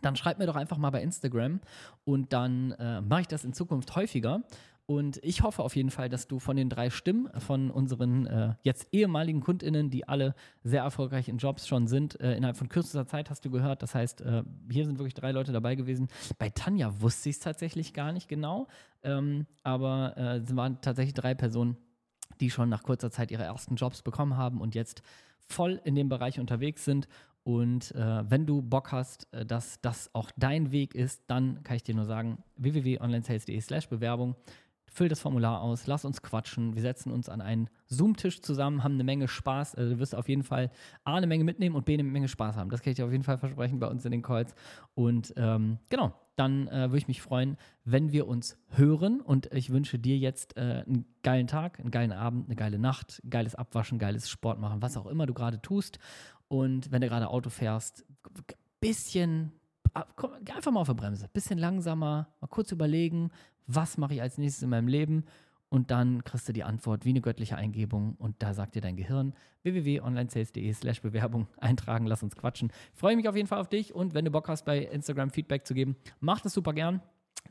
dann 0.00 0.16
schreib 0.16 0.38
mir 0.38 0.46
doch 0.46 0.56
einfach 0.56 0.78
mal 0.78 0.90
bei 0.90 1.02
Instagram 1.02 1.60
und 2.04 2.32
dann 2.32 2.72
äh, 2.72 3.00
mache 3.00 3.22
ich 3.22 3.28
das 3.28 3.44
in 3.44 3.52
Zukunft 3.52 3.94
häufiger. 3.94 4.42
Und 4.86 5.20
ich 5.22 5.42
hoffe 5.42 5.62
auf 5.62 5.76
jeden 5.76 5.90
Fall, 5.90 6.08
dass 6.08 6.26
du 6.26 6.38
von 6.40 6.56
den 6.56 6.68
drei 6.68 6.90
Stimmen 6.90 7.28
von 7.40 7.70
unseren 7.70 8.26
äh, 8.26 8.54
jetzt 8.62 8.88
ehemaligen 8.92 9.40
KundInnen, 9.40 9.90
die 9.90 10.08
alle 10.08 10.34
sehr 10.64 10.82
erfolgreich 10.82 11.28
in 11.28 11.38
Jobs 11.38 11.68
schon 11.68 11.86
sind, 11.86 12.20
äh, 12.20 12.36
innerhalb 12.36 12.56
von 12.56 12.68
kürzester 12.68 13.06
Zeit 13.06 13.30
hast 13.30 13.44
du 13.44 13.50
gehört. 13.50 13.82
Das 13.82 13.94
heißt, 13.94 14.22
äh, 14.22 14.42
hier 14.70 14.84
sind 14.84 14.98
wirklich 14.98 15.14
drei 15.14 15.30
Leute 15.30 15.52
dabei 15.52 15.76
gewesen. 15.76 16.08
Bei 16.38 16.50
Tanja 16.50 17.00
wusste 17.00 17.28
ich 17.28 17.36
es 17.36 17.40
tatsächlich 17.40 17.94
gar 17.94 18.12
nicht 18.12 18.28
genau, 18.28 18.66
ähm, 19.04 19.46
aber 19.62 20.14
äh, 20.16 20.38
es 20.38 20.54
waren 20.56 20.80
tatsächlich 20.80 21.14
drei 21.14 21.34
Personen, 21.34 21.76
die 22.40 22.50
schon 22.50 22.68
nach 22.68 22.82
kurzer 22.82 23.10
Zeit 23.10 23.30
ihre 23.30 23.44
ersten 23.44 23.76
Jobs 23.76 24.02
bekommen 24.02 24.36
haben 24.36 24.60
und 24.60 24.74
jetzt 24.74 25.02
voll 25.48 25.80
in 25.84 25.94
dem 25.94 26.08
Bereich 26.08 26.40
unterwegs 26.40 26.84
sind 26.84 27.08
und 27.44 27.92
äh, 27.94 28.30
wenn 28.30 28.46
du 28.46 28.62
Bock 28.62 28.92
hast, 28.92 29.32
äh, 29.32 29.44
dass 29.44 29.80
das 29.80 30.14
auch 30.14 30.30
dein 30.36 30.70
Weg 30.70 30.94
ist, 30.94 31.22
dann 31.26 31.62
kann 31.64 31.76
ich 31.76 31.82
dir 31.82 31.94
nur 31.94 32.04
sagen, 32.04 32.38
www.onlinesales.de 32.56 33.60
slash 33.60 33.88
Bewerbung. 33.88 34.36
Füll 34.86 35.08
das 35.08 35.20
Formular 35.20 35.62
aus, 35.62 35.86
lass 35.86 36.04
uns 36.04 36.20
quatschen. 36.20 36.74
Wir 36.74 36.82
setzen 36.82 37.10
uns 37.10 37.28
an 37.28 37.40
einen 37.40 37.70
Zoom-Tisch 37.86 38.42
zusammen, 38.42 38.84
haben 38.84 38.94
eine 38.94 39.04
Menge 39.04 39.26
Spaß. 39.26 39.74
Also 39.74 39.94
du 39.94 39.98
wirst 39.98 40.14
auf 40.14 40.28
jeden 40.28 40.42
Fall 40.42 40.70
A, 41.04 41.16
eine 41.16 41.26
Menge 41.26 41.44
mitnehmen 41.44 41.74
und 41.74 41.86
B, 41.86 41.94
eine 41.94 42.04
Menge 42.04 42.28
Spaß 42.28 42.56
haben. 42.56 42.70
Das 42.70 42.82
kann 42.82 42.90
ich 42.90 42.96
dir 42.96 43.06
auf 43.06 43.12
jeden 43.12 43.24
Fall 43.24 43.38
versprechen 43.38 43.80
bei 43.80 43.88
uns 43.88 44.04
in 44.04 44.12
den 44.12 44.22
Calls. 44.22 44.54
Und 44.94 45.32
ähm, 45.36 45.78
genau, 45.88 46.12
dann 46.36 46.68
äh, 46.68 46.88
würde 46.88 46.98
ich 46.98 47.08
mich 47.08 47.22
freuen, 47.22 47.56
wenn 47.84 48.12
wir 48.12 48.26
uns 48.26 48.56
hören. 48.70 49.20
Und 49.20 49.52
ich 49.52 49.70
wünsche 49.70 49.98
dir 49.98 50.16
jetzt 50.16 50.56
äh, 50.56 50.84
einen 50.86 51.04
geilen 51.22 51.46
Tag, 51.46 51.78
einen 51.80 51.90
geilen 51.90 52.12
Abend, 52.12 52.46
eine 52.46 52.56
geile 52.56 52.78
Nacht, 52.78 53.22
geiles 53.28 53.54
Abwaschen, 53.54 53.98
geiles 53.98 54.30
Sport 54.30 54.58
machen, 54.58 54.82
was 54.82 54.96
auch 54.96 55.06
immer 55.06 55.26
du 55.26 55.34
gerade 55.34 55.60
tust. 55.60 55.98
Und 56.48 56.90
wenn 56.90 57.00
du 57.00 57.08
gerade 57.08 57.28
Auto 57.28 57.50
fährst, 57.50 58.04
bisschen, 58.80 59.52
komm, 60.16 60.32
einfach 60.54 60.72
mal 60.72 60.80
auf 60.80 60.88
der 60.88 60.94
Bremse, 60.94 61.28
bisschen 61.32 61.58
langsamer, 61.58 62.28
mal 62.40 62.46
kurz 62.48 62.72
überlegen, 62.72 63.30
was 63.66 63.96
mache 63.98 64.14
ich 64.14 64.22
als 64.22 64.38
nächstes 64.38 64.62
in 64.62 64.70
meinem 64.70 64.88
Leben 64.88 65.24
und 65.72 65.90
dann 65.90 66.22
kriegst 66.22 66.46
du 66.46 66.52
die 66.52 66.64
Antwort 66.64 67.06
wie 67.06 67.08
eine 67.08 67.22
göttliche 67.22 67.56
Eingebung 67.56 68.14
und 68.18 68.42
da 68.42 68.52
sagt 68.52 68.74
dir 68.74 68.82
dein 68.82 68.94
Gehirn 68.94 69.32
www.onlinesales.de 69.62 70.70
slash 70.74 71.00
Bewerbung 71.00 71.46
eintragen, 71.56 72.06
lass 72.06 72.22
uns 72.22 72.36
quatschen. 72.36 72.70
Freue 72.92 73.16
mich 73.16 73.26
auf 73.26 73.36
jeden 73.36 73.48
Fall 73.48 73.58
auf 73.58 73.70
dich 73.70 73.94
und 73.94 74.12
wenn 74.12 74.26
du 74.26 74.30
Bock 74.30 74.48
hast, 74.48 74.66
bei 74.66 74.80
Instagram 74.80 75.30
Feedback 75.30 75.66
zu 75.66 75.72
geben, 75.72 75.96
mach 76.20 76.42
das 76.42 76.52
super 76.52 76.74
gern. 76.74 77.00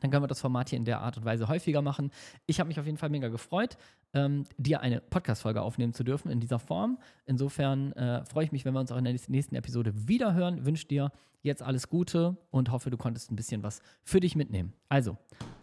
Dann 0.00 0.10
können 0.10 0.22
wir 0.22 0.28
das 0.28 0.40
Format 0.40 0.70
hier 0.70 0.78
in 0.78 0.84
der 0.84 1.00
Art 1.00 1.16
und 1.16 1.24
Weise 1.24 1.48
häufiger 1.48 1.82
machen. 1.82 2.10
Ich 2.46 2.58
habe 2.60 2.68
mich 2.68 2.80
auf 2.80 2.86
jeden 2.86 2.98
Fall 2.98 3.10
mega 3.10 3.28
gefreut, 3.28 3.76
ähm, 4.14 4.44
dir 4.58 4.80
eine 4.80 5.00
Podcast-Folge 5.00 5.62
aufnehmen 5.62 5.92
zu 5.92 6.04
dürfen 6.04 6.30
in 6.30 6.40
dieser 6.40 6.58
Form. 6.58 6.98
Insofern 7.24 7.92
äh, 7.92 8.24
freue 8.24 8.44
ich 8.44 8.52
mich, 8.52 8.64
wenn 8.64 8.74
wir 8.74 8.80
uns 8.80 8.90
auch 8.90 8.96
in 8.96 9.04
der 9.04 9.16
nächsten 9.28 9.54
Episode 9.54 9.92
wieder 10.08 10.34
hören. 10.34 10.66
Wünsche 10.66 10.86
dir 10.86 11.12
jetzt 11.42 11.62
alles 11.62 11.88
Gute 11.88 12.36
und 12.50 12.70
hoffe, 12.70 12.90
du 12.90 12.96
konntest 12.96 13.30
ein 13.30 13.36
bisschen 13.36 13.62
was 13.62 13.80
für 14.02 14.20
dich 14.20 14.36
mitnehmen. 14.36 14.72
Also, 14.88 15.16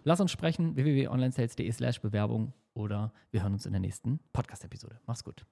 lass 0.03 0.19
uns 0.19 0.31
sprechen, 0.31 0.75
www.onlinesales.de 0.75 1.71
slash 1.71 2.01
Bewerbung 2.01 2.53
oder 2.73 3.13
wir 3.31 3.43
hören 3.43 3.53
uns 3.53 3.65
in 3.65 3.71
der 3.71 3.81
nächsten 3.81 4.19
Podcast-Episode. 4.33 4.99
Mach's 5.05 5.23
gut. 5.23 5.45